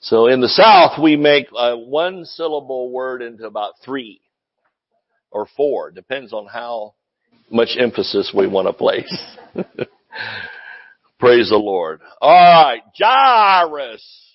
So 0.00 0.26
in 0.26 0.40
the 0.40 0.48
South, 0.48 1.00
we 1.02 1.16
make 1.16 1.46
a 1.56 1.78
one 1.78 2.24
syllable 2.24 2.90
word 2.90 3.22
into 3.22 3.46
about 3.46 3.74
three 3.84 4.20
or 5.30 5.46
four. 5.56 5.90
Depends 5.90 6.32
on 6.32 6.46
how 6.46 6.94
much 7.50 7.76
emphasis 7.78 8.32
we 8.36 8.46
want 8.46 8.66
to 8.68 8.72
place. 8.72 9.24
Praise 11.18 11.50
the 11.50 11.56
Lord. 11.56 12.00
Alright, 12.20 12.82
Jairus. 12.98 14.29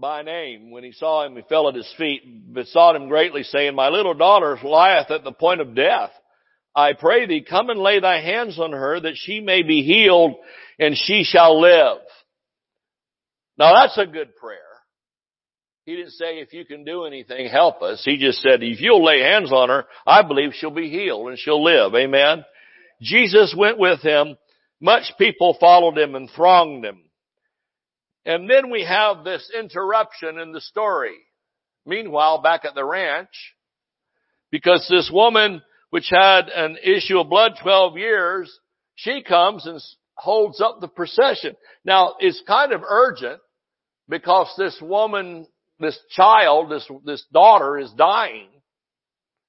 By 0.00 0.22
name, 0.22 0.70
when 0.70 0.84
he 0.84 0.92
saw 0.92 1.26
him, 1.26 1.34
he 1.34 1.42
fell 1.48 1.68
at 1.68 1.74
his 1.74 1.92
feet, 1.98 2.54
besought 2.54 2.94
him 2.94 3.08
greatly, 3.08 3.42
saying, 3.42 3.74
My 3.74 3.88
little 3.88 4.14
daughter 4.14 4.56
lieth 4.62 5.10
at 5.10 5.24
the 5.24 5.32
point 5.32 5.60
of 5.60 5.74
death. 5.74 6.10
I 6.74 6.92
pray 6.92 7.26
thee, 7.26 7.44
come 7.48 7.68
and 7.68 7.80
lay 7.80 7.98
thy 7.98 8.20
hands 8.20 8.60
on 8.60 8.70
her, 8.70 9.00
that 9.00 9.16
she 9.16 9.40
may 9.40 9.62
be 9.62 9.82
healed, 9.82 10.36
and 10.78 10.96
she 10.96 11.24
shall 11.24 11.60
live. 11.60 11.98
Now 13.58 13.74
that's 13.74 13.98
a 13.98 14.06
good 14.06 14.36
prayer. 14.36 14.58
He 15.84 15.96
didn't 15.96 16.12
say, 16.12 16.38
if 16.38 16.52
you 16.52 16.64
can 16.64 16.84
do 16.84 17.04
anything, 17.04 17.48
help 17.48 17.82
us. 17.82 18.02
He 18.04 18.18
just 18.18 18.40
said, 18.40 18.62
if 18.62 18.80
you'll 18.80 19.04
lay 19.04 19.20
hands 19.20 19.50
on 19.50 19.68
her, 19.68 19.86
I 20.06 20.22
believe 20.22 20.52
she'll 20.52 20.70
be 20.70 20.90
healed 20.90 21.28
and 21.28 21.38
she'll 21.38 21.64
live. 21.64 21.94
Amen. 21.96 22.44
Jesus 23.00 23.52
went 23.56 23.78
with 23.78 24.00
him. 24.02 24.36
Much 24.80 25.10
people 25.18 25.56
followed 25.58 25.98
him 25.98 26.14
and 26.14 26.30
thronged 26.36 26.84
him. 26.84 26.98
And 28.28 28.48
then 28.48 28.70
we 28.70 28.84
have 28.84 29.24
this 29.24 29.50
interruption 29.58 30.38
in 30.38 30.52
the 30.52 30.60
story. 30.60 31.16
Meanwhile, 31.86 32.42
back 32.42 32.66
at 32.66 32.74
the 32.74 32.84
ranch, 32.84 33.54
because 34.50 34.86
this 34.86 35.10
woman, 35.10 35.62
which 35.88 36.08
had 36.10 36.50
an 36.50 36.76
issue 36.84 37.18
of 37.18 37.30
blood 37.30 37.52
12 37.62 37.96
years, 37.96 38.60
she 38.96 39.22
comes 39.22 39.64
and 39.64 39.80
holds 40.14 40.60
up 40.60 40.82
the 40.82 40.88
procession. 40.88 41.56
Now, 41.86 42.16
it's 42.18 42.42
kind 42.46 42.72
of 42.72 42.82
urgent 42.86 43.40
because 44.10 44.52
this 44.58 44.78
woman, 44.82 45.46
this 45.80 45.98
child, 46.10 46.70
this, 46.70 46.86
this 47.06 47.24
daughter 47.32 47.78
is 47.78 47.90
dying 47.96 48.48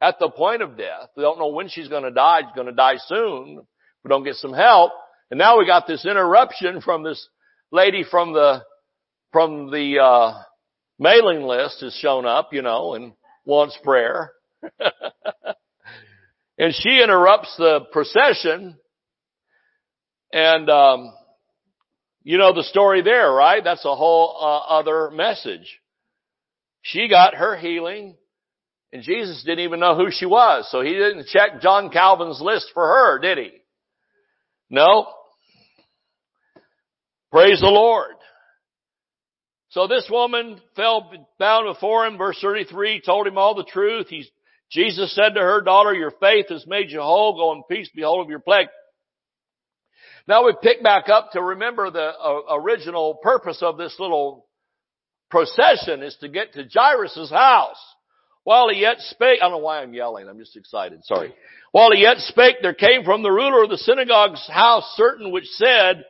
at 0.01 0.19
the 0.19 0.29
point 0.29 0.61
of 0.61 0.77
death. 0.77 1.09
We 1.17 1.23
don't 1.23 1.37
know 1.37 1.49
when 1.49 1.67
she's 1.67 1.89
going 1.89 2.03
to 2.03 2.11
die. 2.11 2.43
She's 2.43 2.55
going 2.55 2.67
to 2.67 2.73
die 2.73 2.97
soon. 3.07 3.57
If 3.59 3.65
we 4.05 4.09
don't 4.09 4.23
get 4.23 4.35
some 4.35 4.53
help. 4.53 4.93
And 5.29 5.37
now 5.37 5.59
we 5.59 5.65
got 5.65 5.85
this 5.85 6.05
interruption 6.05 6.79
from 6.79 7.03
this 7.03 7.27
lady 7.71 8.05
from 8.09 8.31
the, 8.31 8.63
from 9.31 9.71
the, 9.71 9.99
uh, 9.99 10.41
mailing 10.97 11.43
list 11.43 11.81
has 11.81 11.93
shown 11.95 12.25
up, 12.25 12.49
you 12.51 12.61
know, 12.61 12.93
and 12.93 13.13
wants 13.45 13.77
prayer. 13.83 14.31
and 16.57 16.73
she 16.73 17.01
interrupts 17.01 17.55
the 17.57 17.81
procession 17.91 18.77
and, 20.33 20.69
um, 20.69 21.13
you 22.23 22.37
know 22.37 22.53
the 22.53 22.63
story 22.63 23.01
there, 23.01 23.31
right? 23.31 23.63
That's 23.63 23.85
a 23.85 23.95
whole 23.95 24.37
uh, 24.39 24.79
other 24.79 25.09
message. 25.09 25.79
She 26.81 27.07
got 27.07 27.33
her 27.33 27.57
healing 27.57 28.17
and 28.91 29.03
Jesus 29.03 29.43
didn't 29.43 29.63
even 29.63 29.79
know 29.79 29.95
who 29.95 30.07
she 30.09 30.25
was. 30.25 30.67
So 30.71 30.81
he 30.81 30.91
didn't 30.91 31.27
check 31.27 31.61
John 31.61 31.89
Calvin's 31.89 32.41
list 32.41 32.71
for 32.73 32.85
her, 32.85 33.19
did 33.19 33.37
he? 33.37 33.51
No. 34.69 35.07
Praise 37.31 37.59
the 37.59 37.67
Lord. 37.67 38.15
So 39.69 39.87
this 39.87 40.07
woman 40.09 40.59
fell 40.75 41.11
down 41.39 41.65
before 41.65 42.05
him, 42.05 42.17
verse 42.17 42.39
33, 42.41 43.01
told 43.05 43.27
him 43.27 43.37
all 43.37 43.53
the 43.53 43.63
truth. 43.63 44.07
He, 44.09 44.25
Jesus 44.71 45.13
said 45.13 45.35
to 45.35 45.41
her, 45.41 45.61
daughter, 45.61 45.93
your 45.93 46.11
faith 46.19 46.47
has 46.49 46.65
made 46.65 46.89
you 46.89 47.01
whole. 47.01 47.35
Go 47.35 47.51
in 47.53 47.63
peace, 47.69 47.89
be 47.95 48.01
whole 48.01 48.21
of 48.21 48.29
your 48.29 48.39
plague. 48.39 48.67
Now 50.27 50.45
we 50.45 50.53
pick 50.61 50.83
back 50.83 51.09
up 51.09 51.31
to 51.31 51.41
remember 51.41 51.89
the 51.89 51.99
uh, 51.99 52.55
original 52.55 53.15
purpose 53.15 53.59
of 53.61 53.77
this 53.77 53.95
little 53.99 54.47
procession 55.29 56.01
is 56.03 56.15
to 56.21 56.29
get 56.29 56.53
to 56.53 56.67
Jairus' 56.71 57.29
house. 57.31 57.83
While 58.43 58.69
he 58.69 58.81
yet 58.81 58.97
spake, 58.99 59.39
I 59.41 59.45
don't 59.45 59.51
know 59.51 59.57
why 59.57 59.81
I'm 59.81 59.93
yelling, 59.93 60.27
I'm 60.27 60.39
just 60.39 60.57
excited, 60.57 61.03
sorry. 61.03 61.35
While 61.71 61.91
he 61.91 62.01
yet 62.01 62.17
spake, 62.17 62.57
there 62.61 62.73
came 62.73 63.03
from 63.03 63.21
the 63.21 63.31
ruler 63.31 63.63
of 63.63 63.69
the 63.69 63.77
synagogue's 63.77 64.47
house 64.51 64.93
certain 64.95 65.31
which 65.31 65.45
said, 65.45 66.03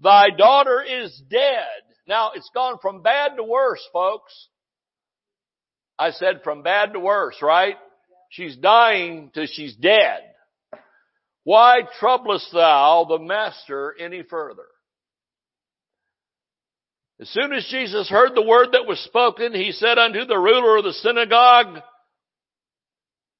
thy 0.00 0.28
daughter 0.36 0.82
is 0.82 1.20
dead. 1.28 1.89
Now 2.10 2.32
it's 2.34 2.50
gone 2.52 2.78
from 2.82 3.02
bad 3.02 3.36
to 3.36 3.44
worse, 3.44 3.80
folks. 3.92 4.48
I 5.96 6.10
said 6.10 6.40
from 6.42 6.64
bad 6.64 6.94
to 6.94 6.98
worse, 6.98 7.36
right? 7.40 7.76
She's 8.30 8.56
dying 8.56 9.30
till 9.32 9.46
she's 9.46 9.76
dead. 9.76 10.22
Why 11.44 11.82
troublest 12.00 12.48
thou 12.52 13.06
the 13.08 13.20
master 13.20 13.94
any 13.96 14.24
further? 14.24 14.66
As 17.20 17.28
soon 17.28 17.52
as 17.52 17.68
Jesus 17.70 18.10
heard 18.10 18.34
the 18.34 18.42
word 18.42 18.70
that 18.72 18.88
was 18.88 18.98
spoken, 19.04 19.54
he 19.54 19.70
said 19.70 19.96
unto 19.96 20.24
the 20.24 20.36
ruler 20.36 20.78
of 20.78 20.84
the 20.84 20.92
synagogue, 20.94 21.80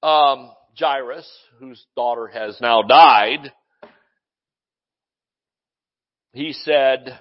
um, 0.00 0.52
Jairus, 0.78 1.28
whose 1.58 1.84
daughter 1.96 2.28
has 2.28 2.56
now 2.60 2.82
died, 2.82 3.52
he 6.32 6.52
said, 6.52 7.18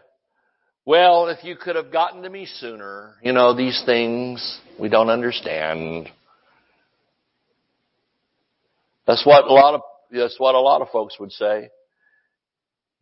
well, 0.90 1.28
if 1.28 1.44
you 1.44 1.56
could 1.56 1.76
have 1.76 1.92
gotten 1.92 2.24
to 2.24 2.30
me 2.32 2.48
sooner, 2.48 3.14
you 3.22 3.32
know, 3.32 3.56
these 3.56 3.80
things 3.86 4.60
we 4.80 4.90
don't 4.90 5.12
understand. 5.12 6.10
That's 9.06 9.24
what 9.24 9.46
a 9.46 9.54
lot 9.54 9.76
of, 9.76 9.82
that's 10.12 10.40
what 10.40 10.56
a 10.56 10.60
lot 10.60 10.82
of 10.82 10.88
folks 10.90 11.20
would 11.20 11.32
say. 11.32 11.70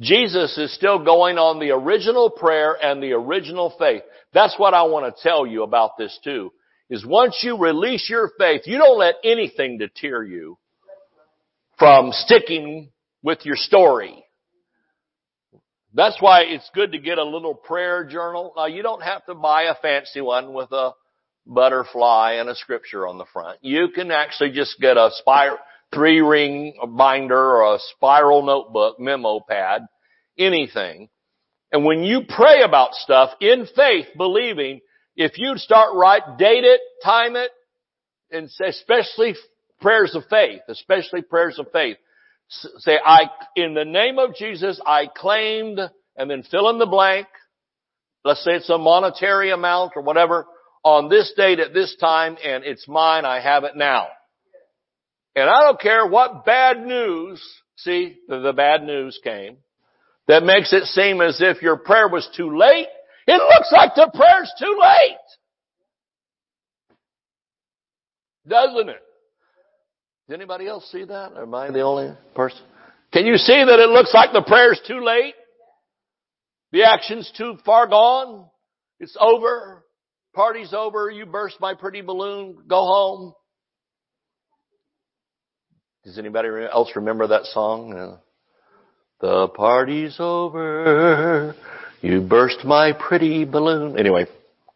Jesus 0.02 0.58
is 0.58 0.76
still 0.76 1.02
going 1.02 1.38
on 1.38 1.62
the 1.62 1.72
original 1.72 2.30
prayer 2.30 2.74
and 2.74 3.02
the 3.02 3.14
original 3.14 3.74
faith. 3.80 4.04
That's 4.34 4.60
what 4.60 4.74
I 4.74 4.84
want 4.84 5.16
to 5.16 5.24
tell 5.24 5.48
you 5.48 5.64
about 5.64 5.92
this 5.98 6.20
too. 6.26 6.52
Is 6.90 7.06
once 7.06 7.40
you 7.42 7.58
release 7.58 8.10
your 8.10 8.32
faith, 8.38 8.64
you 8.66 8.80
don't 8.80 9.00
let 9.00 9.16
anything 9.24 9.78
deter 9.78 10.26
you 10.26 10.58
from 11.80 12.12
sticking 12.12 12.90
with 13.24 13.46
your 13.46 13.56
story. 13.56 14.26
That's 15.94 16.22
why 16.22 16.42
it's 16.42 16.70
good 16.74 16.92
to 16.92 17.00
get 17.00 17.18
a 17.18 17.24
little 17.24 17.56
prayer 17.56 18.04
journal. 18.04 18.54
Now 18.56 18.66
you 18.66 18.84
don't 18.84 19.02
have 19.04 19.26
to 19.26 19.36
buy 19.36 19.64
a 19.64 19.76
fancy 19.76 20.22
one 20.22 20.54
with 20.54 20.72
a 20.72 20.92
butterfly 21.46 22.34
and 22.34 22.50
a 22.50 22.56
scripture 22.56 23.08
on 23.08 23.18
the 23.18 23.26
front. 23.32 23.60
You 23.62 23.90
can 23.94 24.12
actually 24.12 24.52
just 24.52 24.80
get 24.80 24.98
a 24.98 25.10
spiral, 25.14 25.58
three 25.94 26.22
ring 26.22 26.74
binder 26.98 27.38
or 27.38 27.76
a 27.76 27.80
spiral 27.96 28.44
notebook, 28.46 29.00
memo 29.00 29.40
pad, 29.48 29.84
anything. 30.38 31.10
And 31.72 31.86
when 31.86 32.04
you 32.04 32.22
pray 32.28 32.62
about 32.64 32.94
stuff 32.94 33.32
in 33.42 33.68
faith, 33.76 34.08
believing, 34.16 34.82
if 35.16 35.38
you'd 35.38 35.60
start 35.60 35.96
right, 35.96 36.22
date 36.38 36.64
it, 36.64 36.80
time 37.04 37.36
it, 37.36 37.52
and 38.32 38.50
say 38.50 38.68
especially 38.68 39.36
prayers 39.82 40.16
of 40.16 40.24
faith, 40.30 40.62
especially 40.68 41.22
prayers 41.22 41.60
of 41.60 41.68
faith. 41.72 41.98
Say, 42.50 42.98
I, 43.04 43.30
in 43.56 43.74
the 43.74 43.86
name 43.86 44.20
of 44.20 44.36
Jesus, 44.36 44.80
I 44.86 45.08
claimed, 45.14 45.80
and 46.16 46.30
then 46.30 46.44
fill 46.44 46.70
in 46.70 46.80
the 46.80 46.86
blank. 46.86 47.28
Let's 48.24 48.44
say 48.44 48.52
it's 48.52 48.70
a 48.70 48.78
monetary 48.78 49.52
amount 49.52 49.94
or 49.96 50.02
whatever 50.02 50.48
on 50.84 51.10
this 51.10 51.34
date 51.36 51.60
at 51.60 51.74
this 51.74 51.96
time 52.00 52.38
and 52.44 52.64
it's 52.64 52.88
mine. 52.88 53.26
I 53.26 53.40
have 53.40 53.64
it 53.64 53.76
now. 53.76 54.08
And 55.36 55.50
I 55.50 55.62
don't 55.62 55.80
care 55.80 56.08
what 56.08 56.46
bad 56.46 56.86
news, 56.86 57.42
see, 57.76 58.18
the, 58.28 58.54
bad 58.54 58.84
news 58.84 59.20
came 59.24 59.58
that 60.28 60.44
makes 60.44 60.74
it 60.74 60.84
seem 60.86 61.22
as 61.22 61.40
if 61.42 61.62
your 61.62 61.78
prayer 61.78 62.10
was 62.10 62.28
too 62.36 62.58
late. 62.58 62.88
It 63.28 63.42
looks 63.42 63.72
like 63.72 63.96
the 63.96 64.12
prayer's 64.14 64.52
too 64.60 64.80
late. 64.82 65.18
Doesn't 68.48 68.90
it? 68.90 69.02
Does 70.28 70.36
anybody 70.36 70.68
else 70.68 70.90
see 70.92 71.06
that? 71.06 71.34
Or 71.36 71.44
am 71.44 71.54
I 71.54 71.72
the 71.72 71.82
only 71.82 72.14
person? 72.36 72.60
Can 73.14 73.26
you 73.26 73.38
see 73.38 73.64
that 73.66 73.80
it 73.80 73.90
looks 73.90 74.14
like 74.14 74.34
the 74.34 74.44
prayer's 74.46 74.82
too 74.86 75.00
late? 75.04 75.36
The 76.74 76.84
action's 76.84 77.32
too 77.38 77.58
far 77.66 77.88
gone? 77.88 78.46
It's 79.00 79.16
over. 79.20 79.86
Party's 80.36 80.74
over. 80.74 81.10
You 81.10 81.26
burst 81.26 81.56
my 81.62 81.76
pretty 81.76 82.02
balloon. 82.02 82.58
Go 82.68 82.82
home. 82.82 83.34
Does 86.04 86.18
anybody 86.18 86.50
else 86.72 86.92
remember 86.96 87.28
that 87.28 87.46
song? 87.46 88.20
The 89.22 89.48
party's 89.48 90.18
over. 90.20 91.56
You 92.02 92.22
burst 92.22 92.66
my 92.66 92.92
pretty 92.94 93.46
balloon. 93.46 93.98
Anyway, 93.98 94.28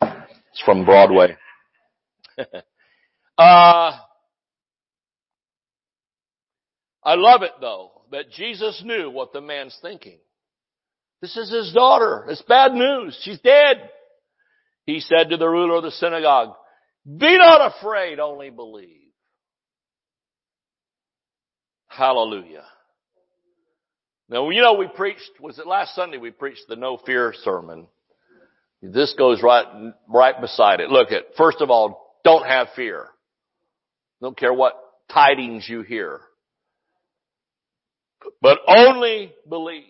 it's 0.02 0.62
from 0.66 0.86
Broadway. 0.86 1.38
uh, 3.38 3.91
I 7.04 7.16
love 7.16 7.41
it 7.41 7.52
though 7.60 7.91
that 8.12 8.32
Jesus 8.32 8.82
knew 8.86 9.10
what 9.10 9.34
the 9.34 9.41
man's 9.41 9.78
thinking. 9.82 10.20
This 11.22 11.36
is 11.38 11.52
his 11.52 11.74
daughter. 11.74 12.26
It's 12.30 12.41
bad 12.43 12.74
news. 12.74 13.18
She's 13.24 13.39
dead. 13.39 13.89
He 14.86 14.99
said 14.99 15.30
to 15.30 15.38
the 15.38 15.47
ruler 15.47 15.76
of 15.76 15.84
the 15.84 15.91
synagogue, 15.91 16.56
be 17.06 17.38
not 17.38 17.74
afraid, 17.76 18.20
only 18.20 18.49
believe. 18.49 18.97
Hallelujah. 21.88 22.66
Now, 24.30 24.49
you 24.49 24.62
know, 24.62 24.76
we 24.76 24.88
preached, 24.88 25.30
was 25.39 25.60
it 25.60 25.68
last 25.68 25.93
Sunday 25.93 26.18
we 26.18 26.32
preached 26.32 26.64
the 26.68 26.76
no 26.76 26.97
fear 27.06 27.34
sermon? 27.43 27.88
This 28.82 29.14
goes 29.18 29.43
right, 29.43 29.66
right 30.08 30.39
beside 30.39 30.80
it. 30.80 30.89
Look 30.89 31.12
at, 31.12 31.36
first 31.38 31.62
of 31.62 31.70
all, 31.70 32.20
don't 32.24 32.45
have 32.45 32.68
fear. 32.76 33.08
Don't 34.22 34.38
care 34.38 34.54
what 34.54 34.74
tidings 35.12 35.68
you 35.68 35.82
hear 35.82 36.22
but 38.42 38.60
only 38.68 39.34
believe. 39.48 39.84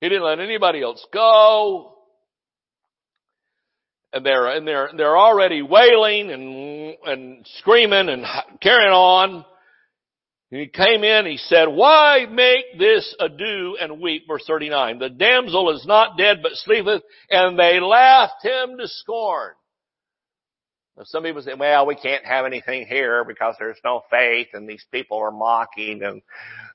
He 0.00 0.08
didn't 0.08 0.24
let 0.24 0.40
anybody 0.40 0.82
else 0.82 1.04
go. 1.12 1.96
And 4.12 4.26
they're, 4.26 4.46
and 4.46 4.66
they're, 4.66 4.90
they're 4.96 5.16
already 5.16 5.62
wailing 5.62 6.30
and, 6.30 6.96
and 7.04 7.46
screaming 7.58 8.08
and 8.08 8.24
carrying 8.60 8.92
on. 8.92 9.44
And 10.50 10.60
he 10.60 10.66
came 10.66 11.04
in, 11.04 11.26
he 11.26 11.36
said, 11.36 11.66
why 11.66 12.26
make 12.28 12.76
this 12.76 13.14
ado 13.20 13.76
and 13.80 14.00
weep? 14.00 14.24
Verse 14.26 14.42
39. 14.48 14.98
The 14.98 15.10
damsel 15.10 15.70
is 15.76 15.86
not 15.86 16.18
dead, 16.18 16.38
but 16.42 16.52
sleepeth. 16.54 17.02
And 17.30 17.56
they 17.56 17.78
laughed 17.78 18.42
him 18.44 18.78
to 18.78 18.88
scorn. 18.88 19.52
Some 21.04 21.22
people 21.22 21.42
say, 21.42 21.54
well, 21.54 21.86
we 21.86 21.94
can't 21.94 22.24
have 22.24 22.44
anything 22.44 22.86
here 22.86 23.24
because 23.24 23.54
there's 23.58 23.78
no 23.84 24.02
faith 24.10 24.48
and 24.52 24.68
these 24.68 24.84
people 24.92 25.18
are 25.18 25.30
mocking 25.30 26.02
and 26.02 26.22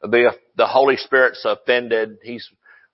the, 0.02 0.32
the 0.56 0.66
Holy 0.66 0.98
Spirit's 0.98 1.46
offended. 1.46 2.18
He's 2.24 2.50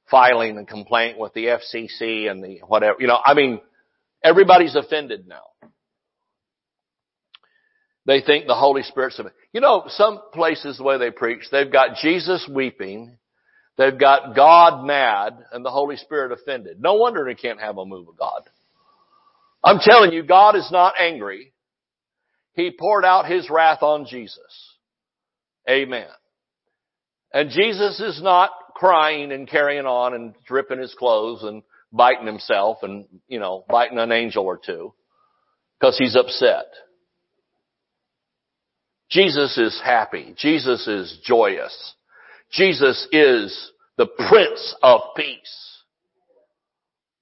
filing 0.09 0.57
a 0.57 0.65
complaint 0.65 1.17
with 1.17 1.34
the 1.34 1.45
FCC 1.45 2.29
and 2.29 2.43
the 2.43 2.59
whatever. 2.67 2.97
You 2.99 3.07
know, 3.07 3.19
I 3.23 3.34
mean, 3.34 3.61
everybody's 4.23 4.75
offended 4.75 5.27
now. 5.27 5.69
They 8.05 8.21
think 8.21 8.47
the 8.47 8.55
Holy 8.55 8.84
Spirit's 8.84 9.17
offended. 9.19 9.38
You 9.53 9.61
know, 9.61 9.84
some 9.88 10.19
places 10.34 10.77
the 10.77 10.84
way 10.84 10.97
they 10.97 11.11
preach, 11.11 11.43
they've 11.51 11.71
got 11.71 11.97
Jesus 12.01 12.49
weeping, 12.53 13.17
they've 13.77 13.97
got 13.97 14.36
God 14.36 14.86
mad, 14.86 15.38
and 15.51 15.63
the 15.63 15.69
Holy 15.69 15.97
Spirit 15.97 16.32
offended. 16.32 16.82
No 16.82 16.95
wonder 16.95 17.23
they 17.23 17.36
can't 17.36 17.61
have 17.61 17.77
a 17.77 17.86
move 17.86 18.09
of 18.09 18.17
God. 18.17 18.41
I'm 19.64 19.80
telling 19.80 20.12
you, 20.12 20.24
God 20.24 20.55
is 20.55 20.70
not 20.72 20.95
angry. 20.99 21.53
He 22.53 22.72
poured 22.78 23.05
out 23.05 23.30
His 23.30 23.49
wrath 23.49 23.84
on 23.84 24.05
Jesus. 24.05 24.76
Amen. 25.70 26.07
And 27.34 27.49
Jesus 27.49 27.99
is 27.99 28.22
not 28.22 28.51
crying 28.76 29.32
and 29.32 29.47
carrying 29.47 29.86
on 29.86 30.14
and 30.14 30.34
dripping 30.45 30.80
his 30.80 30.93
clothes 30.95 31.43
and 31.43 31.64
biting 31.93 32.26
himself 32.26 32.80
and, 32.82 33.05
you 33.28 33.39
know, 33.39 33.64
biting 33.70 33.99
an 33.99 34.12
angel 34.12 34.43
or 34.43 34.57
two 34.57 34.93
because 35.80 35.97
he's 35.97 36.16
upset. 36.16 36.66
Jesus 39.09 39.57
is 39.57 39.80
happy. 39.84 40.34
Jesus 40.38 40.88
is 40.88 41.20
joyous. 41.24 41.93
Jesus 42.51 43.07
is 43.12 43.72
the 43.97 44.07
Prince 44.07 44.76
of 44.82 45.01
Peace. 45.16 45.70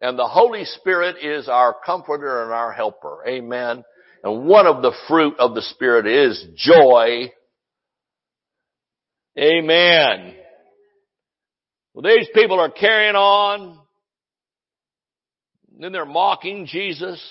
And 0.02 0.18
the 0.18 0.28
Holy 0.28 0.64
Spirit 0.66 1.18
is 1.22 1.50
our 1.50 1.76
comforter 1.86 2.44
and 2.44 2.54
our 2.54 2.72
helper. 2.72 3.24
Amen. 3.28 3.84
And 4.24 4.46
one 4.46 4.66
of 4.66 4.82
the 4.82 4.94
fruit 5.08 5.36
of 5.40 5.56
the 5.56 5.62
Spirit 5.62 6.08
is 6.08 6.46
joy. 6.56 7.32
Amen. 9.38 10.36
Well, 11.94 12.16
these 12.16 12.28
people 12.34 12.60
are 12.60 12.72
carrying 12.72 13.16
on. 13.16 13.78
Then 15.78 15.92
they're 15.92 16.06
mocking 16.06 16.66
Jesus. 16.66 17.22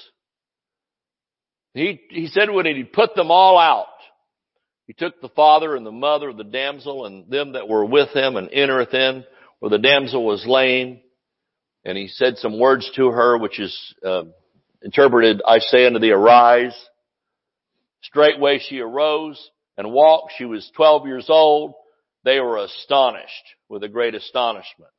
He, 1.75 2.01
he 2.11 2.27
said 2.29 2.51
when 2.51 2.67
he 2.67 2.85
put 2.85 3.15
them 3.15 3.31
all 3.31 3.59
out, 3.59 3.87
he 4.87 4.95
took 4.95 5.21
the 5.21 5.29
father 5.29 5.77
and 5.77 5.85
the 5.85 5.93
mother 5.93 6.31
of 6.31 6.39
the 6.39 6.45
damsel 6.45 7.05
and 7.05 7.31
them 7.31 7.53
that 7.53 7.69
were 7.69 7.85
with 7.85 8.09
him 8.15 8.37
and 8.37 8.49
entereth 8.51 8.95
in 8.95 9.25
where 9.61 9.71
the 9.71 9.79
damsel 9.79 10.25
was 10.25 10.47
laying 10.47 11.01
and 11.85 11.97
he 11.97 12.09
said 12.09 12.37
some 12.39 12.59
words 12.59 12.91
to 12.97 13.09
her, 13.09 13.39
which 13.39 13.59
is 13.61 13.95
uh, 14.05 14.25
interpreted, 14.83 15.43
I 15.47 15.59
say 15.59 15.87
unto 15.87 15.99
thee, 15.99 16.11
arise. 16.11 16.77
Straightway 18.03 18.59
she 18.59 18.81
arose 18.81 19.51
and 19.77 19.93
walked. 19.93 20.35
She 20.37 20.45
was 20.45 20.71
12 20.77 21.07
years 21.07 21.27
old. 21.29 21.75
They 22.25 22.41
were 22.41 22.59
astonished 22.59 23.55
with 23.69 23.83
a 23.83 23.89
great 23.89 24.15
astonishment. 24.15 24.91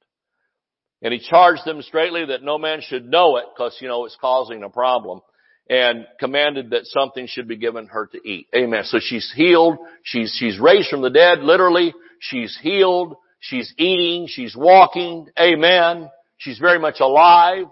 And 1.02 1.14
he 1.14 1.20
charged 1.20 1.64
them 1.66 1.82
straightly 1.82 2.26
that 2.26 2.44
no 2.44 2.58
man 2.58 2.82
should 2.82 3.06
know 3.06 3.38
it 3.38 3.46
because, 3.54 3.78
you 3.80 3.88
know, 3.88 4.06
it's 4.06 4.18
causing 4.20 4.64
a 4.64 4.70
problem 4.70 5.22
and 5.70 6.06
commanded 6.20 6.72
that 6.72 6.86
something 6.86 7.28
should 7.28 7.48
be 7.48 7.56
given 7.56 7.88
her 7.88 8.08
to 8.08 8.28
eat. 8.28 8.48
Amen. 8.56 8.84
So 8.86 9.00
she's 9.00 9.32
healed. 9.34 9.78
She's, 10.04 10.36
she's 10.38 10.60
raised 10.60 10.90
from 10.90 11.02
the 11.02 11.10
dead, 11.10 11.40
literally. 11.40 11.94
She's 12.20 12.58
healed. 12.62 13.16
She's 13.40 13.74
eating. 13.78 14.28
She's 14.28 14.56
walking. 14.56 15.28
Amen. 15.40 16.10
She's 16.40 16.58
very 16.58 16.80
much 16.80 17.00
alive. 17.00 17.66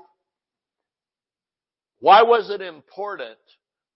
Why 1.99 2.22
was 2.22 2.49
it 2.51 2.61
important 2.61 3.39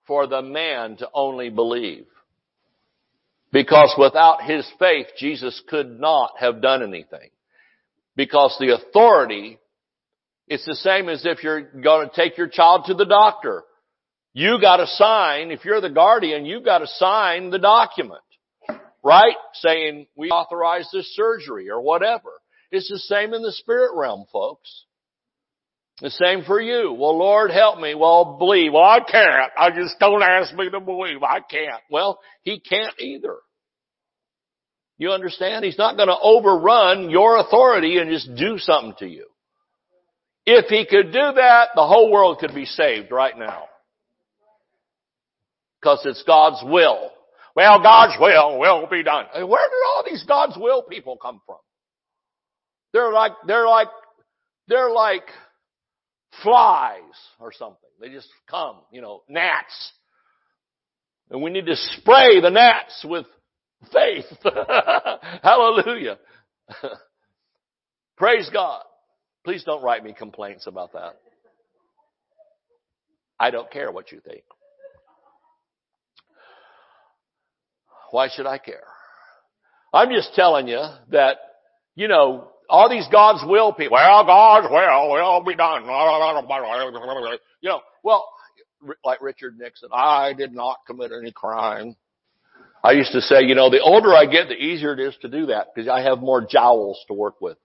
for 0.07 0.25
the 0.25 0.41
man 0.41 0.97
to 0.97 1.09
only 1.13 1.49
believe? 1.49 2.07
Because 3.51 3.93
without 3.97 4.43
his 4.43 4.67
faith, 4.79 5.07
Jesus 5.17 5.61
could 5.67 5.99
not 5.99 6.31
have 6.39 6.61
done 6.61 6.81
anything. 6.81 7.29
Because 8.15 8.55
the 8.59 8.73
authority, 8.73 9.59
it's 10.47 10.65
the 10.65 10.75
same 10.75 11.09
as 11.09 11.25
if 11.25 11.43
you're 11.43 11.61
going 11.61 12.09
to 12.09 12.15
take 12.15 12.37
your 12.37 12.47
child 12.47 12.85
to 12.85 12.93
the 12.93 13.05
doctor. 13.05 13.63
You 14.33 14.57
gotta 14.61 14.87
sign, 14.87 15.51
if 15.51 15.65
you're 15.65 15.81
the 15.81 15.89
guardian, 15.89 16.45
you've 16.45 16.63
gotta 16.63 16.87
sign 16.87 17.49
the 17.49 17.59
document. 17.59 18.21
Right? 19.03 19.35
Saying, 19.55 20.07
we 20.15 20.29
authorize 20.29 20.87
this 20.93 21.13
surgery 21.15 21.69
or 21.69 21.81
whatever. 21.81 22.40
It's 22.71 22.89
the 22.89 22.99
same 22.99 23.33
in 23.33 23.41
the 23.41 23.51
spirit 23.51 23.91
realm, 23.95 24.25
folks. 24.31 24.85
The 26.01 26.09
same 26.09 26.43
for 26.43 26.59
you. 26.59 26.93
Well, 26.93 27.17
Lord, 27.17 27.51
help 27.51 27.79
me. 27.79 27.93
Well, 27.93 28.37
believe. 28.39 28.73
Well, 28.73 28.83
I 28.83 28.99
can't. 28.99 29.51
I 29.55 29.69
just 29.69 29.99
don't 29.99 30.23
ask 30.23 30.53
me 30.55 30.69
to 30.69 30.79
believe. 30.79 31.21
I 31.21 31.41
can't. 31.41 31.81
Well, 31.91 32.19
He 32.41 32.59
can't 32.59 32.99
either. 32.99 33.35
You 34.97 35.11
understand? 35.11 35.65
He's 35.65 35.77
not 35.77 35.97
going 35.97 36.07
to 36.07 36.17
overrun 36.19 37.09
your 37.09 37.37
authority 37.37 37.97
and 37.97 38.09
just 38.09 38.33
do 38.35 38.57
something 38.57 38.95
to 38.99 39.07
you. 39.07 39.27
If 40.45 40.65
He 40.67 40.87
could 40.89 41.07
do 41.11 41.33
that, 41.35 41.69
the 41.75 41.85
whole 41.85 42.11
world 42.11 42.39
could 42.39 42.55
be 42.55 42.65
saved 42.65 43.11
right 43.11 43.37
now. 43.37 43.65
Because 45.79 46.01
it's 46.05 46.23
God's 46.23 46.63
will. 46.63 47.11
Well, 47.55 47.81
God's 47.83 48.15
will 48.19 48.59
will 48.59 48.87
be 48.89 49.03
done. 49.03 49.25
Where 49.33 49.43
did 49.43 49.85
all 49.87 50.03
these 50.05 50.23
God's 50.27 50.57
will 50.57 50.83
people 50.83 51.17
come 51.17 51.41
from? 51.45 51.57
They're 52.93 53.11
like, 53.11 53.33
they're 53.47 53.67
like, 53.67 53.87
they're 54.67 54.91
like 54.91 55.23
flies 56.43 57.01
or 57.39 57.51
something. 57.53 57.89
They 57.99 58.09
just 58.09 58.29
come, 58.49 58.77
you 58.91 59.01
know, 59.01 59.23
gnats. 59.29 59.93
And 61.29 61.41
we 61.41 61.51
need 61.51 61.65
to 61.67 61.75
spray 61.75 62.41
the 62.41 62.49
gnats 62.49 63.05
with 63.07 63.25
faith. 63.91 64.25
Hallelujah. 65.43 66.17
Praise 68.17 68.49
God. 68.51 68.83
Please 69.43 69.63
don't 69.63 69.83
write 69.83 70.03
me 70.03 70.13
complaints 70.13 70.67
about 70.67 70.93
that. 70.93 71.15
I 73.39 73.49
don't 73.49 73.71
care 73.71 73.91
what 73.91 74.11
you 74.11 74.19
think. 74.19 74.43
Why 78.11 78.27
should 78.29 78.45
I 78.45 78.57
care? 78.57 78.83
I'm 79.93 80.09
just 80.09 80.35
telling 80.35 80.67
you 80.67 80.81
that, 81.09 81.37
you 81.95 82.07
know, 82.07 82.50
all 82.71 82.89
these 82.89 83.07
God's 83.11 83.43
will 83.45 83.73
people, 83.73 83.95
well, 83.95 84.25
God's 84.25 84.67
will 84.71 85.09
will 85.11 85.43
be 85.43 85.55
done. 85.55 85.83
You 87.61 87.69
know, 87.69 87.81
well, 88.01 88.27
like 89.03 89.21
Richard 89.21 89.57
Nixon, 89.59 89.89
I 89.93 90.33
did 90.33 90.53
not 90.53 90.77
commit 90.87 91.11
any 91.11 91.31
crime. 91.31 91.95
I 92.83 92.93
used 92.93 93.11
to 93.11 93.21
say, 93.21 93.43
you 93.43 93.53
know, 93.53 93.69
the 93.69 93.81
older 93.81 94.13
I 94.15 94.25
get, 94.25 94.47
the 94.47 94.55
easier 94.55 94.93
it 94.93 94.99
is 94.99 95.13
to 95.21 95.27
do 95.27 95.47
that 95.47 95.67
because 95.75 95.89
I 95.89 96.01
have 96.01 96.19
more 96.19 96.41
jowls 96.41 96.99
to 97.09 97.13
work 97.13 97.39
with. 97.41 97.57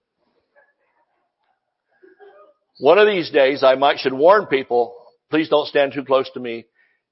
One 2.79 2.99
of 2.99 3.07
these 3.07 3.31
days, 3.31 3.63
I 3.63 3.75
might 3.75 3.97
should 3.97 4.13
warn 4.13 4.45
people, 4.45 4.93
please 5.31 5.49
don't 5.49 5.67
stand 5.67 5.93
too 5.93 6.03
close 6.03 6.29
to 6.33 6.39
me 6.39 6.65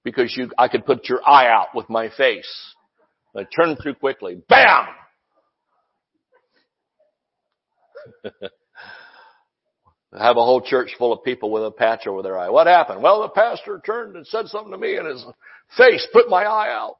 because 0.03 0.35
you, 0.37 0.51
I 0.57 0.67
could 0.67 0.85
put 0.85 1.09
your 1.09 1.27
eye 1.27 1.47
out 1.47 1.69
with 1.73 1.89
my 1.89 2.09
face. 2.15 2.75
I 3.35 3.43
turn 3.43 3.75
too 3.81 3.95
quickly. 3.95 4.37
Bam! 4.47 4.85
have 10.17 10.37
a 10.37 10.43
whole 10.43 10.61
church 10.61 10.91
full 10.97 11.13
of 11.13 11.23
people 11.23 11.51
with 11.51 11.65
a 11.65 11.71
patch 11.71 12.07
over 12.07 12.21
their 12.21 12.37
eye. 12.37 12.49
What 12.49 12.67
happened? 12.67 13.01
Well, 13.01 13.21
the 13.21 13.29
pastor 13.29 13.81
turned 13.85 14.15
and 14.15 14.25
said 14.27 14.47
something 14.47 14.71
to 14.71 14.77
me 14.77 14.95
and 14.97 15.07
his 15.07 15.25
face 15.77 16.07
put 16.13 16.29
my 16.29 16.43
eye 16.43 16.69
out. 16.69 16.97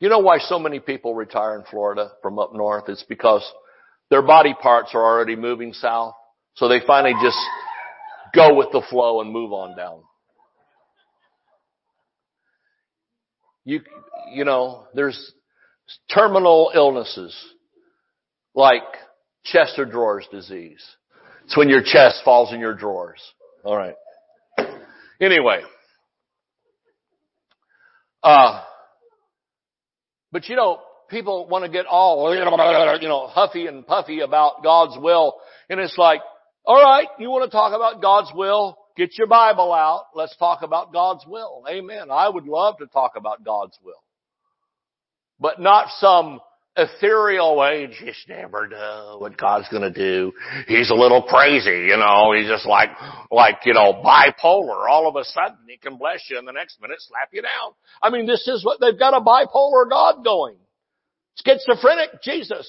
You 0.00 0.08
know 0.08 0.20
why 0.20 0.38
so 0.38 0.58
many 0.58 0.78
people 0.78 1.14
retire 1.14 1.56
in 1.56 1.64
Florida 1.64 2.12
from 2.22 2.38
up 2.38 2.54
north? 2.54 2.84
It's 2.88 3.04
because 3.08 3.42
their 4.10 4.22
body 4.22 4.54
parts 4.60 4.90
are 4.94 5.02
already 5.02 5.34
moving 5.34 5.72
south. 5.72 6.14
So 6.54 6.68
they 6.68 6.80
finally 6.86 7.14
just 7.22 7.38
go 8.34 8.54
with 8.54 8.68
the 8.72 8.82
flow 8.88 9.20
and 9.20 9.32
move 9.32 9.52
on 9.52 9.76
down. 9.76 10.02
You, 13.64 13.80
you 14.32 14.44
know, 14.44 14.86
there's 14.94 15.32
terminal 16.12 16.70
illnesses 16.74 17.36
like 18.54 18.82
chest 19.44 19.78
or 19.78 19.84
drawers 19.84 20.26
disease. 20.30 20.84
It's 21.44 21.56
when 21.56 21.68
your 21.68 21.82
chest 21.82 22.22
falls 22.24 22.52
in 22.52 22.60
your 22.60 22.74
drawers. 22.74 23.20
All 23.64 23.76
right. 23.76 23.94
Anyway. 25.20 25.62
Uh, 28.22 28.62
but 30.32 30.48
you 30.48 30.56
know, 30.56 30.80
people 31.08 31.48
want 31.48 31.64
to 31.64 31.70
get 31.70 31.86
all, 31.86 32.34
you 32.34 33.08
know, 33.08 33.26
huffy 33.28 33.66
and 33.66 33.86
puffy 33.86 34.20
about 34.20 34.62
God's 34.62 34.96
will. 34.98 35.34
And 35.70 35.80
it's 35.80 35.96
like, 35.96 36.20
alright, 36.66 37.08
you 37.18 37.30
want 37.30 37.50
to 37.50 37.50
talk 37.50 37.74
about 37.74 38.02
God's 38.02 38.30
will? 38.34 38.76
Get 38.96 39.16
your 39.16 39.28
Bible 39.28 39.72
out. 39.72 40.06
Let's 40.14 40.36
talk 40.36 40.62
about 40.62 40.92
God's 40.92 41.24
will. 41.26 41.62
Amen. 41.70 42.10
I 42.10 42.28
would 42.28 42.44
love 42.44 42.78
to 42.78 42.86
talk 42.86 43.12
about 43.16 43.44
God's 43.44 43.78
will 43.82 44.02
but 45.40 45.60
not 45.60 45.88
some 45.98 46.40
ethereal 46.76 47.56
way. 47.56 47.88
Just 48.04 48.28
never 48.28 48.68
know 48.68 49.16
what 49.18 49.36
God's 49.36 49.68
going 49.68 49.82
to 49.82 49.90
do. 49.90 50.32
He's 50.66 50.90
a 50.90 50.94
little 50.94 51.22
crazy, 51.22 51.86
you 51.88 51.96
know. 51.96 52.32
He's 52.32 52.48
just 52.48 52.66
like, 52.66 52.90
like 53.30 53.58
you 53.64 53.74
know, 53.74 54.02
bipolar. 54.04 54.88
All 54.88 55.08
of 55.08 55.16
a 55.16 55.24
sudden, 55.24 55.58
he 55.68 55.76
can 55.76 55.96
bless 55.96 56.24
you, 56.30 56.38
and 56.38 56.46
the 56.46 56.52
next 56.52 56.80
minute 56.80 56.98
slap 57.00 57.28
you 57.32 57.42
down. 57.42 57.72
I 58.02 58.10
mean, 58.10 58.26
this 58.26 58.46
is 58.48 58.64
what 58.64 58.80
they've 58.80 58.98
got 58.98 59.14
a 59.14 59.20
bipolar 59.20 59.88
God 59.88 60.24
going. 60.24 60.56
Schizophrenic 61.44 62.22
Jesus, 62.22 62.68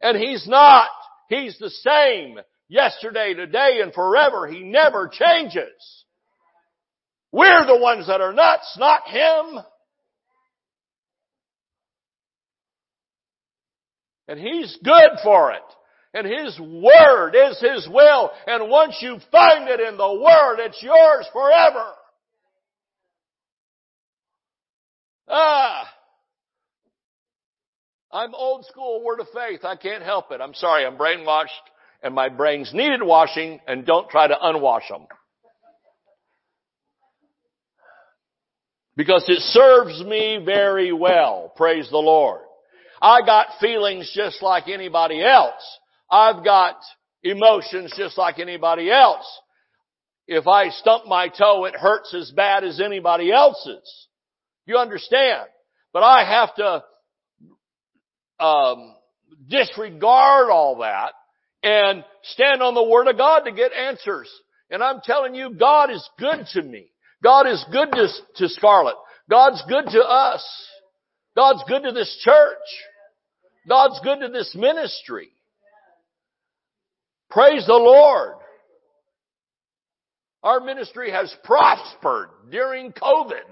and 0.00 0.16
he's 0.16 0.46
not. 0.46 0.88
He's 1.28 1.58
the 1.58 1.70
same 1.70 2.38
yesterday, 2.68 3.34
today, 3.34 3.80
and 3.82 3.92
forever. 3.92 4.46
He 4.46 4.62
never 4.62 5.08
changes. 5.08 6.04
We're 7.32 7.66
the 7.66 7.78
ones 7.78 8.06
that 8.08 8.20
are 8.20 8.32
nuts, 8.32 8.76
not 8.78 9.08
him. 9.08 9.64
And 14.32 14.40
He's 14.40 14.78
good 14.82 15.18
for 15.22 15.52
it. 15.52 15.60
And 16.14 16.26
His 16.26 16.58
Word 16.58 17.34
is 17.34 17.60
His 17.60 17.86
will. 17.86 18.30
And 18.46 18.70
once 18.70 18.96
you 19.02 19.18
find 19.30 19.68
it 19.68 19.78
in 19.78 19.98
the 19.98 20.10
Word, 20.10 20.56
it's 20.58 20.82
yours 20.82 21.26
forever. 21.34 21.84
Ah. 25.28 25.86
I'm 28.10 28.34
old 28.34 28.64
school 28.64 29.04
word 29.04 29.20
of 29.20 29.26
faith. 29.34 29.66
I 29.66 29.76
can't 29.76 30.02
help 30.02 30.32
it. 30.32 30.40
I'm 30.40 30.54
sorry. 30.54 30.86
I'm 30.86 30.96
brainwashed 30.96 31.48
and 32.02 32.14
my 32.14 32.30
brains 32.30 32.70
needed 32.72 33.02
washing 33.02 33.60
and 33.66 33.84
don't 33.84 34.08
try 34.08 34.28
to 34.28 34.34
unwash 34.34 34.88
them. 34.88 35.08
Because 38.96 39.26
it 39.28 39.40
serves 39.40 40.02
me 40.02 40.40
very 40.42 40.90
well. 40.90 41.52
Praise 41.54 41.90
the 41.90 41.98
Lord. 41.98 42.40
I 43.02 43.20
got 43.26 43.48
feelings 43.60 44.10
just 44.14 44.42
like 44.42 44.68
anybody 44.68 45.24
else. 45.24 45.62
I've 46.08 46.44
got 46.44 46.76
emotions 47.24 47.92
just 47.96 48.16
like 48.16 48.38
anybody 48.38 48.92
else. 48.92 49.26
If 50.28 50.46
I 50.46 50.68
stump 50.68 51.06
my 51.06 51.26
toe, 51.26 51.64
it 51.64 51.74
hurts 51.74 52.14
as 52.14 52.30
bad 52.30 52.62
as 52.62 52.80
anybody 52.80 53.32
else's. 53.32 54.06
You 54.66 54.76
understand? 54.76 55.48
But 55.92 56.04
I 56.04 56.24
have 56.24 56.54
to 56.54 58.44
um, 58.44 58.94
disregard 59.48 60.50
all 60.50 60.78
that 60.78 61.12
and 61.64 62.04
stand 62.22 62.62
on 62.62 62.74
the 62.74 62.84
Word 62.84 63.08
of 63.08 63.18
God 63.18 63.40
to 63.40 63.52
get 63.52 63.72
answers. 63.72 64.30
And 64.70 64.80
I'm 64.80 65.00
telling 65.02 65.34
you, 65.34 65.54
God 65.54 65.90
is 65.90 66.08
good 66.20 66.46
to 66.52 66.62
me. 66.62 66.86
God 67.20 67.48
is 67.48 67.64
good 67.72 67.90
to, 67.90 68.08
to 68.36 68.48
Scarlett. 68.48 68.94
God's 69.28 69.62
good 69.68 69.86
to 69.86 70.00
us. 70.00 70.44
God's 71.36 71.64
good 71.68 71.82
to 71.82 71.92
this 71.92 72.16
church. 72.24 72.58
God's 73.68 74.00
good 74.02 74.20
to 74.20 74.28
this 74.28 74.54
ministry. 74.54 75.28
Praise 77.30 77.64
the 77.66 77.74
Lord. 77.74 78.34
Our 80.42 80.60
ministry 80.60 81.12
has 81.12 81.34
prospered 81.44 82.28
during 82.50 82.92
COVID. 82.92 83.44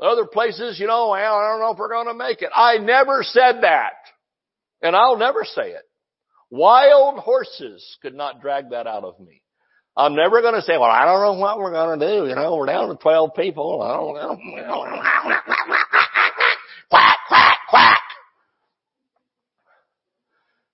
Other 0.00 0.26
places, 0.26 0.80
you 0.80 0.86
know, 0.86 1.10
well, 1.10 1.34
I 1.36 1.48
don't 1.50 1.60
know 1.60 1.72
if 1.72 1.78
we're 1.78 1.88
going 1.88 2.08
to 2.08 2.14
make 2.14 2.42
it. 2.42 2.50
I 2.54 2.78
never 2.78 3.22
said 3.22 3.60
that. 3.62 3.92
And 4.80 4.96
I'll 4.96 5.18
never 5.18 5.44
say 5.44 5.70
it. 5.70 5.82
Wild 6.50 7.18
horses 7.18 7.98
could 8.02 8.14
not 8.14 8.40
drag 8.40 8.70
that 8.70 8.86
out 8.86 9.04
of 9.04 9.20
me. 9.20 9.42
I'm 9.96 10.16
never 10.16 10.40
going 10.40 10.54
to 10.54 10.62
say, 10.62 10.72
well, 10.78 10.90
I 10.90 11.04
don't 11.04 11.20
know 11.20 11.38
what 11.38 11.58
we're 11.58 11.70
going 11.70 12.00
to 12.00 12.06
do. 12.06 12.26
You 12.26 12.34
know, 12.34 12.56
we're 12.56 12.66
down 12.66 12.88
to 12.88 12.96
12 12.96 13.30
people. 13.36 13.82
I 13.82 13.94
don't 13.94 14.14
know. 14.14 14.38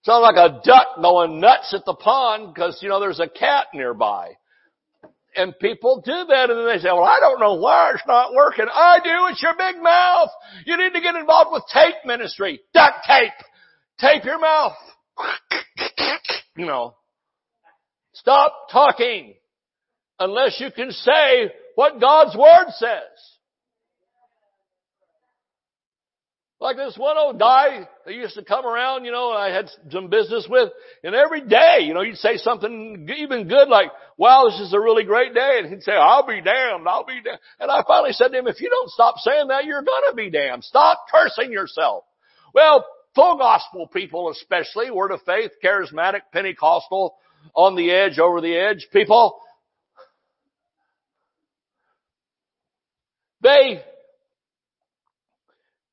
Sounds 0.09 0.23
like 0.23 0.37
a 0.37 0.63
duck 0.65 1.03
going 1.03 1.39
nuts 1.39 1.75
at 1.75 1.85
the 1.85 1.93
pond 1.93 2.55
because, 2.55 2.79
you 2.81 2.89
know, 2.89 2.99
there's 2.99 3.21
a 3.21 3.29
cat 3.29 3.67
nearby. 3.75 4.39
And 5.37 5.53
people 5.59 6.01
do 6.03 6.25
that 6.31 6.49
and 6.49 6.59
then 6.59 6.67
they 6.67 6.79
say, 6.79 6.89
well, 6.89 7.05
I 7.05 7.21
don't 7.21 7.39
know 7.39 7.57
why 7.57 7.91
it's 7.93 8.03
not 8.09 8.33
working. 8.33 8.65
I 8.73 9.01
do. 9.05 9.11
It's 9.31 9.43
your 9.43 9.53
big 9.59 9.83
mouth. 9.83 10.31
You 10.65 10.79
need 10.79 10.95
to 10.95 11.03
get 11.03 11.15
involved 11.15 11.51
with 11.53 11.63
tape 11.71 11.97
ministry. 12.07 12.59
Duct 12.73 13.05
tape. 13.07 13.35
Tape 13.99 14.25
your 14.25 14.41
mouth. 14.41 14.73
You 16.57 16.67
know. 16.67 16.97
Stop 18.15 18.53
talking 18.73 19.35
unless 20.19 20.59
you 20.59 20.73
can 20.73 20.91
say 20.91 21.53
what 21.77 22.01
God's 22.01 22.37
Word 22.37 22.71
says. 22.71 23.38
Like 26.69 26.77
this 26.77 26.99
one 26.99 27.17
old 27.17 27.39
guy 27.39 27.89
that 28.05 28.15
used 28.15 28.35
to 28.35 28.45
come 28.45 28.67
around, 28.67 29.07
you 29.07 29.11
know, 29.11 29.31
I 29.31 29.51
had 29.51 29.71
some 29.89 30.11
business 30.11 30.47
with, 30.51 30.71
and 31.03 31.15
every 31.15 31.41
day, 31.41 31.79
you 31.81 31.95
know, 31.95 32.03
you'd 32.03 32.19
say 32.19 32.37
something 32.37 33.09
even 33.17 33.49
good 33.49 33.71
like, 33.71 33.91
wow, 34.19 34.51
this 34.51 34.61
is 34.61 34.75
a 34.75 34.79
really 34.79 35.05
great 35.05 35.33
day, 35.33 35.61
and 35.61 35.71
he'd 35.71 35.83
say, 35.83 35.93
I'll 35.93 36.27
be 36.27 36.43
damned, 36.43 36.87
I'll 36.87 37.07
be 37.07 37.23
damned. 37.25 37.39
And 37.59 37.71
I 37.71 37.83
finally 37.89 38.13
said 38.13 38.33
to 38.33 38.39
him, 38.39 38.47
if 38.47 38.61
you 38.61 38.69
don't 38.69 38.91
stop 38.91 39.15
saying 39.17 39.49
that, 39.49 39.65
you're 39.65 39.81
gonna 39.81 40.15
be 40.15 40.29
damned. 40.29 40.63
Stop 40.63 41.07
cursing 41.11 41.53
yourself. 41.53 42.05
Well, 42.53 42.85
full 43.15 43.39
gospel 43.39 43.87
people 43.87 44.29
especially, 44.29 44.91
word 44.91 45.11
of 45.11 45.23
faith, 45.23 45.53
charismatic, 45.65 46.21
Pentecostal, 46.35 47.17
on 47.55 47.77
the 47.77 47.91
edge, 47.91 48.19
over 48.19 48.43
the 48.43 48.55
edge 48.55 48.89
people, 48.93 49.41
they 53.41 53.83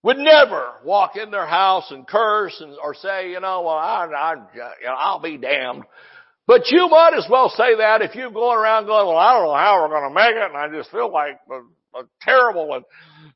would 0.06 0.18
never 0.18 0.68
walk 0.84 1.16
in 1.16 1.32
their 1.32 1.48
house 1.48 1.90
and 1.90 2.08
curse 2.08 2.56
and, 2.62 2.76
or 2.84 2.94
say, 2.94 3.32
you 3.32 3.40
know, 3.40 3.64
well, 3.64 3.74
I, 3.74 4.06
I, 4.06 4.34
you 4.54 4.86
know, 4.86 4.94
I'll 4.96 5.20
be 5.20 5.38
damned. 5.38 5.84
But 6.46 6.70
you 6.70 6.88
might 6.90 7.16
as 7.18 7.26
well 7.28 7.50
say 7.50 7.78
that 7.78 8.04
if 8.04 8.14
you're 8.14 8.30
going 8.30 8.56
around 8.56 8.86
going, 8.86 9.08
well, 9.08 9.18
I 9.18 9.34
don't 9.34 9.48
know 9.48 9.56
how 9.56 9.82
we're 9.82 10.00
going 10.00 10.08
to 10.08 10.14
make 10.14 10.36
it, 10.36 10.52
and 10.52 10.56
I 10.56 10.78
just 10.78 10.92
feel 10.92 11.12
like 11.12 11.40
a, 11.50 12.00
a 12.00 12.04
terrible 12.22 12.76
and 12.76 12.86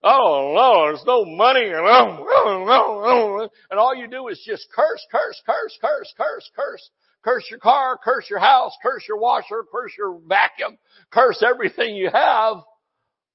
oh 0.03 0.53
no, 0.55 0.86
there's 0.86 1.03
no 1.07 1.26
money, 1.26 1.65
and 1.65 1.74
oh, 1.74 2.28
oh, 2.30 2.65
oh, 2.70 3.49
and 3.72 3.80
all 3.80 3.95
you 3.95 4.07
do 4.07 4.28
is 4.28 4.39
just 4.45 4.67
curse, 4.72 5.03
curse, 5.11 5.41
curse, 5.47 5.76
curse, 5.82 6.13
curse, 6.15 6.51
curse. 6.55 6.89
Curse 7.22 7.43
your 7.49 7.59
car, 7.59 7.99
curse 8.01 8.30
your 8.30 8.39
house, 8.39 8.72
curse 8.82 9.03
your 9.05 9.17
washer, 9.17 9.65
curse 9.70 9.91
your 9.97 10.20
vacuum, 10.26 10.78
curse 11.11 11.43
everything 11.43 11.95
you 11.95 12.09
have, 12.13 12.57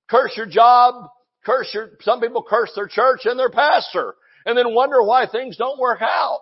curse 0.08 0.32
your 0.38 0.46
job, 0.46 1.10
curse 1.44 1.70
your, 1.72 1.90
some 2.00 2.20
people 2.20 2.44
curse 2.48 2.70
their 2.74 2.88
church 2.88 3.20
and 3.24 3.38
their 3.38 3.50
pastor 3.50 4.14
and 4.46 4.56
then 4.56 4.74
wonder 4.74 5.02
why 5.02 5.26
things 5.26 5.56
don't 5.56 5.78
work 5.78 6.02
out. 6.02 6.40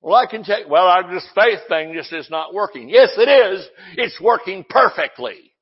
Well, 0.00 0.14
I 0.14 0.26
can 0.26 0.44
take, 0.44 0.68
well, 0.68 0.86
I, 0.86 1.00
this 1.10 1.26
faith 1.34 1.60
thing 1.68 1.94
just 1.94 2.12
is 2.12 2.28
not 2.30 2.52
working. 2.52 2.90
Yes, 2.90 3.10
it 3.16 3.28
is. 3.28 3.66
It's 3.96 4.20
working 4.20 4.64
perfectly. 4.68 5.52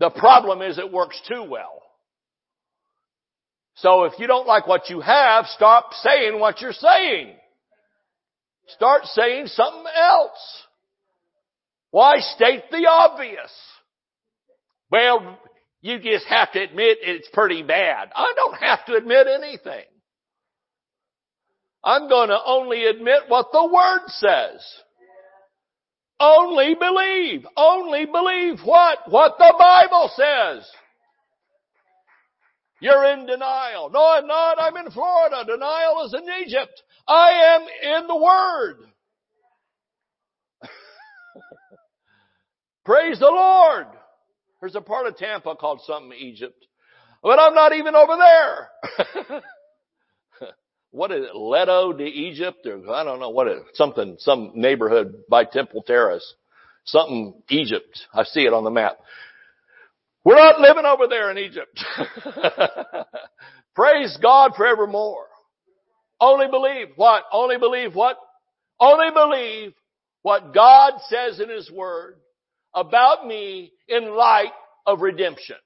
The 0.00 0.10
problem 0.10 0.62
is 0.62 0.78
it 0.78 0.90
works 0.90 1.20
too 1.28 1.44
well. 1.48 1.82
So 3.76 4.04
if 4.04 4.14
you 4.18 4.26
don't 4.26 4.46
like 4.46 4.66
what 4.66 4.88
you 4.88 5.00
have, 5.00 5.46
stop 5.46 5.92
saying 5.94 6.38
what 6.38 6.60
you're 6.60 6.72
saying. 6.72 7.34
Start 8.68 9.02
saying 9.06 9.48
something 9.48 9.92
else. 9.94 10.62
Why 11.90 12.20
state 12.20 12.62
the 12.70 12.88
obvious? 12.88 13.52
Well, 14.90 15.38
you 15.84 15.98
just 15.98 16.24
have 16.28 16.50
to 16.52 16.62
admit 16.62 16.96
it's 17.02 17.28
pretty 17.34 17.62
bad. 17.62 18.10
I 18.16 18.32
don't 18.36 18.54
have 18.54 18.86
to 18.86 18.94
admit 18.94 19.26
anything. 19.26 19.84
I'm 21.84 22.08
going 22.08 22.30
to 22.30 22.38
only 22.42 22.86
admit 22.86 23.24
what 23.28 23.48
the 23.52 23.66
Word 23.66 24.00
says. 24.06 24.64
Only 26.18 26.74
believe. 26.74 27.46
Only 27.54 28.06
believe 28.06 28.60
what? 28.64 29.00
What 29.10 29.34
the 29.36 29.52
Bible 29.58 30.10
says. 30.16 30.66
You're 32.80 33.04
in 33.12 33.26
denial. 33.26 33.90
No, 33.90 34.06
I'm 34.06 34.26
not. 34.26 34.58
I'm 34.58 34.78
in 34.78 34.90
Florida. 34.90 35.44
Denial 35.46 36.06
is 36.06 36.14
in 36.14 36.46
Egypt. 36.46 36.82
I 37.06 37.56
am 37.56 38.00
in 38.00 38.06
the 38.06 38.16
Word. 38.16 38.78
Praise 42.86 43.18
the 43.18 43.26
Lord. 43.26 43.88
There's 44.64 44.76
a 44.76 44.80
part 44.80 45.06
of 45.06 45.18
Tampa 45.18 45.56
called 45.56 45.82
something 45.84 46.16
Egypt. 46.18 46.64
But 47.22 47.38
I'm 47.38 47.54
not 47.54 47.74
even 47.74 47.94
over 47.94 48.16
there. 48.16 49.42
what 50.90 51.12
is 51.12 51.26
it? 51.26 51.36
Leto 51.36 51.92
de 51.92 52.06
Egypt 52.06 52.66
or 52.66 52.90
I 52.90 53.04
don't 53.04 53.20
know 53.20 53.28
what 53.28 53.46
it, 53.46 53.58
something, 53.74 54.16
some 54.20 54.52
neighborhood 54.54 55.16
by 55.28 55.44
Temple 55.44 55.82
Terrace. 55.86 56.24
Something 56.86 57.34
Egypt. 57.50 58.06
I 58.14 58.24
see 58.24 58.46
it 58.46 58.54
on 58.54 58.64
the 58.64 58.70
map. 58.70 58.96
We're 60.24 60.36
not 60.36 60.58
living 60.58 60.86
over 60.86 61.08
there 61.08 61.30
in 61.30 61.36
Egypt. 61.36 61.84
Praise 63.74 64.16
God 64.22 64.52
forevermore. 64.56 65.26
Only 66.18 66.46
believe 66.46 66.88
what? 66.96 67.24
Only 67.30 67.58
believe 67.58 67.94
what? 67.94 68.16
Only 68.80 69.10
believe 69.12 69.74
what 70.22 70.54
God 70.54 70.94
says 71.10 71.38
in 71.38 71.50
His 71.50 71.70
Word 71.70 72.16
about 72.74 73.26
me 73.26 73.72
in 73.88 74.14
light 74.14 74.52
of 74.86 75.00
redemption. 75.00 75.56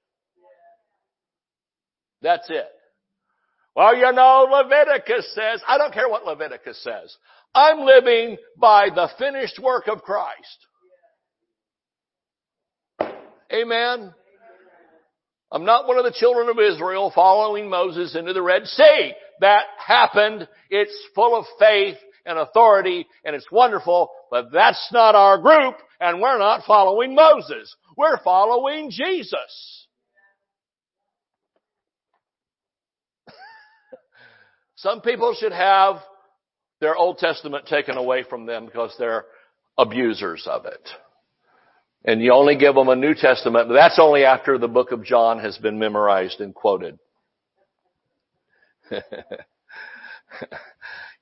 That's 2.22 2.48
it. 2.50 2.66
Well, 3.76 3.96
you 3.96 4.10
know, 4.12 4.48
Leviticus 4.50 5.32
says, 5.34 5.62
I 5.66 5.78
don't 5.78 5.94
care 5.94 6.08
what 6.08 6.24
Leviticus 6.24 6.82
says. 6.82 7.16
I'm 7.54 7.80
living 7.80 8.36
by 8.56 8.88
the 8.94 9.08
finished 9.18 9.58
work 9.62 9.86
of 9.88 10.02
Christ. 10.02 10.66
Amen. 13.52 14.12
I'm 15.50 15.64
not 15.64 15.86
one 15.86 15.96
of 15.96 16.04
the 16.04 16.12
children 16.12 16.48
of 16.48 16.58
Israel 16.58 17.10
following 17.14 17.70
Moses 17.70 18.14
into 18.14 18.32
the 18.32 18.42
Red 18.42 18.66
Sea. 18.66 19.12
That 19.40 19.62
happened. 19.78 20.46
It's 20.68 20.96
full 21.14 21.38
of 21.38 21.46
faith 21.58 21.96
and 22.28 22.38
authority 22.38 23.06
and 23.24 23.34
it's 23.34 23.50
wonderful, 23.50 24.10
but 24.30 24.52
that's 24.52 24.90
not 24.92 25.16
our 25.16 25.38
group 25.38 25.76
and 26.00 26.20
we're 26.20 26.38
not 26.38 26.64
following 26.66 27.14
Moses. 27.14 27.74
We're 27.96 28.22
following 28.22 28.90
Jesus. 28.90 29.86
Some 34.76 35.00
people 35.00 35.34
should 35.38 35.52
have 35.52 35.96
their 36.80 36.94
Old 36.96 37.18
Testament 37.18 37.66
taken 37.66 37.96
away 37.96 38.22
from 38.28 38.46
them 38.46 38.66
because 38.66 38.94
they're 38.98 39.24
abusers 39.76 40.46
of 40.46 40.66
it. 40.66 40.88
And 42.04 42.22
you 42.22 42.32
only 42.32 42.56
give 42.56 42.76
them 42.76 42.88
a 42.88 42.94
New 42.96 43.14
Testament, 43.14 43.68
but 43.68 43.74
that's 43.74 43.98
only 44.00 44.24
after 44.24 44.56
the 44.56 44.68
book 44.68 44.92
of 44.92 45.04
John 45.04 45.40
has 45.40 45.58
been 45.58 45.80
memorized 45.80 46.40
and 46.40 46.54
quoted. 46.54 46.98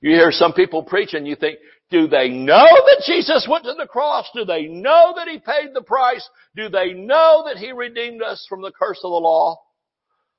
You 0.01 0.11
hear 0.11 0.31
some 0.31 0.53
people 0.53 0.83
preach 0.83 1.13
and 1.13 1.27
you 1.27 1.35
think, 1.35 1.57
do 1.89 2.07
they 2.07 2.29
know 2.29 2.65
that 2.65 3.03
Jesus 3.05 3.47
went 3.49 3.63
to 3.63 3.73
the 3.77 3.87
cross? 3.87 4.29
Do 4.35 4.45
they 4.45 4.65
know 4.67 5.13
that 5.15 5.27
He 5.27 5.39
paid 5.39 5.73
the 5.73 5.81
price? 5.81 6.27
Do 6.55 6.69
they 6.69 6.93
know 6.93 7.45
that 7.47 7.57
He 7.57 7.71
redeemed 7.71 8.21
us 8.21 8.45
from 8.49 8.61
the 8.61 8.71
curse 8.71 8.99
of 9.03 9.11
the 9.11 9.17
law? 9.17 9.57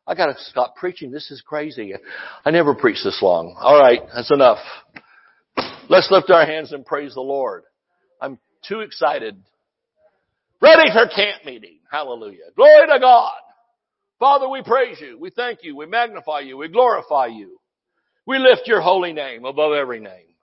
I 0.07 0.15
gotta 0.15 0.35
stop 0.39 0.77
preaching. 0.77 1.11
This 1.11 1.31
is 1.31 1.43
crazy. 1.47 1.95
I 2.45 2.51
never 2.51 2.75
preach 2.75 3.03
this 3.03 3.19
long. 3.21 3.57
Alright, 3.61 4.01
that's 4.15 4.31
enough. 4.31 4.59
Let's 5.89 6.11
lift 6.11 6.31
our 6.31 6.47
hands 6.47 6.73
and 6.73 6.85
praise 6.85 7.15
the 7.15 7.21
Lord. 7.21 7.65
I'm 8.21 8.39
too 8.67 8.81
excited. 8.81 9.43
Ready 10.61 10.91
for 10.93 11.09
camp 11.15 11.45
meeting. 11.45 11.79
Hallelujah. 11.91 12.51
Glory 12.57 12.87
to 12.93 12.99
God. 13.01 13.33
Father, 14.19 14.49
we 14.49 14.63
praise 14.63 14.99
you. 15.01 15.19
We 15.19 15.31
thank 15.31 15.61
you. 15.63 15.77
We 15.77 15.87
magnify 15.87 16.41
you. 16.41 16.57
We 16.57 16.69
glorify 16.69 17.27
you. 17.27 17.58
We 18.29 18.39
lift 18.39 18.67
your 18.67 18.83
holy 18.83 19.15
name 19.15 19.47
above 19.47 19.73
every 19.73 20.01
name. 20.01 20.35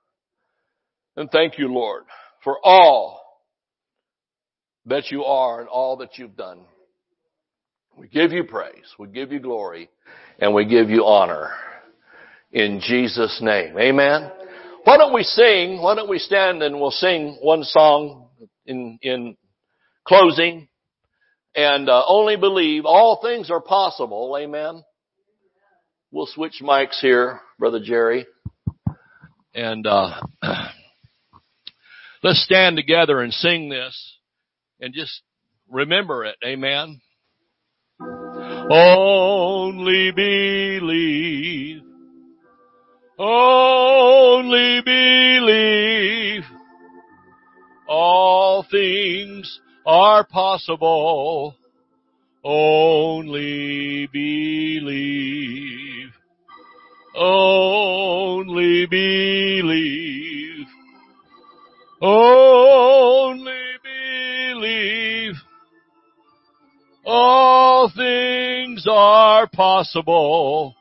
And 1.15 1.29
thank 1.29 1.59
you, 1.59 1.71
Lord, 1.71 2.05
for 2.43 2.57
all 2.63 3.21
that 4.87 5.11
you 5.11 5.23
are 5.23 5.59
and 5.59 5.69
all 5.69 5.97
that 5.97 6.17
you've 6.17 6.35
done. 6.35 6.61
We 7.95 8.07
give 8.07 8.31
you 8.31 8.43
praise, 8.43 8.95
we 8.97 9.07
give 9.09 9.31
you 9.31 9.39
glory, 9.39 9.91
and 10.39 10.55
we 10.55 10.65
give 10.65 10.89
you 10.89 11.05
honor 11.05 11.51
in 12.51 12.81
Jesus' 12.81 13.39
name. 13.39 13.77
Amen. 13.77 14.31
Why 14.83 14.97
don't 14.97 15.13
we 15.13 15.21
sing? 15.21 15.79
Why 15.79 15.93
don't 15.93 16.09
we 16.09 16.17
stand 16.17 16.63
and 16.63 16.79
we'll 16.79 16.89
sing 16.89 17.37
one 17.39 17.63
song 17.63 18.29
in, 18.65 18.97
in 19.03 19.37
closing 20.07 20.67
and 21.53 21.87
uh, 21.87 22.01
only 22.07 22.35
believe 22.35 22.85
all 22.85 23.21
things 23.21 23.51
are 23.51 23.61
possible. 23.61 24.35
Amen. 24.39 24.83
We'll 26.11 26.27
switch 26.27 26.61
mics 26.61 26.99
here, 27.01 27.41
Brother 27.59 27.79
Jerry. 27.83 28.25
And 29.53 29.85
uh, 29.87 30.21
let's 32.23 32.43
stand 32.43 32.77
together 32.77 33.21
and 33.21 33.33
sing 33.33 33.69
this 33.69 34.17
and 34.79 34.93
just 34.93 35.21
remember 35.69 36.25
it. 36.25 36.35
Amen. 36.45 37.01
Only 38.69 40.11
believe. 40.11 41.81
Only 43.17 44.81
believe. 44.81 46.43
All 47.87 48.65
things 48.69 49.59
are 49.85 50.25
possible. 50.25 51.55
Only 52.43 54.07
believe. 54.11 55.94
Only 57.17 58.85
believe. 58.87 60.67
Only 62.01 63.53
believe. 63.83 65.35
All 67.05 67.89
things 67.95 68.85
are 68.89 69.47
possible. 69.47 70.75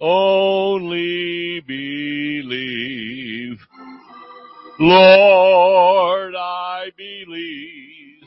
Only 0.00 1.60
believe. 1.60 3.58
Lord, 4.80 6.34
I 6.36 6.90
believe. 6.96 8.24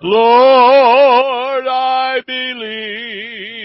Lord, 0.00 1.66
I 1.66 2.22
believe. 2.26 3.63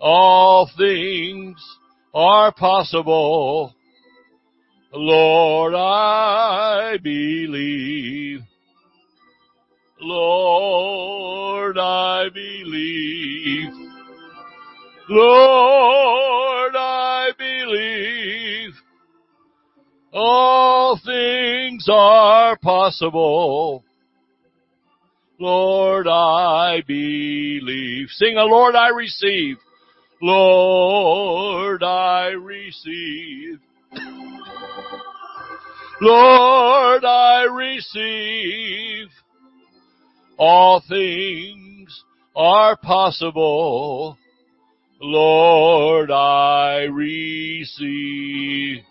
All 0.00 0.70
things 0.76 1.56
are 2.14 2.52
possible. 2.52 3.74
Lord, 4.92 5.74
I 5.74 6.98
believe. 7.02 8.40
Lord, 10.00 11.76
I 11.78 12.28
believe. 12.32 13.72
Lord, 15.08 16.76
I 16.76 17.30
believe. 17.36 18.74
All 20.12 21.00
things 21.04 21.86
are 21.90 22.56
possible. 22.58 23.84
Lord, 25.40 26.06
I 26.08 26.82
believe. 26.86 28.08
Sing 28.10 28.36
a 28.36 28.44
Lord, 28.44 28.74
I 28.74 28.88
receive. 28.90 29.56
Lord, 30.20 31.82
I 31.84 32.28
receive. 32.28 33.60
Lord, 36.00 37.04
I 37.04 37.42
receive. 37.50 39.08
All 40.36 40.82
things 40.88 42.02
are 42.34 42.76
possible. 42.76 44.16
Lord, 45.00 46.10
I 46.10 46.82
receive. 46.90 48.82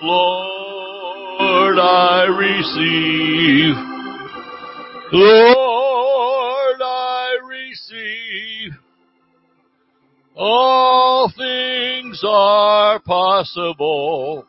Lord, 0.00 1.78
I 1.78 2.24
receive. 2.24 3.74
Lord, 5.12 5.57
All 10.40 11.32
things 11.36 12.22
are 12.24 13.00
possible. 13.00 14.46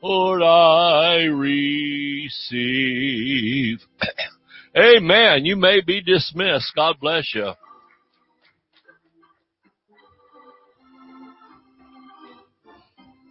Lord, 0.00 0.42
I 0.42 1.24
receive. 1.24 2.38
Amen. 4.76 5.44
You 5.44 5.56
may 5.56 5.80
be 5.80 6.00
dismissed. 6.00 6.72
God 6.76 7.00
bless 7.00 7.34
you. 7.34 7.50